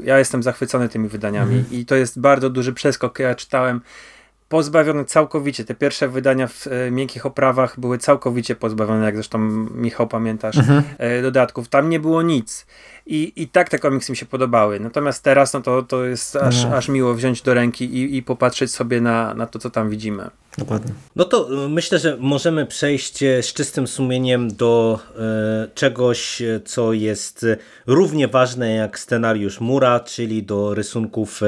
ja 0.00 0.18
jestem 0.18 0.42
zachwycony 0.42 0.88
tymi 0.88 1.08
wydaniami 1.08 1.54
mm. 1.54 1.66
i 1.70 1.86
to 1.86 1.94
jest 1.94 2.20
bardzo 2.20 2.50
duży 2.50 2.72
przeskok. 2.72 3.18
Ja 3.18 3.34
czytałem 3.34 3.80
pozbawione 4.52 5.04
całkowicie. 5.04 5.64
Te 5.64 5.74
pierwsze 5.74 6.08
wydania 6.08 6.46
w 6.46 6.66
e, 6.66 6.90
miękkich 6.90 7.26
oprawach 7.26 7.80
były 7.80 7.98
całkowicie 7.98 8.54
pozbawione, 8.56 9.04
jak 9.04 9.14
zresztą 9.14 9.38
Michał 9.74 10.08
pamiętasz, 10.08 10.56
mhm. 10.56 10.82
e, 10.98 11.22
dodatków. 11.22 11.68
Tam 11.68 11.90
nie 11.90 12.00
było 12.00 12.22
nic. 12.22 12.66
I, 13.06 13.32
I 13.36 13.48
tak 13.48 13.68
te 13.68 13.78
komiksy 13.78 14.12
mi 14.12 14.16
się 14.16 14.26
podobały. 14.26 14.80
Natomiast 14.80 15.24
teraz 15.24 15.52
no 15.52 15.60
to, 15.60 15.82
to 15.82 16.04
jest 16.04 16.36
aż, 16.36 16.64
no. 16.64 16.76
aż 16.76 16.88
miło 16.88 17.14
wziąć 17.14 17.42
do 17.42 17.54
ręki 17.54 17.84
i, 17.84 18.16
i 18.16 18.22
popatrzeć 18.22 18.70
sobie 18.70 19.00
na, 19.00 19.34
na 19.34 19.46
to, 19.46 19.58
co 19.58 19.70
tam 19.70 19.90
widzimy. 19.90 20.30
Dokładnie. 20.58 20.92
No 21.16 21.24
to 21.24 21.64
e, 21.64 21.68
myślę, 21.68 21.98
że 21.98 22.16
możemy 22.20 22.66
przejść 22.66 23.22
e, 23.22 23.42
z 23.42 23.52
czystym 23.52 23.86
sumieniem 23.86 24.54
do 24.54 24.98
e, 25.18 25.68
czegoś, 25.74 26.42
co 26.64 26.92
jest 26.92 27.46
równie 27.86 28.28
ważne 28.28 28.74
jak 28.74 28.98
scenariusz 28.98 29.60
Mura, 29.60 30.00
czyli 30.00 30.42
do 30.42 30.74
rysunków 30.74 31.40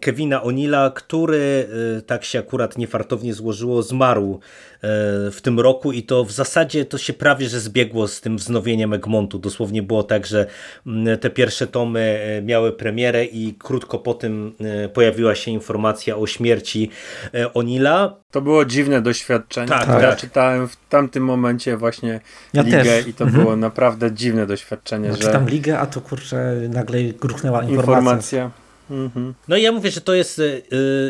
Kevina 0.00 0.40
O'Neilla, 0.40 0.92
który, 0.92 1.68
tak 2.06 2.24
się 2.24 2.38
akurat 2.38 2.78
niefartownie 2.78 3.34
złożyło, 3.34 3.82
zmarł 3.82 4.40
w 5.30 5.38
tym 5.42 5.60
roku 5.60 5.92
i 5.92 6.02
to 6.02 6.24
w 6.24 6.32
zasadzie 6.32 6.84
to 6.84 6.98
się 6.98 7.12
prawie, 7.12 7.48
że 7.48 7.60
zbiegło 7.60 8.08
z 8.08 8.20
tym 8.20 8.36
wznowieniem 8.36 8.92
Egmontu. 8.92 9.38
Dosłownie 9.38 9.82
było 9.82 10.02
tak, 10.02 10.26
że 10.26 10.46
mm, 10.86 11.18
te 11.18 11.30
pierwsze 11.30 11.66
tomy 11.66 12.18
miały 12.44 12.72
premierę 12.72 13.24
i 13.24 13.54
krótko 13.58 13.98
po 13.98 14.14
tym 14.14 14.54
pojawiła 14.92 15.34
się 15.34 15.50
informacja 15.50 16.16
o 16.16 16.26
śmierci 16.26 16.90
O'Neilla. 17.54 18.10
To 18.30 18.40
było 18.40 18.64
dziwne 18.64 19.02
doświadczenie. 19.02 19.68
Tak, 19.68 19.86
tak. 19.86 20.02
Ja 20.02 20.16
czytałem 20.16 20.68
w 20.68 20.76
tamtym 20.88 21.24
momencie 21.24 21.76
właśnie 21.76 22.20
ja 22.54 22.62
ligę 22.62 22.84
też. 22.84 23.06
i 23.06 23.14
to 23.14 23.24
mhm. 23.24 23.42
było 23.42 23.56
naprawdę 23.56 24.12
dziwne 24.12 24.46
doświadczenie. 24.46 25.08
No, 25.08 25.16
że... 25.16 25.22
Czytam 25.22 25.48
ligę, 25.48 25.78
a 25.78 25.86
to 25.86 26.00
kurczę 26.00 26.54
nagle 26.68 27.02
gruchnęła 27.02 27.62
informacja. 27.62 27.96
informacja. 27.96 28.50
Mhm. 28.90 29.34
No 29.48 29.56
i 29.56 29.62
ja 29.62 29.72
mówię, 29.72 29.90
że 29.90 30.00
to 30.00 30.14
jest 30.14 30.40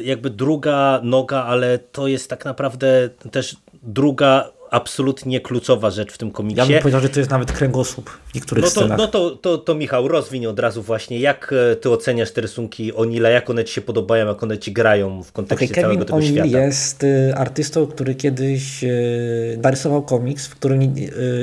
jakby 0.03 0.31
druga 0.31 1.01
noga, 1.03 1.43
ale 1.43 1.79
to 1.79 2.07
jest 2.07 2.31
tak 2.31 2.45
naprawdę 2.45 3.09
też 3.31 3.57
druga 3.87 4.55
absolutnie 4.74 5.41
kluczowa 5.41 5.91
rzecz 5.91 6.12
w 6.12 6.18
tym 6.18 6.30
komiksie. 6.30 6.59
Ja 6.59 6.66
bym 6.66 6.78
powiedział, 6.78 7.01
że 7.01 7.09
to 7.09 7.20
jest 7.20 7.30
nawet 7.30 7.53
kręgosłup 7.53 8.11
w 8.11 8.35
niektórych 8.35 8.64
no 8.64 8.70
to, 8.70 8.80
scenach. 8.80 8.99
No 8.99 9.07
to, 9.07 9.30
to, 9.30 9.59
to 9.59 9.74
Michał, 9.74 10.09
rozwiń 10.09 10.47
od 10.47 10.59
razu 10.59 10.82
właśnie, 10.82 11.18
jak 11.18 11.55
e, 11.72 11.76
ty 11.76 11.91
oceniasz 11.91 12.30
te 12.30 12.41
rysunki 12.41 12.95
Onila, 12.95 13.28
jak 13.28 13.51
one 13.51 13.64
ci 13.64 13.74
się 13.74 13.80
podobają, 13.80 14.26
jak 14.26 14.43
one 14.43 14.59
ci 14.59 14.72
grają 14.72 15.22
w 15.22 15.32
kontekście 15.32 15.72
okay, 15.72 15.82
całego 15.82 16.05
tego 16.05 16.18
Kevin 16.18 16.32
świata? 16.32 16.49
jest 16.49 17.05
y, 17.05 17.35
artystą, 17.37 17.87
który 17.87 18.14
kiedyś 18.14 18.85
y, 18.85 19.59
narysował 19.62 20.03
komiks, 20.03 20.47
w 20.47 20.55
którym 20.55 20.95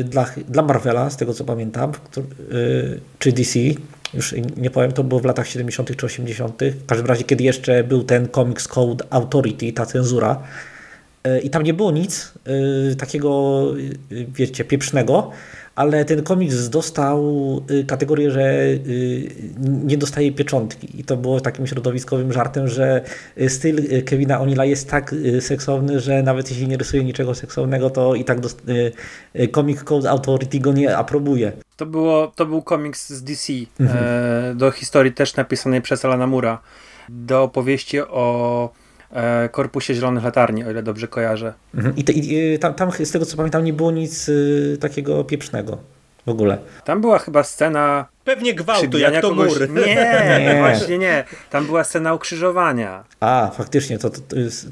dla, 0.03 0.25
dla 0.47 0.63
Marvela, 0.63 1.09
z 1.09 1.17
tego 1.17 1.33
co 1.33 1.43
pamiętam, 1.43 1.91
czy 3.19 3.31
DC, 3.31 3.59
już 4.13 4.35
nie 4.57 4.69
powiem, 4.69 4.91
to 4.91 5.03
było 5.03 5.21
w 5.21 5.25
latach 5.25 5.47
70. 5.47 5.97
czy 5.97 6.05
80. 6.05 6.61
W 6.63 6.85
każdym 6.85 7.07
razie, 7.07 7.23
kiedy 7.23 7.43
jeszcze 7.43 7.83
był 7.83 8.03
ten 8.03 8.27
Comics 8.29 8.67
Code 8.67 9.05
Authority, 9.09 9.73
ta 9.73 9.85
cenzura, 9.85 10.37
E, 10.37 10.70
I 11.43 11.49
tam 11.49 11.63
nie 11.63 11.73
było 11.73 11.91
nic 11.91 12.33
e, 12.91 12.95
takiego, 12.95 13.63
e, 14.11 14.25
wiecie, 14.33 14.65
pieprznego, 14.65 15.31
ale 15.75 16.05
ten 16.05 16.23
komiks 16.23 16.69
dostał 16.69 17.21
kategorię, 17.87 18.31
że 18.31 18.63
nie 19.83 19.97
dostaje 19.97 20.31
pieczątki. 20.31 20.99
I 20.99 21.03
to 21.03 21.17
było 21.17 21.41
takim 21.41 21.67
środowiskowym 21.67 22.33
żartem, 22.33 22.67
że 22.67 23.01
styl 23.47 24.03
Kevina 24.05 24.39
O'Neilla 24.39 24.63
jest 24.63 24.89
tak 24.89 25.15
seksowny, 25.39 25.99
że 25.99 26.23
nawet 26.23 26.49
jeśli 26.49 26.67
nie 26.67 26.77
rysuje 26.77 27.03
niczego 27.03 27.35
seksownego, 27.35 27.89
to 27.89 28.15
i 28.15 28.23
tak 28.23 28.39
Comic 29.55 29.83
Code 29.83 30.09
Authority 30.09 30.59
go 30.59 30.73
nie 30.73 30.97
aprobuje. 30.97 31.51
To, 31.77 31.85
było, 31.85 32.31
to 32.35 32.45
był 32.45 32.61
komiks 32.61 33.09
z 33.09 33.23
DC, 33.23 33.53
mhm. 33.79 34.57
do 34.57 34.71
historii 34.71 35.13
też 35.13 35.35
napisanej 35.35 35.81
przez 35.81 36.05
Alana 36.05 36.27
Mura, 36.27 36.61
do 37.09 37.43
opowieści 37.43 37.99
o 37.99 38.69
E, 38.71 38.80
korpusie 39.51 39.93
Zielonych 39.93 40.23
Latarni, 40.23 40.63
o 40.63 40.71
ile 40.71 40.83
dobrze 40.83 41.07
kojarzę. 41.07 41.53
Mhm. 41.75 41.95
I, 41.95 42.03
te, 42.03 42.13
i 42.13 42.59
tam, 42.59 42.73
tam, 42.73 42.91
z 42.91 43.11
tego 43.11 43.25
co 43.25 43.37
pamiętam 43.37 43.63
nie 43.63 43.73
było 43.73 43.91
nic 43.91 44.29
y, 44.29 44.77
takiego 44.81 45.23
pieprznego 45.23 45.77
w 46.25 46.29
ogóle. 46.29 46.57
Tam 46.85 47.01
była 47.01 47.19
chyba 47.19 47.43
scena... 47.43 48.05
Pewnie 48.25 48.53
gwałtu, 48.53 48.97
jak 48.97 49.21
to 49.21 49.29
kogoś... 49.29 49.59
mur. 49.59 49.69
Nie, 49.85 50.39
nie, 50.45 50.55
właśnie 50.59 50.97
nie. 50.97 51.23
Tam 51.49 51.65
była 51.65 51.83
scena 51.83 52.13
ukrzyżowania. 52.13 53.03
A, 53.19 53.51
faktycznie, 53.53 53.97
to, 53.97 54.09
to, 54.09 54.19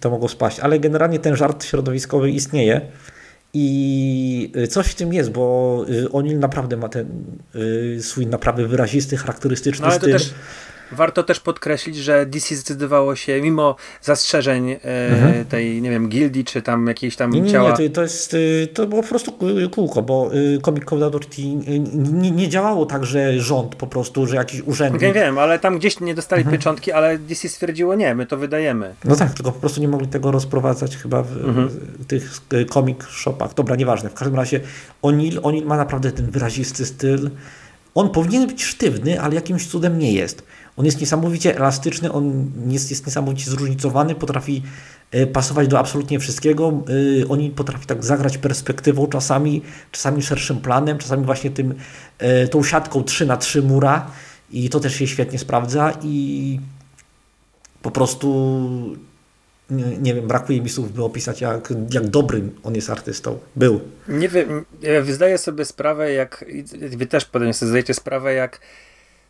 to 0.01 0.09
mogło 0.09 0.27
spaść. 0.27 0.59
Ale 0.59 0.79
generalnie 0.79 1.19
ten 1.19 1.35
żart 1.35 1.65
środowiskowy 1.65 2.31
istnieje. 2.31 2.81
I 3.53 4.51
coś 4.69 4.87
w 4.87 4.95
tym 4.95 5.13
jest, 5.13 5.31
bo 5.31 5.85
O'Neill 6.11 6.39
naprawdę 6.39 6.77
ma 6.77 6.89
ten 6.89 7.07
swój 7.99 8.27
naprawdę 8.27 8.67
wyrazisty, 8.67 9.17
charakterystyczny 9.17 9.81
no, 9.81 9.91
ale 9.91 9.99
styl. 9.99 10.13
To 10.13 10.19
też 10.19 10.33
Warto 10.91 11.23
też 11.23 11.39
podkreślić, 11.39 11.95
że 11.95 12.25
DC 12.25 12.55
zdecydowało 12.55 13.15
się, 13.15 13.41
mimo 13.41 13.75
zastrzeżeń 14.01 14.71
e, 14.71 14.77
mhm. 14.83 15.45
tej, 15.45 15.81
nie 15.81 15.89
wiem, 15.89 16.09
gildii, 16.09 16.45
czy 16.45 16.61
tam 16.61 16.87
jakiejś 16.87 17.15
tam 17.15 17.31
nie, 17.31 17.41
nie, 17.41 17.51
ciała... 17.51 17.75
Nie, 17.79 17.89
to, 17.89 18.01
jest, 18.01 18.33
y, 18.33 18.67
to 18.73 18.87
było 18.87 19.01
po 19.01 19.07
prostu 19.07 19.31
kółko, 19.71 20.01
bo 20.01 20.31
y, 20.33 20.59
Comic 20.61 20.85
Code 20.85 21.05
Authority 21.05 21.41
nie, 21.93 22.31
nie, 22.31 22.49
działało 22.49 22.85
tak, 22.85 23.05
że 23.05 23.39
rząd 23.39 23.75
po 23.75 23.87
prostu, 23.87 24.27
że 24.27 24.35
jakiś 24.35 24.61
urzędnik... 24.61 25.01
Wiem, 25.01 25.13
wiem, 25.13 25.37
ale 25.37 25.59
tam 25.59 25.79
gdzieś 25.79 25.99
nie 25.99 26.15
dostali 26.15 26.41
mhm. 26.41 26.57
pieczątki, 26.57 26.91
ale 26.91 27.17
DC 27.17 27.49
stwierdziło, 27.49 27.95
nie, 27.95 28.15
my 28.15 28.25
to 28.25 28.37
wydajemy. 28.37 28.95
No 29.05 29.15
tak, 29.15 29.33
tylko 29.33 29.51
po 29.51 29.59
prostu 29.59 29.81
nie 29.81 29.87
mogli 29.87 30.07
tego 30.07 30.31
rozprowadzać 30.31 30.97
chyba 30.97 31.23
w, 31.23 31.37
mhm. 31.37 31.69
tych 32.07 32.39
comic 32.69 33.03
shopach. 33.03 33.53
Dobra, 33.53 33.75
nieważne. 33.75 34.09
W 34.09 34.13
każdym 34.13 34.35
razie 34.35 34.59
O'Neill, 35.03 35.39
O'Neill 35.41 35.65
ma 35.65 35.77
naprawdę 35.77 36.11
ten 36.11 36.31
wyrazisty 36.31 36.85
styl. 36.85 37.29
On 37.95 38.09
powinien 38.09 38.47
być 38.47 38.63
sztywny, 38.63 39.21
ale 39.21 39.35
jakimś 39.35 39.67
cudem 39.67 39.99
nie 39.99 40.13
jest. 40.13 40.43
On 40.79 40.85
jest 40.85 40.99
niesamowicie 40.99 41.55
elastyczny, 41.55 42.11
on 42.11 42.51
jest, 42.67 42.89
jest 42.89 43.05
niesamowicie 43.05 43.51
zróżnicowany, 43.51 44.15
potrafi 44.15 44.63
e, 45.11 45.27
pasować 45.27 45.67
do 45.67 45.79
absolutnie 45.79 46.19
wszystkiego. 46.19 46.83
E, 47.21 47.27
oni 47.27 47.49
potrafi 47.49 47.85
tak 47.85 48.05
zagrać 48.05 48.37
perspektywą 48.37 49.07
czasami, 49.07 49.61
czasami 49.91 50.21
szerszym 50.21 50.61
planem, 50.61 50.97
czasami 50.97 51.25
właśnie 51.25 51.51
tym, 51.51 51.75
e, 52.17 52.47
tą 52.47 52.63
siatką 52.63 53.03
3 53.03 53.25
na 53.25 53.37
3 53.37 53.61
mura 53.61 54.11
i 54.51 54.69
to 54.69 54.79
też 54.79 54.95
się 54.95 55.07
świetnie 55.07 55.39
sprawdza 55.39 55.93
i 56.03 56.59
po 57.81 57.91
prostu 57.91 58.59
nie, 60.01 60.13
wiem, 60.13 60.27
brakuje 60.27 60.61
mi 60.61 60.69
słów, 60.69 60.93
by 60.93 61.03
opisać, 61.03 61.41
jak, 61.41 61.73
jak 61.93 62.07
dobrym 62.07 62.55
on 62.63 62.75
jest 62.75 62.89
artystą. 62.89 63.39
Był. 63.55 63.79
Nie 64.07 64.29
wiem, 64.29 64.65
ja 64.81 65.03
zdaję 65.03 65.37
sobie 65.37 65.65
sprawę, 65.65 66.13
jak 66.13 66.45
wy 66.97 67.05
też 67.05 67.25
pewnie 67.25 67.53
sobie 67.53 67.69
zdajecie 67.69 67.93
sprawę, 67.93 68.33
jak 68.33 68.59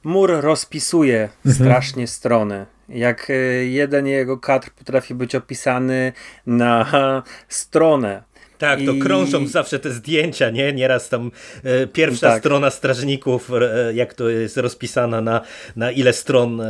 mur 0.03 0.41
rozpisuje 0.41 1.29
mhm. 1.45 1.55
strasznie 1.55 2.07
strony. 2.07 2.65
Jak 2.89 3.29
e, 3.29 3.33
jeden 3.65 4.07
jego 4.07 4.37
kadr 4.37 4.69
potrafi 4.71 5.15
być 5.15 5.35
opisany 5.35 6.13
na 6.45 6.85
stronę. 7.47 8.29
Tak, 8.59 8.79
to 8.85 8.91
I... 8.91 8.99
krążą 8.99 9.47
zawsze 9.47 9.79
te 9.79 9.91
zdjęcia, 9.91 10.49
nie? 10.49 10.73
Nieraz 10.73 11.09
tam 11.09 11.31
e, 11.63 11.87
pierwsza 11.87 12.29
tak. 12.29 12.39
strona 12.39 12.69
strażników, 12.69 13.51
e, 13.53 13.93
jak 13.93 14.13
to 14.13 14.29
jest 14.29 14.57
rozpisana 14.57 15.21
na, 15.21 15.41
na 15.75 15.91
ile 15.91 16.13
stron, 16.13 16.61
e, 16.61 16.65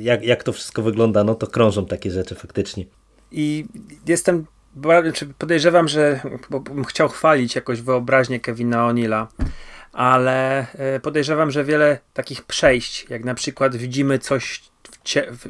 jak, 0.00 0.24
jak 0.24 0.42
to 0.42 0.52
wszystko 0.52 0.82
wygląda, 0.82 1.24
no 1.24 1.34
to 1.34 1.46
krążą 1.46 1.86
takie 1.86 2.10
rzeczy 2.10 2.34
faktycznie. 2.34 2.84
I 3.32 3.64
jestem, 4.06 4.46
podejrzewam, 5.38 5.88
że 5.88 6.20
bym 6.50 6.84
chciał 6.84 7.08
chwalić 7.08 7.54
jakoś 7.54 7.80
wyobraźnię 7.80 8.40
Kevina 8.40 8.76
O'Neilla, 8.76 9.26
ale 9.96 10.66
e, 10.72 11.00
podejrzewam, 11.00 11.50
że 11.50 11.64
wiele 11.64 11.98
takich 12.14 12.42
przejść, 12.42 13.06
jak 13.10 13.24
na 13.24 13.34
przykład 13.34 13.76
widzimy 13.76 14.18
coś 14.18 14.62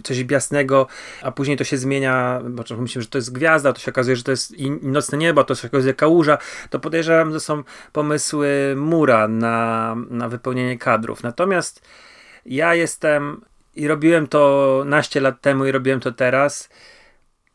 coś 0.02 0.24
jasnego, 0.30 0.86
a 1.22 1.30
później 1.30 1.56
to 1.56 1.64
się 1.64 1.76
zmienia, 1.76 2.40
bo 2.50 2.62
myślimy, 2.76 3.02
że 3.02 3.08
to 3.08 3.18
jest 3.18 3.32
gwiazda, 3.32 3.72
to 3.72 3.80
się 3.80 3.90
okazuje, 3.90 4.16
że 4.16 4.22
to 4.22 4.30
jest 4.30 4.54
nocne 4.82 5.18
niebo, 5.18 5.44
to 5.44 5.54
się 5.54 5.68
okazuje 5.68 5.94
kałuża, 5.94 6.38
to 6.70 6.80
podejrzewam, 6.80 7.32
że 7.32 7.40
są 7.40 7.62
pomysły 7.92 8.74
Mura 8.76 9.28
na, 9.28 9.96
na 10.10 10.28
wypełnienie 10.28 10.78
kadrów. 10.78 11.22
Natomiast 11.22 11.82
ja 12.46 12.74
jestem 12.74 13.40
i 13.74 13.88
robiłem 13.88 14.26
to 14.26 14.82
naście 14.86 15.20
lat 15.20 15.40
temu 15.40 15.66
i 15.66 15.72
robiłem 15.72 16.00
to 16.00 16.12
teraz, 16.12 16.68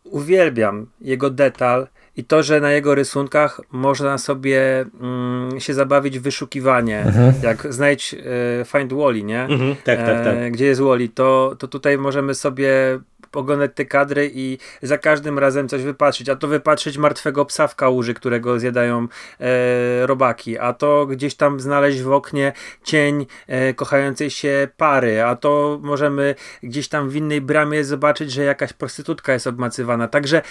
uwielbiam 0.03 0.87
jego 1.01 1.29
detal, 1.29 1.87
i 2.17 2.23
to, 2.23 2.43
że 2.43 2.61
na 2.61 2.71
jego 2.71 2.95
rysunkach 2.95 3.61
można 3.71 4.17
sobie 4.17 4.85
mm, 5.01 5.59
się 5.59 5.73
zabawić 5.73 6.19
w 6.19 6.21
wyszukiwanie, 6.21 6.99
mhm. 6.99 7.33
jak 7.43 7.73
znajdź 7.73 8.13
e, 8.13 8.65
Find 8.65 8.93
Wally, 8.93 9.23
nie? 9.23 9.43
Mhm, 9.43 9.75
tak, 9.75 9.99
tak, 9.99 10.23
tak. 10.23 10.35
E, 10.37 10.51
gdzie 10.51 10.65
jest 10.65 10.81
Wally, 10.81 11.09
to, 11.09 11.55
to 11.59 11.67
tutaj 11.67 11.97
możemy 11.97 12.35
sobie 12.35 12.99
oglądać 13.33 13.71
te 13.75 13.85
kadry 13.85 14.31
i 14.33 14.57
za 14.81 14.97
każdym 14.97 15.39
razem 15.39 15.69
coś 15.69 15.83
wypatrzyć. 15.83 16.29
A 16.29 16.35
to 16.35 16.47
wypatrzyć 16.47 16.97
martwego 16.97 17.45
psa 17.45 17.67
w 17.67 17.75
kałuży, 17.75 18.13
którego 18.13 18.59
zjadają 18.59 19.07
e, 19.39 20.07
robaki, 20.07 20.59
a 20.59 20.73
to 20.73 21.05
gdzieś 21.05 21.35
tam 21.35 21.59
znaleźć 21.59 22.01
w 22.01 22.11
oknie 22.11 22.53
cień 22.83 23.25
e, 23.47 23.73
kochającej 23.73 24.29
się 24.29 24.67
pary, 24.77 25.23
a 25.23 25.35
to 25.35 25.79
możemy 25.81 26.35
gdzieś 26.63 26.87
tam 26.87 27.09
w 27.09 27.15
innej 27.15 27.41
bramie 27.41 27.83
zobaczyć, 27.83 28.31
że 28.31 28.43
jakaś 28.43 28.73
prostytutka 28.73 29.33
jest 29.33 29.47
obmacywana. 29.47 30.07
Także 30.07 30.41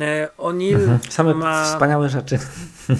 e, 0.00 0.28
O'Neill 0.38 0.74
mhm. 0.74 0.98
Same 1.08 1.34
ma... 1.34 1.64
wspaniałe 1.64 2.08
rzeczy. 2.08 2.38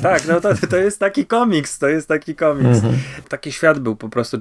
Tak, 0.03 0.27
no 0.27 0.41
to, 0.41 0.49
to 0.71 0.77
jest 0.77 1.01
taki 1.01 1.27
komiks, 1.27 1.79
to 1.79 1.89
jest 1.89 2.09
taki 2.09 2.35
komiks. 2.35 2.77
Mhm. 2.77 2.95
Taki 3.29 3.53
świat 3.53 3.79
był 3.79 3.97
po 3.97 4.09
prostu 4.09 4.39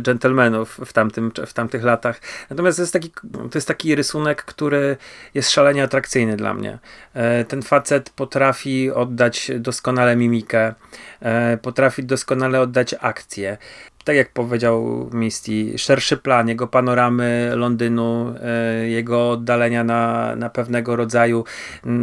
gentlemanów 0.00 0.80
w, 0.84 0.92
tamtym, 0.92 1.32
w 1.46 1.52
tamtych 1.52 1.84
latach. 1.84 2.20
Natomiast 2.50 2.76
to 2.76 2.82
jest 2.82 2.92
taki, 2.92 3.10
to 3.50 3.58
jest 3.58 3.68
taki 3.68 3.94
rysunek, 4.08 4.44
który 4.44 4.96
jest 5.34 5.50
szalenie 5.50 5.82
atrakcyjny 5.82 6.36
dla 6.36 6.54
mnie. 6.54 6.78
E, 7.14 7.44
ten 7.44 7.62
facet 7.62 8.10
potrafi 8.10 8.90
oddać 8.90 9.50
doskonale 9.58 10.16
mimikę, 10.16 10.74
e, 11.20 11.56
potrafi 11.56 12.04
doskonale 12.04 12.60
oddać 12.60 12.94
akcję 13.00 13.58
tak 14.04 14.16
jak 14.16 14.32
powiedział 14.32 15.10
Misty, 15.12 15.78
szerszy 15.78 16.16
plan, 16.16 16.48
jego 16.48 16.66
panoramy 16.66 17.52
Londynu, 17.54 18.34
e, 18.42 18.88
jego 18.88 19.30
oddalenia 19.30 19.84
na, 19.84 20.36
na 20.36 20.50
pewnego 20.50 20.96
rodzaju 20.96 21.44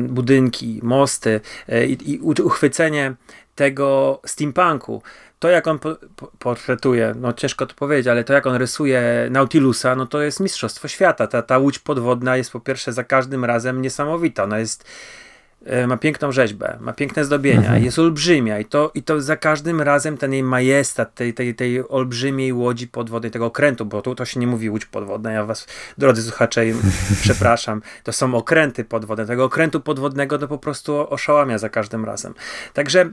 budynki, 0.09 0.79
mosty 0.83 1.41
i, 1.87 1.97
i 2.11 2.19
uchwycenie 2.41 3.15
tego 3.55 4.21
steampunku 4.25 5.01
to 5.45 5.49
jak 5.49 5.67
on 5.67 5.79
po, 5.79 5.95
po, 6.15 6.31
portretuje, 6.39 7.13
no 7.19 7.33
ciężko 7.33 7.65
to 7.65 7.75
powiedzieć, 7.75 8.07
ale 8.07 8.23
to 8.23 8.33
jak 8.33 8.47
on 8.47 8.55
rysuje 8.55 9.27
Nautilusa, 9.31 9.95
no 9.95 10.05
to 10.05 10.21
jest 10.21 10.39
mistrzostwo 10.39 10.87
świata. 10.87 11.27
Ta, 11.27 11.41
ta 11.41 11.57
łódź 11.57 11.79
podwodna 11.79 12.37
jest 12.37 12.51
po 12.51 12.59
pierwsze 12.59 12.93
za 12.93 13.03
każdym 13.03 13.45
razem 13.45 13.81
niesamowita. 13.81 14.43
Ona 14.43 14.59
jest 14.59 14.85
e, 15.65 15.87
ma 15.87 15.97
piękną 15.97 16.31
rzeźbę, 16.31 16.77
ma 16.81 16.93
piękne 16.93 17.25
zdobienia, 17.25 17.59
mhm. 17.59 17.83
jest 17.83 17.99
olbrzymia 17.99 18.59
i 18.59 18.65
to, 18.65 18.91
i 18.93 19.03
to 19.03 19.21
za 19.21 19.37
każdym 19.37 19.81
razem 19.81 20.17
ten 20.17 20.33
jej 20.33 20.43
majestat, 20.43 21.15
tej, 21.15 21.33
tej, 21.33 21.55
tej 21.55 21.89
olbrzymiej 21.89 22.53
łodzi 22.53 22.87
podwodnej, 22.87 23.31
tego 23.31 23.45
okrętu, 23.45 23.85
bo 23.85 24.01
tu 24.01 24.15
to 24.15 24.25
się 24.25 24.39
nie 24.39 24.47
mówi 24.47 24.69
łódź 24.69 24.85
podwodna, 24.85 25.31
ja 25.31 25.45
was, 25.45 25.67
drodzy 25.97 26.23
słuchacze, 26.23 26.61
przepraszam, 27.23 27.81
to 28.03 28.13
są 28.13 28.35
okręty 28.35 28.83
podwodne, 28.83 29.25
tego 29.25 29.43
okrętu 29.43 29.81
podwodnego 29.81 30.37
to 30.37 30.47
po 30.47 30.57
prostu 30.57 31.13
oszałamia 31.13 31.57
za 31.57 31.69
każdym 31.69 32.05
razem. 32.05 32.33
Także 32.73 33.09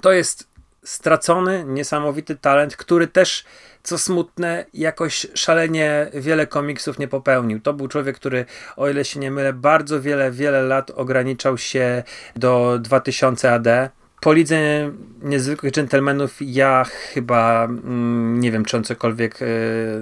to 0.00 0.12
jest 0.12 0.53
stracony, 0.84 1.64
niesamowity 1.66 2.36
talent, 2.36 2.76
który 2.76 3.06
też, 3.06 3.44
co 3.82 3.98
smutne, 3.98 4.66
jakoś 4.74 5.26
szalenie 5.34 6.10
wiele 6.14 6.46
komiksów 6.46 6.98
nie 6.98 7.08
popełnił. 7.08 7.60
To 7.60 7.72
był 7.72 7.88
człowiek, 7.88 8.16
który, 8.16 8.44
o 8.76 8.88
ile 8.88 9.04
się 9.04 9.20
nie 9.20 9.30
mylę, 9.30 9.52
bardzo 9.52 10.00
wiele, 10.00 10.30
wiele 10.30 10.62
lat 10.62 10.90
ograniczał 10.90 11.58
się 11.58 12.02
do 12.36 12.78
2000 12.78 13.52
AD. 13.52 13.90
Po 14.20 14.32
lidze 14.32 14.90
niezwykłych 15.22 15.72
dżentelmenów 15.72 16.36
ja 16.40 16.84
chyba 16.84 17.64
mm, 17.64 18.40
nie 18.40 18.52
wiem, 18.52 18.64
czy 18.64 18.76
on 18.76 18.84
cokolwiek 18.84 19.42
y, 19.42 19.46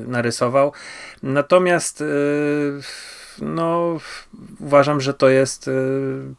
narysował. 0.06 0.72
Natomiast 1.22 2.00
y, 2.00 2.04
no, 3.38 3.98
uważam, 4.60 5.00
że 5.00 5.14
to 5.14 5.28
jest 5.28 5.68
y, 5.68 6.34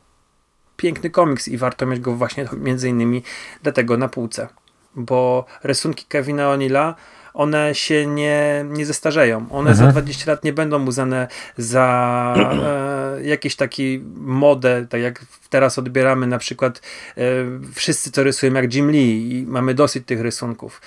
piękny 0.83 1.09
komiks 1.09 1.47
i 1.47 1.57
warto 1.57 1.85
mieć 1.85 1.99
go 1.99 2.15
właśnie 2.15 2.45
między 2.57 2.89
innymi 2.89 3.23
dlatego 3.63 3.97
na 3.97 4.07
półce. 4.07 4.47
Bo 4.95 5.45
rysunki 5.63 6.05
Kevina 6.05 6.43
O'Neilla 6.43 6.93
one 7.33 7.75
się 7.75 8.05
nie, 8.07 8.65
nie 8.69 8.85
zestarzeją. 8.85 9.37
One 9.37 9.69
mhm. 9.69 9.75
za 9.75 9.87
20 9.87 10.31
lat 10.31 10.43
nie 10.43 10.53
będą 10.53 10.85
uznane 10.85 11.27
za 11.57 12.35
e, 12.37 13.23
jakiś 13.23 13.55
taki 13.55 14.01
modę, 14.15 14.85
tak 14.89 15.01
jak 15.01 15.25
teraz 15.49 15.79
odbieramy 15.79 16.27
na 16.27 16.37
przykład 16.37 16.81
e, 17.17 17.21
wszyscy 17.73 18.11
co 18.11 18.23
rysują 18.23 18.53
jak 18.53 18.73
Jim 18.73 18.91
Lee 18.91 19.31
i 19.31 19.45
mamy 19.47 19.73
dosyć 19.73 20.05
tych 20.05 20.21
rysunków. 20.21 20.81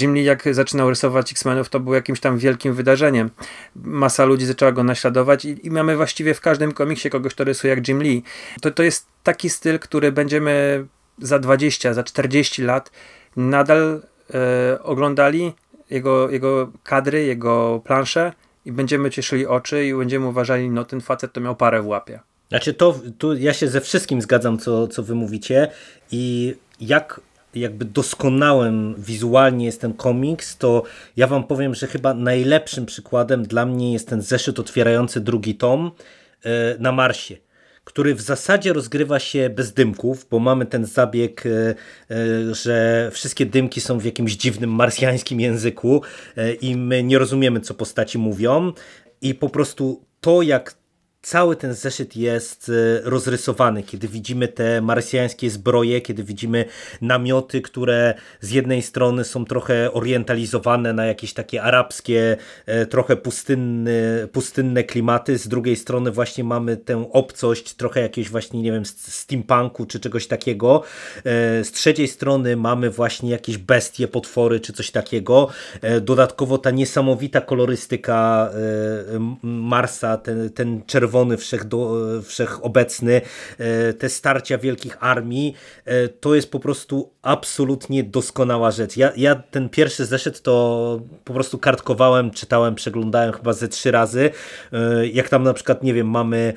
Jim 0.00 0.14
Lee 0.14 0.24
jak 0.24 0.54
zaczynał 0.54 0.90
rysować 0.90 1.32
X-Menów 1.32 1.68
to 1.68 1.80
był 1.80 1.94
jakimś 1.94 2.20
tam 2.20 2.38
wielkim 2.38 2.74
wydarzeniem. 2.74 3.30
Masa 3.76 4.24
ludzi 4.24 4.46
zaczęła 4.46 4.72
go 4.72 4.84
naśladować 4.84 5.44
i, 5.44 5.66
i 5.66 5.70
mamy 5.70 5.96
właściwie 5.96 6.34
w 6.34 6.40
każdym 6.40 6.72
komiksie 6.72 7.10
kogoś, 7.10 7.34
kto 7.34 7.44
rysuje 7.44 7.74
jak 7.74 7.88
Jim 7.88 8.02
Lee. 8.02 8.22
To, 8.60 8.70
to 8.70 8.82
jest 8.82 9.06
taki 9.22 9.50
styl, 9.50 9.78
który 9.78 10.12
będziemy 10.12 10.84
za 11.18 11.38
20, 11.38 11.94
za 11.94 12.02
40 12.02 12.62
lat 12.62 12.90
nadal 13.36 14.02
e, 14.34 14.82
oglądali 14.82 15.52
jego, 15.90 16.30
jego 16.30 16.72
kadry, 16.84 17.24
jego 17.24 17.80
plansze 17.84 18.32
i 18.64 18.72
będziemy 18.72 19.10
cieszyli 19.10 19.46
oczy 19.46 19.86
i 19.86 19.94
będziemy 19.94 20.26
uważali, 20.26 20.70
no 20.70 20.84
ten 20.84 21.00
facet 21.00 21.32
to 21.32 21.40
miał 21.40 21.56
parę 21.56 21.82
w 21.82 21.86
łapie. 21.86 22.20
Znaczy 22.48 22.74
to, 22.74 23.00
tu 23.18 23.34
ja 23.34 23.52
się 23.52 23.68
ze 23.68 23.80
wszystkim 23.80 24.22
zgadzam, 24.22 24.58
co, 24.58 24.88
co 24.88 25.02
wy 25.02 25.14
mówicie 25.14 25.68
i 26.12 26.54
jak 26.80 27.20
jakby 27.54 27.84
doskonałym 27.84 28.94
wizualnie 28.98 29.66
jest 29.66 29.80
ten 29.80 29.94
komiks, 29.94 30.56
to 30.56 30.82
ja 31.16 31.26
wam 31.26 31.44
powiem, 31.44 31.74
że 31.74 31.86
chyba 31.86 32.14
najlepszym 32.14 32.86
przykładem 32.86 33.42
dla 33.42 33.66
mnie 33.66 33.92
jest 33.92 34.08
ten 34.08 34.22
zeszyt 34.22 34.58
otwierający 34.58 35.20
drugi 35.20 35.54
tom 35.54 35.90
e, 36.44 36.78
na 36.78 36.92
Marsie 36.92 37.36
który 37.90 38.14
w 38.14 38.20
zasadzie 38.20 38.72
rozgrywa 38.72 39.18
się 39.18 39.50
bez 39.50 39.72
dymków, 39.72 40.26
bo 40.30 40.38
mamy 40.38 40.66
ten 40.66 40.84
zabieg, 40.84 41.44
że 42.52 43.10
wszystkie 43.12 43.46
dymki 43.46 43.80
są 43.80 43.98
w 43.98 44.04
jakimś 44.04 44.32
dziwnym 44.32 44.70
marsjańskim 44.70 45.40
języku 45.40 46.02
i 46.60 46.76
my 46.76 47.02
nie 47.02 47.18
rozumiemy, 47.18 47.60
co 47.60 47.74
postaci 47.74 48.18
mówią. 48.18 48.72
I 49.22 49.34
po 49.34 49.48
prostu 49.48 50.04
to, 50.20 50.42
jak 50.42 50.74
cały 51.22 51.56
ten 51.56 51.74
zeszyt 51.74 52.16
jest 52.16 52.68
e, 52.68 53.00
rozrysowany, 53.10 53.82
kiedy 53.82 54.08
widzimy 54.08 54.48
te 54.48 54.80
marsjańskie 54.80 55.50
zbroje, 55.50 56.00
kiedy 56.00 56.24
widzimy 56.24 56.64
namioty, 57.00 57.60
które 57.60 58.14
z 58.40 58.50
jednej 58.50 58.82
strony 58.82 59.24
są 59.24 59.44
trochę 59.44 59.92
orientalizowane 59.92 60.92
na 60.92 61.06
jakieś 61.06 61.32
takie 61.32 61.62
arabskie, 61.62 62.36
e, 62.66 62.86
trochę 62.86 63.16
pustynne, 63.16 63.90
pustynne 64.32 64.84
klimaty, 64.84 65.38
z 65.38 65.48
drugiej 65.48 65.76
strony 65.76 66.10
właśnie 66.10 66.44
mamy 66.44 66.76
tę 66.76 67.10
obcość, 67.12 67.74
trochę 67.74 68.00
jakiegoś 68.00 68.30
właśnie, 68.30 68.62
nie 68.62 68.72
wiem, 68.72 68.84
steampunku 68.86 69.86
czy 69.86 70.00
czegoś 70.00 70.26
takiego, 70.26 70.82
e, 71.18 71.64
z 71.64 71.72
trzeciej 71.72 72.08
strony 72.08 72.56
mamy 72.56 72.90
właśnie 72.90 73.30
jakieś 73.30 73.58
bestie, 73.58 74.08
potwory 74.08 74.60
czy 74.60 74.72
coś 74.72 74.90
takiego, 74.90 75.48
dodatkowo 76.00 76.58
ta 76.58 76.70
niesamowita 76.70 77.40
kolorystyka 77.40 78.50
Marsa, 79.42 80.16
ten, 80.16 80.50
ten 80.50 80.82
czerwony 80.86 81.09
czerwony, 81.10 81.36
wszechobecny, 82.22 83.20
e, 83.58 83.92
te 83.92 84.08
starcia 84.08 84.58
wielkich 84.58 84.96
armii, 85.00 85.54
e, 85.84 86.08
to 86.08 86.34
jest 86.34 86.50
po 86.50 86.60
prostu 86.60 87.10
absolutnie 87.22 88.04
doskonała 88.04 88.70
rzecz. 88.70 88.96
Ja, 88.96 89.12
ja 89.16 89.34
ten 89.34 89.68
pierwszy 89.68 90.04
zeszyt 90.04 90.42
to 90.42 91.00
po 91.24 91.34
prostu 91.34 91.58
kartkowałem, 91.58 92.30
czytałem, 92.30 92.74
przeglądałem 92.74 93.32
chyba 93.32 93.52
ze 93.52 93.68
trzy 93.68 93.90
razy. 93.90 94.30
E, 94.72 95.06
jak 95.06 95.28
tam 95.28 95.42
na 95.42 95.54
przykład, 95.54 95.82
nie 95.82 95.94
wiem, 95.94 96.10
mamy 96.10 96.54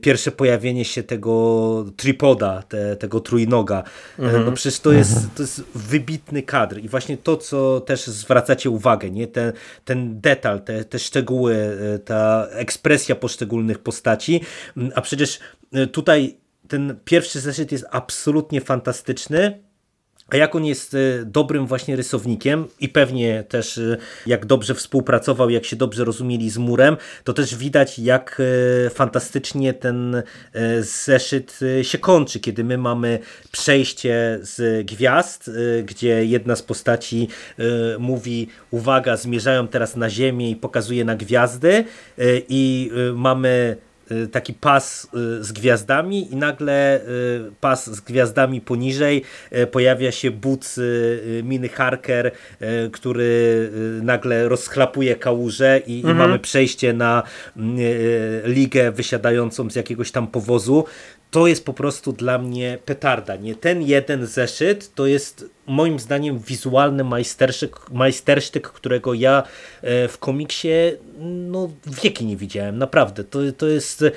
pierwsze 0.00 0.30
pojawienie 0.30 0.84
się 0.84 1.02
tego 1.02 1.84
tripoda, 1.96 2.62
te, 2.62 2.96
tego 2.96 3.20
trójnoga. 3.20 3.82
Mhm. 4.18 4.44
No 4.44 4.52
przecież 4.52 4.80
to 4.80 4.92
jest, 4.92 5.14
to 5.36 5.42
jest 5.42 5.62
wybitny 5.74 6.42
kadr 6.42 6.78
i 6.78 6.88
właśnie 6.88 7.16
to, 7.16 7.36
co 7.36 7.80
też 7.80 8.06
zwracacie 8.06 8.70
uwagę, 8.70 9.10
nie? 9.10 9.26
Ten, 9.26 9.52
ten 9.84 10.20
detal, 10.20 10.60
te, 10.60 10.84
te 10.84 10.98
szczegóły, 10.98 11.78
ta 12.04 12.46
ekspresja 12.50 13.14
poszczególnych 13.14 13.51
poszczególnych 13.52 13.78
postaci, 13.78 14.40
a 14.94 15.00
przecież 15.00 15.40
e, 15.72 15.86
tutaj 15.86 16.36
ten 16.68 16.96
pierwszy 17.04 17.40
zeszyt 17.40 17.72
jest 17.72 17.84
absolutnie 17.90 18.60
fantastyczny, 18.60 19.62
a 20.32 20.36
jak 20.36 20.54
on 20.54 20.64
jest 20.64 20.94
e, 20.94 20.98
dobrym 21.24 21.66
właśnie 21.66 21.96
rysownikiem 21.96 22.66
i 22.80 22.88
pewnie 22.88 23.44
też 23.48 23.78
e, 23.78 23.96
jak 24.26 24.46
dobrze 24.46 24.74
współpracował, 24.74 25.50
jak 25.50 25.64
się 25.64 25.76
dobrze 25.76 26.04
rozumieli 26.04 26.50
z 26.50 26.58
Murem, 26.58 26.96
to 27.24 27.32
też 27.32 27.56
widać 27.56 27.98
jak 27.98 28.42
fantastycznie 28.90 29.74
ten 29.74 30.22
zeszyt 30.80 31.60
się 31.82 31.98
kończy, 31.98 32.40
kiedy 32.40 32.64
my 32.64 32.78
mamy 32.78 33.18
przejście 33.52 34.38
z 34.42 34.86
gwiazd, 34.86 35.50
gdzie 35.84 36.24
jedna 36.24 36.56
z 36.56 36.62
postaci 36.62 37.28
mówi 37.98 38.48
uwaga, 38.70 39.16
zmierzają 39.16 39.68
teraz 39.68 39.96
na 39.96 40.10
ziemię 40.10 40.50
i 40.50 40.56
pokazuje 40.56 41.04
na 41.04 41.16
gwiazdy 41.16 41.84
i 42.48 42.90
mamy 43.14 43.76
Y, 43.76 43.91
taki 44.32 44.54
pas 44.54 45.04
y, 45.04 45.44
z 45.44 45.52
gwiazdami 45.52 46.32
i 46.32 46.36
nagle 46.36 47.00
y, 47.00 47.52
pas 47.60 47.90
z 47.90 48.00
gwiazdami 48.00 48.60
poniżej 48.60 49.22
pojawia 49.70 50.12
się 50.12 50.30
but 50.30 50.76
Miny 51.42 51.68
Harker, 51.68 52.32
który 52.92 53.70
nagle 54.02 54.48
rozchlapuje 54.48 55.16
kałużę 55.16 55.80
i, 55.86 55.96
mhm. 55.96 56.16
i 56.16 56.18
mamy 56.18 56.38
przejście 56.38 56.92
na 56.92 57.22
ligę 58.44 58.92
wysiadającą 58.92 59.70
z 59.70 59.76
jakiegoś 59.76 60.10
tam 60.10 60.26
powozu 60.26 60.84
to 61.32 61.46
jest 61.46 61.64
po 61.64 61.72
prostu 61.72 62.12
dla 62.12 62.38
mnie 62.38 62.78
petarda. 62.84 63.36
Nie 63.36 63.54
ten 63.54 63.82
jeden 63.82 64.26
zeszyt 64.26 64.94
to 64.94 65.06
jest 65.06 65.50
moim 65.66 65.98
zdaniem 65.98 66.38
wizualny 66.38 67.04
majstersztyk, 67.04 67.90
majstersztyk 67.90 68.68
którego 68.68 69.14
ja 69.14 69.42
e, 69.82 70.08
w 70.08 70.18
komiksie 70.18 70.68
no, 71.20 71.70
wieki 71.86 72.26
nie 72.26 72.36
widziałem. 72.36 72.78
Naprawdę. 72.78 73.24
To, 73.24 73.38
to 73.56 73.66
jest 73.66 74.02
e, 74.02 74.10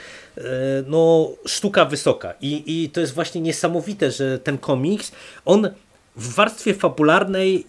no, 0.87 1.29
sztuka 1.45 1.85
wysoka. 1.85 2.33
I, 2.41 2.83
I 2.83 2.89
to 2.89 3.01
jest 3.01 3.13
właśnie 3.13 3.41
niesamowite, 3.41 4.11
że 4.11 4.39
ten 4.39 4.57
komiks, 4.57 5.11
on 5.45 5.69
w 6.15 6.33
warstwie 6.33 6.73
fabularnej 6.73 7.65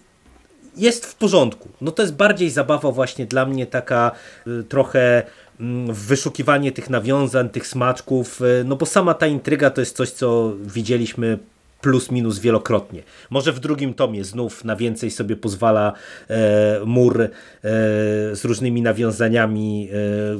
jest 0.77 1.05
w 1.05 1.15
porządku. 1.15 1.69
No 1.81 1.91
to 1.91 2.01
jest 2.01 2.15
bardziej 2.15 2.49
zabawa 2.49 2.91
właśnie 2.91 3.25
dla 3.25 3.45
mnie 3.45 3.65
taka 3.65 4.11
y, 4.47 4.63
trochę 4.63 5.23
Mm, 5.59 5.93
wyszukiwanie 5.93 6.71
tych 6.71 6.89
nawiązań, 6.89 7.49
tych 7.49 7.67
smaczków, 7.67 8.41
e, 8.41 8.63
no 8.63 8.75
bo 8.75 8.85
sama 8.85 9.13
ta 9.13 9.27
intryga 9.27 9.69
to 9.69 9.81
jest 9.81 9.97
coś, 9.97 10.11
co 10.11 10.53
widzieliśmy 10.61 11.39
plus 11.81 12.11
minus 12.11 12.39
wielokrotnie. 12.39 13.03
Może 13.29 13.53
w 13.53 13.59
drugim 13.59 13.93
tomie 13.93 14.23
znów 14.23 14.65
na 14.65 14.75
więcej 14.75 15.11
sobie 15.11 15.35
pozwala 15.35 15.93
e, 16.29 16.79
mur 16.85 17.21
e, 17.21 17.29
z 18.35 18.45
różnymi 18.45 18.81
nawiązaniami, 18.81 19.89
e, 19.91 19.95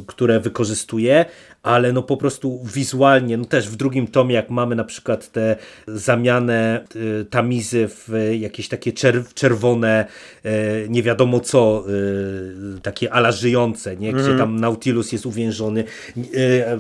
które 0.08 0.40
wykorzystuje, 0.40 1.26
ale 1.68 1.94
no 1.94 2.04
po 2.04 2.18
prostu 2.18 2.60
wizualnie, 2.64 3.38
no 3.38 3.46
też 3.46 3.70
w 3.70 3.76
drugim 3.76 4.08
tomie, 4.08 4.36
jak 4.36 4.50
mamy 4.50 4.76
na 4.76 4.84
przykład 4.84 5.32
te 5.32 5.56
zamianę 5.88 6.86
y, 6.96 7.26
tamizy 7.26 7.88
w 7.88 8.10
jakieś 8.40 8.68
takie 8.68 8.94
czerwone, 9.34 10.06
y, 10.46 10.50
nie 10.90 11.04
wiadomo 11.04 11.40
co, 11.40 11.84
y, 11.90 12.82
takie 12.82 13.14
ala 13.14 13.32
żyjące, 13.32 13.98
nie? 13.98 14.14
gdzie 14.14 14.26
mm. 14.26 14.38
tam 14.38 14.60
Nautilus 14.60 15.12
jest 15.12 15.26
uwiężony. 15.26 15.84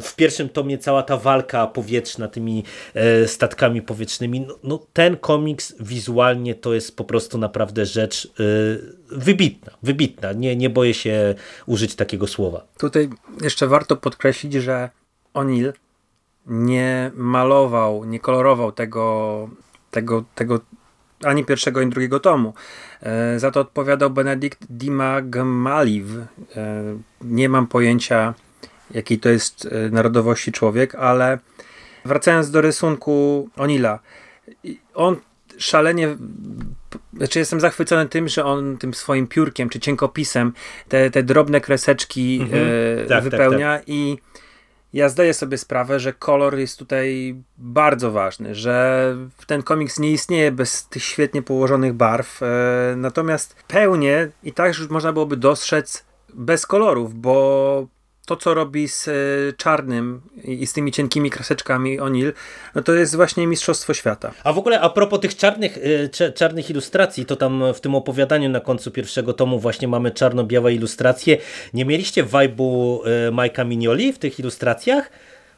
W 0.01 0.15
pierwszym 0.15 0.49
tomie 0.49 0.77
cała 0.77 1.03
ta 1.03 1.17
walka 1.17 1.67
powietrzna 1.67 2.27
tymi 2.27 2.63
statkami 3.25 3.81
powietrznymi, 3.81 4.39
no, 4.41 4.59
no 4.63 4.85
ten 4.93 5.17
komiks 5.17 5.75
wizualnie 5.79 6.55
to 6.55 6.73
jest 6.73 6.97
po 6.97 7.03
prostu 7.03 7.37
naprawdę 7.37 7.85
rzecz 7.85 8.31
wybitna, 9.11 9.73
wybitna. 9.83 10.33
Nie, 10.33 10.55
nie 10.55 10.69
boję 10.69 10.93
się 10.93 11.35
użyć 11.65 11.95
takiego 11.95 12.27
słowa. 12.27 12.65
Tutaj 12.77 13.09
jeszcze 13.41 13.67
warto 13.67 13.95
podkreślić, 13.95 14.53
że 14.53 14.89
O'Neill 15.33 15.73
nie 16.47 17.11
malował, 17.15 18.05
nie 18.05 18.19
kolorował 18.19 18.71
tego, 18.71 19.49
tego, 19.91 20.23
tego 20.35 20.59
ani 21.23 21.45
pierwszego, 21.45 21.79
ani 21.79 21.89
drugiego 21.89 22.19
tomu. 22.19 22.53
E, 23.01 23.39
za 23.39 23.51
to 23.51 23.59
odpowiadał 23.59 24.09
Benedikt 24.09 24.59
Dimagmaliv. 24.69 26.05
E, 26.55 26.83
nie 27.21 27.49
mam 27.49 27.67
pojęcia, 27.67 28.33
jakiej 28.91 29.19
to 29.19 29.29
jest 29.29 29.65
e, 29.71 29.89
narodowości 29.89 30.51
człowiek, 30.51 30.95
ale 30.95 31.39
wracając 32.05 32.51
do 32.51 32.61
rysunku 32.61 33.49
Onila, 33.57 33.99
on 34.95 35.15
szalenie 35.57 36.17
znaczy 37.13 37.39
jestem 37.39 37.59
zachwycony 37.59 38.09
tym, 38.09 38.27
że 38.27 38.45
on 38.45 38.77
tym 38.77 38.93
swoim 38.93 39.27
piórkiem 39.27 39.69
czy 39.69 39.79
cienkopisem 39.79 40.53
te, 40.89 41.11
te 41.11 41.23
drobne 41.23 41.61
kreseczki 41.61 42.39
mhm. 42.41 42.63
e, 42.63 42.97
tak, 42.99 43.09
tak, 43.09 43.23
wypełnia 43.23 43.73
tak, 43.73 43.81
tak. 43.81 43.89
i 43.89 44.17
ja 44.93 45.09
zdaję 45.09 45.33
sobie 45.33 45.57
sprawę, 45.57 45.99
że 45.99 46.13
kolor 46.13 46.57
jest 46.57 46.79
tutaj 46.79 47.35
bardzo 47.57 48.11
ważny, 48.11 48.55
że 48.55 49.15
ten 49.47 49.63
komiks 49.63 49.99
nie 49.99 50.11
istnieje 50.11 50.51
bez 50.51 50.87
tych 50.87 51.03
świetnie 51.03 51.41
położonych 51.41 51.93
barw, 51.93 52.43
e, 52.43 52.45
natomiast 52.97 53.55
pełnie 53.67 54.29
i 54.43 54.53
tak 54.53 54.67
już 54.67 54.89
można 54.89 55.13
byłoby 55.13 55.37
dostrzec 55.37 56.05
bez 56.33 56.65
kolorów, 56.65 57.15
bo 57.15 57.87
to, 58.27 58.35
co 58.35 58.53
robi 58.53 58.87
z 58.87 59.07
e, 59.07 59.11
czarnym 59.57 60.21
i 60.43 60.67
z 60.67 60.73
tymi 60.73 60.91
cienkimi 60.91 61.29
kreseczkami 61.29 61.99
O'Neill, 61.99 62.33
no 62.75 62.81
to 62.81 62.93
jest 62.93 63.15
właśnie 63.15 63.47
mistrzostwo 63.47 63.93
świata. 63.93 64.31
A 64.43 64.53
w 64.53 64.57
ogóle 64.57 64.81
a 64.81 64.89
propos 64.89 65.19
tych 65.19 65.35
czarnych, 65.35 65.77
e, 66.19 66.31
czarnych 66.31 66.69
ilustracji, 66.69 67.25
to 67.25 67.35
tam 67.35 67.63
w 67.73 67.81
tym 67.81 67.95
opowiadaniu 67.95 68.49
na 68.49 68.59
końcu 68.59 68.91
pierwszego 68.91 69.33
tomu 69.33 69.59
właśnie 69.59 69.87
mamy 69.87 70.11
czarno-białe 70.11 70.73
ilustracje. 70.73 71.37
Nie 71.73 71.85
mieliście 71.85 72.23
vibe'u 72.23 72.99
e, 73.27 73.31
Majka 73.31 73.63
Mignoli 73.63 74.13
w 74.13 74.19
tych 74.19 74.39
ilustracjach? 74.39 75.11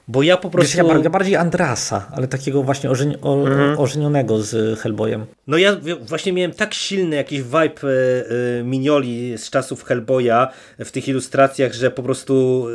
Bo 0.10 0.24
ja 0.24 0.38
po 0.38 0.49
prostu... 0.49 0.78
Wiesz, 0.78 1.03
ja 1.03 1.10
bardziej 1.10 1.36
Andrasa, 1.36 2.07
ale 2.12 2.28
takiego 2.28 2.64
właśnie 2.64 2.89
ożeni 2.89 3.16
o, 3.22 3.47
mhm. 3.47 3.80
ożenionego 3.80 4.41
z 4.41 4.80
Hellboyem. 4.80 5.26
No 5.47 5.57
ja 5.57 5.78
właśnie 6.01 6.34
miałem 6.34 6.51
tak 6.51 6.74
silny 6.74 7.16
jakiś 7.16 7.41
vibe 7.41 7.60
e, 7.60 8.60
e, 8.60 8.64
Minioli 8.64 9.38
z 9.38 9.49
czasów 9.49 9.84
Hellboya 9.84 10.47
w 10.80 10.91
tych 10.91 11.07
ilustracjach, 11.07 11.74
że 11.74 11.91
po 11.91 12.03
prostu 12.03 12.66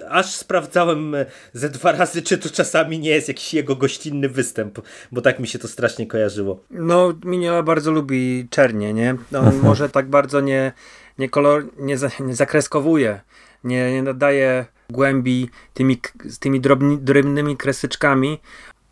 e, 0.00 0.08
aż 0.10 0.26
sprawdzałem 0.26 1.16
ze 1.52 1.68
dwa 1.68 1.92
razy, 1.92 2.22
czy 2.22 2.38
to 2.38 2.50
czasami 2.50 2.98
nie 2.98 3.10
jest 3.10 3.28
jakiś 3.28 3.54
jego 3.54 3.76
gościnny 3.76 4.28
występ, 4.28 4.78
bo 5.12 5.20
tak 5.20 5.38
mi 5.38 5.48
się 5.48 5.58
to 5.58 5.68
strasznie 5.68 6.06
kojarzyło. 6.06 6.64
No 6.70 7.14
Miniola 7.24 7.62
bardzo 7.62 7.90
lubi 7.90 8.46
czernie, 8.50 8.92
nie? 8.92 9.10
On 9.10 9.44
mhm. 9.44 9.62
może 9.62 9.88
tak 9.88 10.10
bardzo 10.10 10.40
nie, 10.40 10.72
nie, 11.18 11.28
kolor, 11.28 11.64
nie, 11.78 11.98
za, 11.98 12.08
nie 12.20 12.34
zakreskowuje, 12.34 13.20
nie, 13.64 13.92
nie 13.92 14.02
nadaje 14.02 14.73
głębi 14.90 15.50
tymi, 15.74 16.00
tymi 16.40 16.60
drobni, 16.60 16.98
drobnymi 16.98 17.56
kreseczkami 17.56 18.40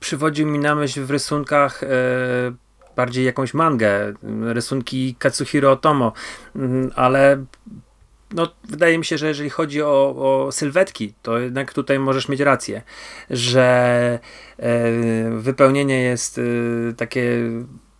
przywodził 0.01 0.47
mi 0.47 0.59
na 0.59 0.74
myśl 0.74 1.05
w 1.05 1.11
rysunkach 1.11 1.82
e, 1.82 1.88
bardziej 2.97 3.24
jakąś 3.24 3.55
mangę, 3.55 4.12
rysunki 4.43 5.14
Katsuhiro 5.18 5.72
Otomo, 5.72 6.12
mm, 6.57 6.90
ale 6.97 7.45
no, 8.34 8.49
wydaje 8.64 8.99
mi 8.99 9.05
się, 9.05 9.18
że 9.18 9.28
jeżeli 9.28 9.51
chodzi 9.51 9.82
o, 9.82 10.14
o 10.47 10.53
sylwetki, 10.53 11.14
to 11.22 11.38
jednak 11.38 11.72
tutaj 11.72 11.99
możesz 11.99 12.28
mieć 12.28 12.40
rację, 12.40 12.82
że 13.30 14.18
e, 14.59 14.90
wypełnienie 15.30 16.03
jest 16.03 16.38
e, 16.38 16.43
takie 16.97 17.51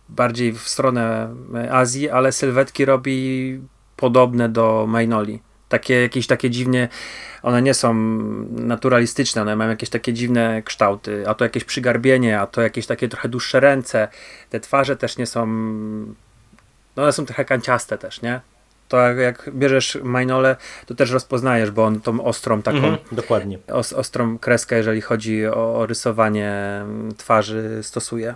bardziej 0.09 0.53
w 0.53 0.61
stronę 0.61 1.35
Azji, 1.71 2.09
ale 2.09 2.31
sylwetki 2.31 2.85
robi 2.85 3.59
podobne 3.95 4.49
do 4.49 4.85
Mainoli. 4.87 5.41
Takie 5.73 6.01
jakieś 6.01 6.27
takie 6.27 6.49
dziwnie, 6.49 6.89
one 7.43 7.61
nie 7.61 7.73
są 7.73 7.93
naturalistyczne, 8.51 9.41
one 9.41 9.55
mają 9.55 9.69
jakieś 9.69 9.89
takie 9.89 10.13
dziwne 10.13 10.61
kształty, 10.65 11.23
a 11.27 11.33
to 11.33 11.45
jakieś 11.45 11.63
przygarbienie, 11.63 12.39
a 12.39 12.47
to 12.47 12.61
jakieś 12.61 12.85
takie 12.87 13.09
trochę 13.09 13.29
dłuższe 13.29 13.59
ręce. 13.59 14.07
Te 14.49 14.59
twarze 14.59 14.95
też 14.95 15.17
nie 15.17 15.25
są, 15.25 15.47
no 16.95 17.03
one 17.03 17.13
są 17.13 17.25
trochę 17.25 17.45
kanciaste 17.45 17.97
też, 17.97 18.21
nie? 18.21 18.41
To 18.87 18.97
jak, 18.97 19.17
jak 19.17 19.49
bierzesz 19.55 19.97
Mainole, 20.03 20.55
to 20.85 20.95
też 20.95 21.11
rozpoznajesz, 21.11 21.71
bo 21.71 21.85
on 21.85 22.01
tą 22.01 22.23
ostrą 22.23 22.61
taką, 22.61 22.77
mhm, 22.77 22.97
dokładnie. 23.11 23.57
Os, 23.67 23.93
ostrą 23.93 24.37
kreskę, 24.37 24.77
jeżeli 24.77 25.01
chodzi 25.01 25.47
o, 25.47 25.75
o 25.75 25.85
rysowanie 25.85 26.53
twarzy 27.17 27.79
stosuje. 27.81 28.35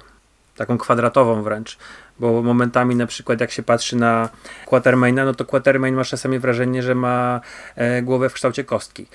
Taką 0.55 0.77
kwadratową 0.77 1.43
wręcz 1.43 1.77
bo 2.19 2.41
momentami 2.43 2.95
na 2.95 3.07
przykład 3.07 3.41
jak 3.41 3.51
się 3.51 3.63
patrzy 3.63 3.95
na 3.95 4.29
Quatermaina, 4.65 5.25
no 5.25 5.33
to 5.33 5.45
Quatermain 5.45 5.95
masz 5.95 6.09
czasami 6.09 6.39
wrażenie, 6.39 6.83
że 6.83 6.95
ma 6.95 7.41
e, 7.75 8.01
głowę 8.01 8.29
w 8.29 8.33
kształcie 8.33 8.63
kostki. 8.63 9.05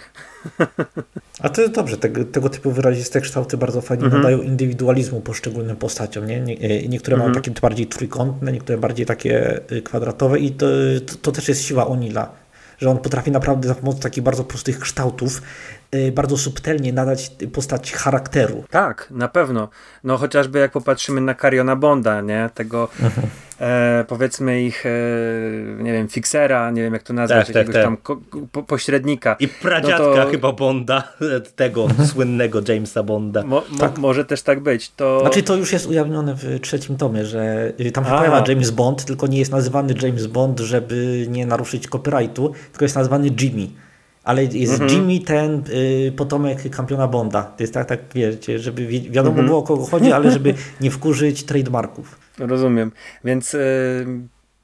A 1.41 1.49
to 1.49 1.61
jest 1.61 1.75
dobrze, 1.75 1.97
tego, 1.97 2.25
tego 2.25 2.49
typu 2.49 2.71
wyraziste 2.71 3.21
kształty 3.21 3.57
bardzo 3.57 3.81
fajnie 3.81 4.05
mhm. 4.05 4.23
nadają 4.23 4.43
indywidualizmu 4.43 5.21
poszczególnym 5.21 5.77
postaciom. 5.77 6.27
Nie? 6.27 6.41
Nie, 6.41 6.59
e, 6.59 6.89
niektóre 6.89 7.15
mhm. 7.15 7.33
mają 7.33 7.43
takie 7.43 7.61
bardziej 7.61 7.87
trójkątne, 7.87 8.53
niektóre 8.53 8.79
bardziej 8.79 9.07
takie 9.07 9.61
y, 9.73 9.83
kwadratowe 9.83 10.39
i 10.39 10.51
to, 10.51 10.67
to, 11.07 11.15
to 11.23 11.33
też 11.33 11.49
jest 11.49 11.63
siła 11.63 11.87
Onila 11.87 12.43
że 12.83 12.91
on 12.91 12.99
potrafi 12.99 13.31
naprawdę 13.31 13.69
za 13.69 13.75
pomocą 13.75 13.99
takich 13.99 14.23
bardzo 14.23 14.45
prostych 14.45 14.79
kształtów 14.79 15.43
bardzo 16.13 16.37
subtelnie 16.39 16.93
nadać 16.93 17.31
postać 17.53 17.93
charakteru. 17.93 18.65
Tak, 18.71 19.09
na 19.11 19.29
pewno. 19.29 19.69
No 20.05 20.17
chociażby 20.17 20.59
jak 20.59 20.73
popatrzymy 20.73 21.21
na 21.21 21.35
Kariona 21.35 21.77
Bonda, 21.77 22.21
nie? 22.21 22.51
Tego 22.55 22.89
mhm. 23.03 23.27
e, 23.61 24.05
powiedzmy 24.09 24.63
ich, 24.63 24.87
e, 24.87 24.91
nie 25.83 25.93
wiem, 25.93 26.09
fixera, 26.09 26.71
nie 26.71 26.83
wiem 26.83 26.93
jak 26.93 27.03
to 27.03 27.13
nazwać, 27.13 27.47
tak, 27.47 27.55
tak 27.55 27.57
jakiegoś 27.57 27.75
tak, 27.75 27.85
tam 27.85 28.21
po, 28.53 28.63
pośrednika. 28.63 29.37
I 29.41 29.49
pradziadka 29.49 30.05
no 30.17 30.25
to... 30.25 30.31
chyba 30.31 30.53
Bonda, 30.53 31.13
tego 31.57 31.89
słynnego 32.13 32.61
Jamesa 32.69 33.03
Bonda. 33.03 33.43
Mo, 33.43 33.63
mo, 33.71 33.79
tak. 33.79 33.99
Może 33.99 34.25
też 34.25 34.43
tak 34.43 34.61
być. 34.61 34.91
To... 34.91 35.21
Znaczy 35.21 35.43
to 35.43 35.57
już 35.57 35.73
jest 35.73 35.87
ujawnione 35.87 36.35
w 36.35 36.61
trzecim 36.61 36.97
tomie, 36.97 37.27
że 37.27 37.73
y, 37.81 37.93
tam 37.93 38.05
się 38.05 38.11
A. 38.11 38.19
pojawia 38.19 38.45
James 38.49 38.71
Bond, 38.71 39.05
tylko 39.05 39.27
nie 39.27 39.39
jest 39.39 39.53
nazywany 39.53 39.95
James 40.03 40.27
Bond, 40.27 40.61
żeby 40.61 41.27
nie 41.29 41.47
naruszyć 41.47 41.89
copyrightu, 41.89 42.53
tylko 42.73 42.85
jest 42.85 42.97
nazywany 42.97 43.31
Jimmy. 43.41 43.69
Ale 44.25 44.45
jest 44.45 44.81
mhm. 44.81 44.91
Jimmy 44.91 45.25
ten 45.25 45.63
y, 45.69 46.13
potomek 46.17 46.71
kampiona 46.71 47.09
Bonda. 47.09 47.43
To 47.43 47.63
jest 47.63 47.75
tak, 47.75 47.89
tak 47.89 48.01
wiecie, 48.15 48.59
żeby 48.59 48.87
wi 48.87 49.11
wiadomo 49.11 49.31
mhm. 49.31 49.47
było 49.47 49.59
o 49.59 49.63
kogo 49.63 49.85
chodzi, 49.85 50.13
ale 50.13 50.31
żeby 50.31 50.55
nie 50.81 50.91
wkurzyć 50.91 51.45
trademarków. 51.45 52.19
Rozumiem. 52.39 52.93
Więc 53.25 53.55
y, 53.55 54.07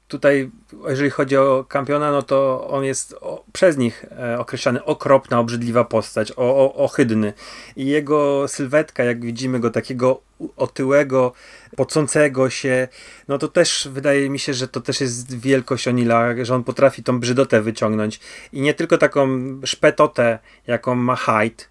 tutaj, 0.09 0.49
jeżeli 0.87 1.09
chodzi 1.09 1.37
o 1.37 1.65
kampiona, 1.67 2.11
no 2.11 2.21
to 2.21 2.67
on 2.67 2.83
jest 2.83 3.15
o, 3.21 3.43
przez 3.53 3.77
nich 3.77 4.05
e, 4.19 4.39
określany 4.39 4.85
okropna, 4.85 5.39
obrzydliwa 5.39 5.83
postać, 5.83 6.31
o, 6.31 6.35
o, 6.37 6.75
ohydny. 6.75 7.33
I 7.75 7.85
jego 7.85 8.47
sylwetka, 8.47 9.03
jak 9.03 9.25
widzimy 9.25 9.59
go 9.59 9.69
takiego 9.69 10.21
otyłego, 10.57 11.31
pocącego 11.75 12.49
się, 12.49 12.87
no 13.27 13.37
to 13.37 13.47
też 13.47 13.89
wydaje 13.91 14.29
mi 14.29 14.39
się, 14.39 14.53
że 14.53 14.67
to 14.67 14.81
też 14.81 15.01
jest 15.01 15.39
wielkość 15.39 15.87
Onila, 15.87 16.45
że 16.45 16.55
on 16.55 16.63
potrafi 16.63 17.03
tą 17.03 17.19
brzydotę 17.19 17.61
wyciągnąć. 17.61 18.19
I 18.53 18.61
nie 18.61 18.73
tylko 18.73 18.97
taką 18.97 19.27
szpetotę, 19.65 20.39
jaką 20.67 20.95
ma 20.95 21.15
Hyde, 21.15 21.63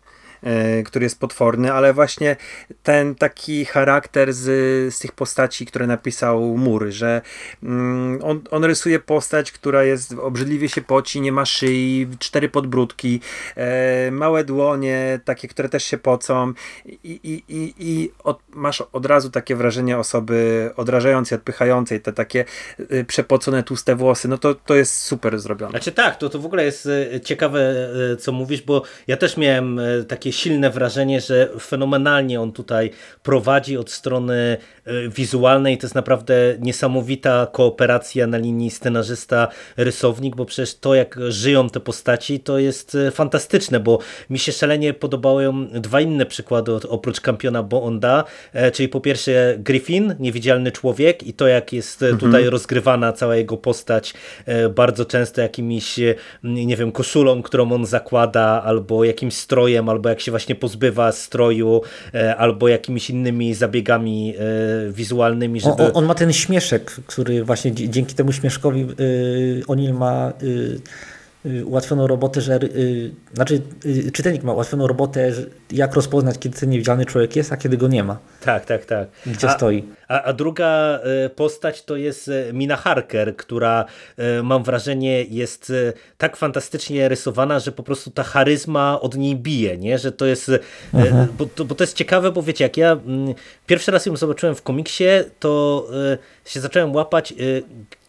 który 0.85 1.05
jest 1.05 1.21
potworny, 1.21 1.73
ale 1.73 1.93
właśnie 1.93 2.37
ten 2.83 3.15
taki 3.15 3.65
charakter 3.65 4.33
z, 4.33 4.45
z 4.95 4.99
tych 4.99 5.13
postaci, 5.13 5.67
które 5.67 5.87
napisał 5.87 6.41
Mury, 6.57 6.93
że 6.93 7.21
mm, 7.63 8.21
on, 8.23 8.41
on 8.51 8.65
rysuje 8.65 8.99
postać, 8.99 9.53
która 9.53 9.85
jest 9.85 10.13
obrzydliwie 10.13 10.69
się 10.69 10.83
poci, 10.83 11.21
nie 11.21 11.33
ma 11.33 11.45
szyi, 11.45 12.07
cztery 12.19 12.49
podbródki, 12.49 13.21
e, 13.57 14.11
małe 14.11 14.45
dłonie, 14.45 15.21
takie, 15.25 15.49
które 15.49 15.69
też 15.69 15.85
się 15.85 15.99
pocą 15.99 16.53
i, 16.87 16.99
i, 17.05 17.43
i, 17.49 17.75
i 17.79 18.11
od, 18.25 18.39
masz 18.51 18.83
od 18.93 19.07
razu 19.07 19.31
takie 19.31 19.57
wrażenie 19.57 19.99
osoby 19.99 20.71
odrażającej, 20.77 21.39
odpychającej, 21.39 22.01
te 22.01 22.13
takie 22.13 22.45
y, 22.93 23.05
przepocone, 23.05 23.63
tłuste 23.63 23.97
włosy, 23.97 24.29
no 24.29 24.39
to, 24.39 24.55
to 24.55 24.75
jest 24.75 25.03
super 25.03 25.39
zrobione. 25.39 25.71
Znaczy 25.71 25.93
tak, 25.93 26.17
to, 26.17 26.29
to 26.29 26.39
w 26.39 26.47
ogóle 26.47 26.65
jest 26.65 26.89
ciekawe, 27.25 27.89
co 28.19 28.33
mówisz, 28.33 28.63
bo 28.63 28.83
ja 29.07 29.17
też 29.17 29.37
miałem 29.37 29.81
takie 30.09 30.28
takie 30.29 30.33
silne 30.33 30.71
wrażenie, 30.71 31.21
że 31.21 31.49
fenomenalnie 31.61 32.41
on 32.41 32.53
tutaj 32.53 32.91
prowadzi 33.23 33.77
od 33.77 33.91
strony 33.91 34.57
e, 34.85 35.09
wizualnej. 35.09 35.79
To 35.79 35.87
jest 35.87 35.95
naprawdę 35.95 36.35
niesamowita 36.61 37.47
kooperacja 37.53 38.27
na 38.27 38.39
linii 38.39 38.71
scenarzysta-rysownik, 38.71 40.37
bo 40.37 40.45
przecież 40.45 40.79
to 40.79 40.95
jak 40.95 41.19
żyją 41.29 41.69
te 41.71 41.81
postaci 41.81 42.41
to 42.41 42.59
jest 42.59 42.95
e, 42.95 43.11
fantastyczne, 43.11 43.81
bo 43.81 43.99
mi 44.31 44.39
się 44.39 44.53
szalenie 44.53 44.95
podobały 44.95 45.53
dwa 45.73 46.01
inne 46.01 46.27
przykłady 46.27 46.73
oprócz 46.89 47.21
kampiona 47.21 47.63
Bonda, 47.63 48.25
e, 48.53 48.71
czyli 48.71 48.89
po 48.89 49.01
pierwsze 49.01 49.57
Griffin, 49.59 50.15
niewidzialny 50.19 50.73
człowiek 50.73 51.23
i 51.23 51.33
to 51.33 51.47
jak 51.47 51.73
jest 51.73 52.03
mhm. 52.03 52.19
tutaj 52.19 52.51
rozgrywana 52.51 53.13
cała 53.13 53.37
jego 53.37 53.57
postać 53.57 54.15
bardzo 54.75 55.05
często 55.05 55.41
jakimiś, 55.41 56.01
nie 56.43 56.77
wiem, 56.77 56.93
koszulą, 56.93 57.43
którą 57.43 57.73
on 57.73 57.87
zakłada, 57.87 58.63
albo 58.65 59.05
jakimś 59.05 59.35
strojem, 59.35 59.89
albo 59.89 60.09
jak 60.19 60.23
się 60.23 60.31
właśnie 60.31 60.55
pozbywa 60.55 61.13
stroju 61.13 61.81
e, 62.15 62.37
albo 62.37 62.69
jakimiś 62.69 63.11
innymi 63.11 63.55
zabiegami 63.55 64.35
e, 64.39 64.93
wizualnymi, 64.93 65.61
żeby... 65.61 65.83
On, 65.83 65.91
on 65.95 66.05
ma 66.05 66.15
ten 66.15 66.33
śmieszek, 66.33 66.91
który 67.07 67.45
właśnie 67.45 67.73
dzięki 67.73 68.15
temu 68.15 68.33
śmieszkowi 68.33 68.81
yy, 68.81 69.63
Onil 69.67 69.95
ma... 69.95 70.33
Yy 71.49 71.67
ułatwioną 71.67 72.07
robotę, 72.07 72.41
że 72.41 72.59
yy, 72.75 73.11
znaczy 73.35 73.63
yy, 73.85 74.13
czytelnik 74.13 74.43
ma 74.43 74.53
ułatwioną 74.53 74.87
robotę, 74.87 75.33
jak 75.71 75.95
rozpoznać, 75.95 76.39
kiedy 76.39 76.59
ten 76.59 76.71
niewidzialny 76.71 77.05
człowiek 77.07 77.37
jest, 77.37 77.53
a 77.53 77.57
kiedy 77.57 77.77
go 77.77 77.89
nie 77.89 78.05
ma. 78.05 78.19
Tak, 78.41 78.65
tak, 78.65 78.85
tak. 78.85 79.09
Gdzie 79.27 79.49
a, 79.49 79.57
stoi. 79.57 79.85
A, 80.09 80.23
a, 80.23 80.33
druga 80.33 81.01
postać 81.37 81.85
to 81.85 81.97
jest 81.97 82.31
Mina 82.53 82.77
Harker, 82.77 83.37
która 83.37 83.85
mam 84.43 84.65
wrażenie 84.65 85.25
jest 85.25 85.73
tak 86.19 86.37
fantastycznie 86.37 87.09
rysowana, 87.09 87.59
że 87.59 87.73
po 87.73 87.83
prostu 87.83 88.11
ta 88.11 88.23
charyzma 88.23 89.01
od 89.01 89.17
niej 89.17 89.37
bije, 89.37 89.79
nie? 89.79 89.99
że 89.99 90.13
to 90.13 90.27
jest, 90.27 90.51
mhm. 90.95 91.29
bo, 91.39 91.47
to, 91.47 91.65
bo 91.65 91.75
to 91.75 91.85
jest 91.85 91.97
ciekawe, 91.97 92.33
bo 92.33 92.43
wiecie, 92.43 92.65
jak 92.65 92.77
ja 92.77 92.93
mm, 92.93 93.35
pierwszy 93.67 93.91
raz 93.91 94.07
ją 94.07 94.17
zobaczyłem 94.17 94.55
w 94.55 94.63
komiksie, 94.63 95.05
to 95.41 95.87
się 96.45 96.61
zacząłem 96.61 96.95
łapać, 96.95 97.35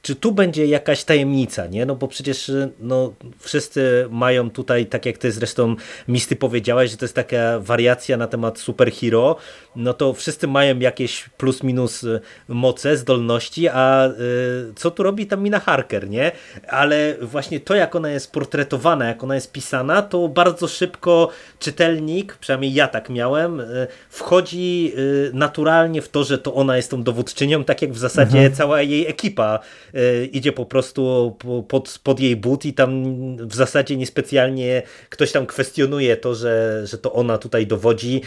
czy 0.10 0.16
tu 0.16 0.32
będzie 0.32 0.66
jakaś 0.66 1.04
tajemnica, 1.04 1.68
nie? 1.68 1.86
No 1.86 1.96
bo 1.96 2.08
przecież 2.08 2.52
no, 2.80 3.14
wszyscy 3.40 4.08
mają 4.12 4.50
tutaj, 4.50 4.86
tak 4.86 5.06
jak 5.06 5.18
ty 5.18 5.32
zresztą 5.32 5.76
Misty 6.08 6.36
powiedziałaś, 6.36 6.92
że 6.92 6.98
to 6.98 7.06
jest 7.06 7.16
taka 7.16 7.60
wariacja 7.60 8.18
na 8.18 8.28
temat 8.28 8.60
superhero, 8.60 9.36
no 9.76 9.94
to 9.94 10.14
wszyscy 10.14 10.48
mają 10.48 10.80
jakieś 10.80 11.30
plus 11.38 11.64
minus 11.64 12.04
y, 12.04 12.22
moce, 12.48 12.98
zdolności, 12.98 13.68
a 13.68 14.08
y, 14.08 14.74
co 14.76 14.92
tu 14.92 15.04
robi 15.04 15.28
ta 15.28 15.36
Mina 15.36 15.60
Harker, 15.60 16.10
nie? 16.10 16.32
Ale 16.68 17.16
właśnie 17.22 17.60
to, 17.60 17.76
jak 17.76 17.96
ona 17.96 18.10
jest 18.10 18.32
portretowana, 18.32 19.06
jak 19.06 19.24
ona 19.24 19.36
jest 19.36 19.52
pisana, 19.52 20.02
to 20.02 20.28
bardzo 20.28 20.68
szybko 20.68 21.30
czytelnik, 21.60 22.38
przynajmniej 22.38 22.74
ja 22.74 22.88
tak 22.88 23.10
miałem, 23.10 23.60
y, 23.60 23.88
wchodzi 24.10 24.94
y, 24.98 25.32
naturalnie 25.34 26.02
w 26.02 26.10
to, 26.10 26.24
że 26.24 26.38
to 26.38 26.54
ona 26.54 26.78
jest 26.78 26.92
tą 26.92 27.04
dowódczynią, 27.04 27.64
tak 27.64 27.82
jak 27.82 27.92
w 27.92 27.98
zasadzie 27.98 28.38
mhm. 28.38 28.56
cała 28.56 28.82
jej 28.82 29.08
ekipa 29.08 29.60
y, 29.96 29.99
idzie 30.32 30.52
po 30.52 30.66
prostu 30.66 31.36
pod, 31.68 32.00
pod 32.04 32.20
jej 32.20 32.36
but 32.36 32.66
i 32.66 32.74
tam 32.74 33.04
w 33.48 33.56
zasadzie 33.56 33.98
niespecjalnie 33.98 34.82
ktoś 35.10 35.32
tam 35.32 35.46
kwestionuje 35.46 36.18
to, 36.18 36.36
że, 36.36 36.82
że 36.88 36.98
to 36.98 37.14
ona 37.14 37.38
tutaj 37.38 37.68
dowodzi, 37.68 38.22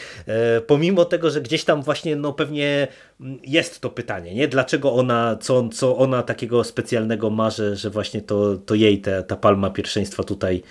pomimo 0.67 1.05
tego, 1.05 1.31
że 1.31 1.41
gdzieś 1.41 1.65
tam 1.65 1.83
właśnie 1.83 2.17
no 2.17 2.33
pewnie 2.33 2.89
jest 3.43 3.81
to 3.81 3.91
pytanie, 3.91 4.35
nie? 4.35 4.49
Dlaczego 4.49 4.93
ona, 4.93 5.37
co, 5.41 5.69
co 5.69 5.97
ona 5.97 6.23
takiego 6.23 6.65
specjalnego 6.65 7.31
ma, 7.31 7.51
że, 7.51 7.77
że 7.77 7.91
właśnie 7.91 8.23
to, 8.23 8.57
to 8.57 8.75
jej 8.75 9.01
te, 9.01 9.23
ta 9.23 9.37
palma 9.37 9.71
pierwszeństwa 9.71 10.23
tutaj 10.23 10.63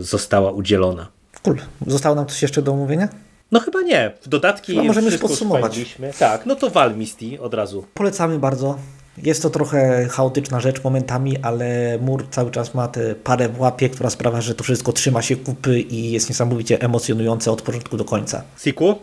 została 0.00 0.50
udzielona. 0.52 1.08
Cool. 1.42 1.56
Zostało 1.86 2.14
nam 2.14 2.26
coś 2.26 2.42
jeszcze 2.42 2.62
do 2.62 2.72
omówienia? 2.72 3.08
No 3.52 3.60
chyba 3.60 3.82
nie. 3.82 4.12
W 4.22 4.28
dodatki 4.28 4.72
chyba 4.72 4.84
możemy 4.84 5.10
już 5.10 5.20
podsumować. 5.20 5.96
Tak, 6.18 6.46
no 6.46 6.56
to 6.56 6.70
wal 6.70 6.96
Misty 6.96 7.40
od 7.40 7.54
razu. 7.54 7.84
Polecamy 7.94 8.38
bardzo. 8.38 8.78
Jest 9.16 9.42
to 9.42 9.50
trochę 9.50 10.08
chaotyczna 10.10 10.60
rzecz 10.60 10.84
momentami, 10.84 11.38
ale 11.38 11.98
mur 12.00 12.26
cały 12.30 12.50
czas 12.50 12.74
ma 12.74 12.88
tę 12.88 13.14
parę 13.14 13.48
w 13.48 13.60
łapie, 13.60 13.88
która 13.88 14.10
sprawia, 14.10 14.40
że 14.40 14.54
to 14.54 14.64
wszystko 14.64 14.92
trzyma 14.92 15.22
się 15.22 15.36
kupy 15.36 15.80
i 15.80 16.12
jest 16.12 16.28
niesamowicie 16.28 16.80
emocjonujące 16.80 17.52
od 17.52 17.62
początku 17.62 17.96
do 17.96 18.04
końca. 18.04 18.44
Siku, 18.58 18.98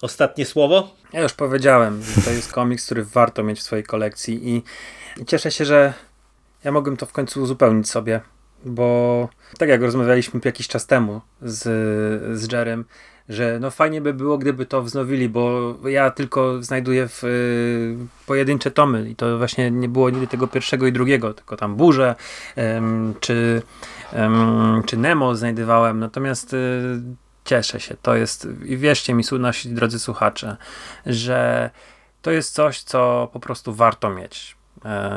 ostatnie 0.00 0.46
słowo? 0.46 0.90
Ja 1.12 1.22
już 1.22 1.32
powiedziałem, 1.32 2.02
że 2.02 2.22
to 2.22 2.30
jest 2.30 2.52
komiks, 2.52 2.86
który 2.86 3.04
warto 3.04 3.42
mieć 3.42 3.58
w 3.58 3.62
swojej 3.62 3.84
kolekcji 3.84 4.48
i 4.48 4.62
cieszę 5.26 5.50
się, 5.50 5.64
że 5.64 5.94
ja 6.64 6.72
mogłem 6.72 6.96
to 6.96 7.06
w 7.06 7.12
końcu 7.12 7.42
uzupełnić 7.42 7.90
sobie 7.90 8.20
bo 8.64 9.28
tak 9.58 9.68
jak 9.68 9.82
rozmawialiśmy 9.82 10.40
jakiś 10.44 10.68
czas 10.68 10.86
temu 10.86 11.20
z, 11.42 11.62
z 12.40 12.52
Jerem, 12.52 12.84
że 13.28 13.58
no 13.60 13.70
fajnie 13.70 14.00
by 14.00 14.14
było, 14.14 14.38
gdyby 14.38 14.66
to 14.66 14.82
wznowili, 14.82 15.28
bo 15.28 15.74
ja 15.88 16.10
tylko 16.10 16.62
znajduję 16.62 17.08
w, 17.08 17.24
y, 17.24 17.96
pojedyncze 18.26 18.70
tomy 18.70 19.10
i 19.10 19.16
to 19.16 19.38
właśnie 19.38 19.70
nie 19.70 19.88
było 19.88 20.10
nigdy 20.10 20.26
tego 20.26 20.46
pierwszego 20.46 20.86
i 20.86 20.92
drugiego, 20.92 21.34
tylko 21.34 21.56
tam 21.56 21.76
Burze 21.76 22.14
ym, 22.58 23.14
czy, 23.20 23.62
ym, 24.12 24.82
czy 24.86 24.96
Nemo 24.96 25.34
znajdowałem, 25.34 26.00
natomiast 26.00 26.54
y, 26.54 27.00
cieszę 27.44 27.80
się, 27.80 27.96
to 28.02 28.16
jest 28.16 28.48
i 28.64 28.76
wierzcie 28.76 29.14
mi, 29.14 29.24
nasi 29.38 29.68
drodzy 29.68 29.98
słuchacze, 29.98 30.56
że 31.06 31.70
to 32.22 32.30
jest 32.30 32.54
coś, 32.54 32.82
co 32.82 33.30
po 33.32 33.40
prostu 33.40 33.74
warto 33.74 34.10
mieć 34.10 34.56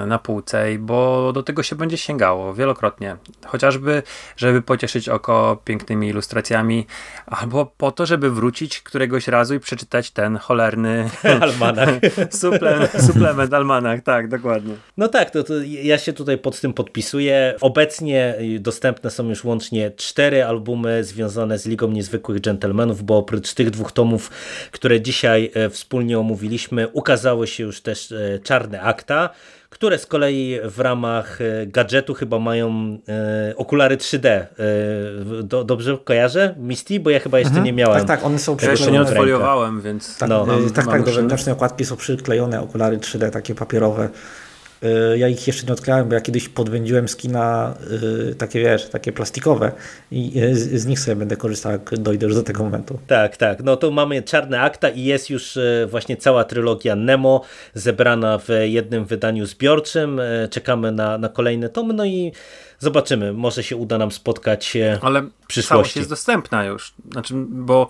na 0.08 0.20
półce, 0.20 0.66
bo 0.80 1.32
do 1.34 1.44
tego 1.44 1.64
się 1.64 1.76
będzie 1.76 1.98
sięgało 1.98 2.54
wielokrotnie. 2.54 3.18
Chociażby, 3.46 4.04
żeby 4.38 4.62
pocieszyć 4.62 5.10
oko 5.10 5.62
pięknymi 5.66 6.08
ilustracjami, 6.08 6.86
albo 7.26 7.66
po 7.66 7.92
to, 7.92 8.06
żeby 8.06 8.32
wrócić 8.32 8.82
któregoś 8.82 9.28
razu 9.28 9.56
i 9.56 9.60
przeczytać 9.60 10.12
ten 10.12 10.38
cholerny 10.38 11.10
Almanach. 11.42 11.90
suplement, 12.42 12.92
suplement 13.06 13.54
almanach, 13.54 14.02
tak, 14.02 14.28
dokładnie. 14.28 14.74
No 14.98 15.08
tak, 15.08 15.32
to, 15.32 15.44
to 15.44 15.54
ja 15.64 15.98
się 15.98 16.14
tutaj 16.14 16.38
pod 16.38 16.62
tym 16.62 16.74
podpisuję. 16.74 17.56
Obecnie 17.62 18.36
dostępne 18.60 19.10
są 19.10 19.30
już 19.30 19.44
łącznie 19.44 19.92
cztery 19.92 20.44
albumy 20.44 21.04
związane 21.04 21.60
z 21.60 21.66
Ligą 21.66 21.88
Niezwykłych 21.88 22.42
Gentlemanów, 22.42 23.04
bo 23.04 23.18
oprócz 23.18 23.54
tych 23.54 23.70
dwóch 23.70 23.92
tomów, 23.92 24.32
które 24.72 25.02
dzisiaj 25.02 25.52
e, 25.54 25.70
wspólnie 25.70 26.20
omówiliśmy, 26.20 26.88
ukazały 26.88 27.48
się 27.48 27.64
już 27.64 27.82
też 27.82 28.12
e, 28.12 28.40
Czarne 28.40 28.82
Akta, 28.82 29.30
które 29.70 29.98
z 30.00 30.06
kolei 30.06 30.60
w 30.64 30.80
ramach 30.80 31.42
e, 31.42 31.68
gadżetu 31.68 32.14
chyba 32.14 32.40
mają 32.40 32.98
e, 33.50 33.54
okulary 33.56 33.98
3D. 33.98 34.28
E, 34.28 34.48
do, 35.44 35.64
dobrze 35.64 35.98
kojarzę? 36.04 36.56
Misty? 36.58 37.00
Bo 37.00 37.10
ja 37.10 37.20
chyba 37.20 37.40
jeszcze 37.40 37.62
nie 37.62 37.74
miałem. 37.74 37.98
Tak, 38.00 38.08
tak, 38.08 38.26
one 38.26 38.40
są 38.40 38.52
Ja 38.52 38.72
jeszcze 38.72 38.72
nie 38.72 38.78
przyklejone. 38.78 39.10
odfoliowałem, 39.10 39.82
więc 39.82 40.18
Tak, 40.18 40.30
No. 40.30 40.46
mam- 40.46 40.70
tak, 40.70 40.86
mam 40.86 40.96
tak, 40.96 41.04
do 41.06 41.12
wewnętrznej 41.12 41.54
okładki 41.54 41.86
są 41.86 41.96
przyklejone 41.96 42.62
okulary 42.62 42.98
3D, 42.98 43.30
takie 43.32 43.56
papierowe. 43.56 44.10
Y, 44.84 45.18
Ja 45.18 45.28
ich 45.28 45.48
jeszcze 45.48 45.66
nie 45.66 45.74
odklejałem, 45.74 46.08
bo 46.10 46.16
ja 46.16 46.22
kiedyś 46.22 46.50
podwędziłem 46.50 47.08
skina 47.08 47.74
y, 48.32 48.36
takie, 48.36 48.60
wiesz, 48.60 48.90
takie 48.90 49.12
plastikowe 49.12 49.72
i 50.12 50.42
y, 50.44 50.56
z, 50.56 50.82
z 50.82 50.86
nich 50.86 51.00
sobie 51.00 51.16
będę 51.16 51.38
korzystał, 51.38 51.72
jak 51.72 51.98
dojdę 51.98 52.26
już 52.26 52.36
do 52.36 52.44
tego 52.44 52.64
momentu. 52.64 53.00
Tak, 53.08 53.38
tak. 53.38 53.64
No 53.64 53.78
to 53.78 53.92
mamy 53.92 54.24
Czarne 54.24 54.62
Akta 54.62 54.90
i 54.90 55.04
jest 55.04 55.30
już 55.30 55.58
e, 55.58 55.88
właśnie 55.90 56.18
cała 56.18 56.44
trylogia 56.44 56.96
Nemo 56.96 57.42
zebrana 57.74 58.38
w 58.38 58.48
jednym 58.62 59.06
wydaniu 59.06 59.46
zbiorczym. 59.46 60.20
E, 60.20 60.48
Czekamy 60.48 60.92
na, 60.92 61.18
na 61.18 61.30
kolejne 61.30 61.70
tomy, 61.70 61.94
no 61.94 62.06
i 62.06 62.32
zobaczymy. 62.80 63.34
Może 63.34 63.64
się 63.64 63.76
uda 63.76 63.98
nam 63.98 64.12
spotkać 64.12 64.76
e, 64.76 65.00
Ale 65.02 65.22
w 65.22 65.30
przyszłości. 65.48 65.70
całość 65.70 65.96
jest 65.96 66.10
dostępna 66.10 66.66
już. 66.66 66.94
Znaczy, 67.12 67.34
bo 67.48 67.88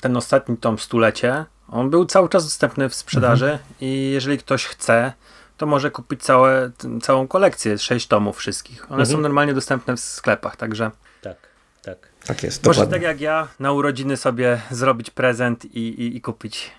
ten 0.00 0.16
ostatni 0.16 0.56
tom 0.56 0.78
Stulecie, 0.78 1.44
on 1.68 1.90
był 1.90 2.04
cały 2.06 2.28
czas 2.28 2.44
dostępny 2.44 2.88
w 2.88 2.94
sprzedaży 2.94 3.44
Mhm. 3.44 3.60
i 3.80 4.10
jeżeli 4.12 4.38
ktoś 4.38 4.64
chce, 4.64 5.12
to 5.56 5.66
może 5.66 5.90
kupić 5.90 6.22
całe, 6.22 6.70
całą 7.02 7.28
kolekcję, 7.28 7.78
sześć 7.78 8.06
tomów 8.06 8.36
wszystkich. 8.38 8.84
One 8.84 8.90
Mhm. 9.02 9.06
są 9.06 9.20
normalnie 9.20 9.54
dostępne 9.54 9.96
w 9.96 10.00
sklepach, 10.00 10.56
także 10.56 10.90
Tak, 11.22 11.36
tak. 11.82 11.98
Tak 12.26 12.42
jest, 12.42 12.66
może 12.66 12.80
dokładnie. 12.80 12.94
tak 12.94 13.02
jak 13.02 13.20
ja 13.20 13.48
na 13.60 13.72
urodziny 13.72 14.16
sobie 14.16 14.60
zrobić 14.70 15.10
prezent 15.10 15.64
i, 15.64 15.78
i, 15.88 16.16
i 16.16 16.20
kupić. 16.20 16.70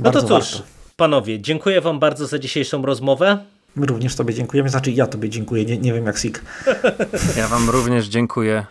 No 0.00 0.10
to 0.12 0.20
Bardzo 0.22 0.40
cóż, 0.40 0.52
warto. 0.52 0.66
panowie, 0.96 1.40
dziękuję 1.40 1.80
wam 1.80 1.98
bardzo 1.98 2.26
za 2.26 2.38
dzisiejszą 2.38 2.82
rozmowę. 2.86 3.38
My 3.76 3.86
również 3.86 4.14
Tobie 4.16 4.34
dziękujemy, 4.34 4.68
znaczy 4.68 4.90
ja 4.90 5.06
Tobie 5.06 5.28
dziękuję, 5.28 5.64
nie, 5.64 5.78
nie 5.78 5.92
wiem 5.92 6.06
jak 6.06 6.18
Sik. 6.18 6.42
Ja 7.36 7.48
wam 7.48 7.70
również 7.70 8.06
dziękuję 8.06 8.66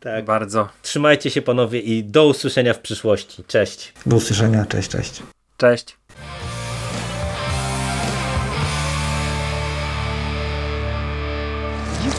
Tak. 0.00 0.24
bardzo. 0.24 0.68
Trzymajcie 0.82 1.30
się 1.30 1.42
panowie 1.42 1.80
i 1.80 2.04
do 2.04 2.26
usłyszenia 2.26 2.74
w 2.74 2.78
przyszłości. 2.78 3.44
Cześć. 3.46 3.92
Do 4.06 4.16
usłyszenia, 4.16 4.66
cześć, 4.66 4.88
cześć. 4.90 5.22
Cześć. 5.56 5.96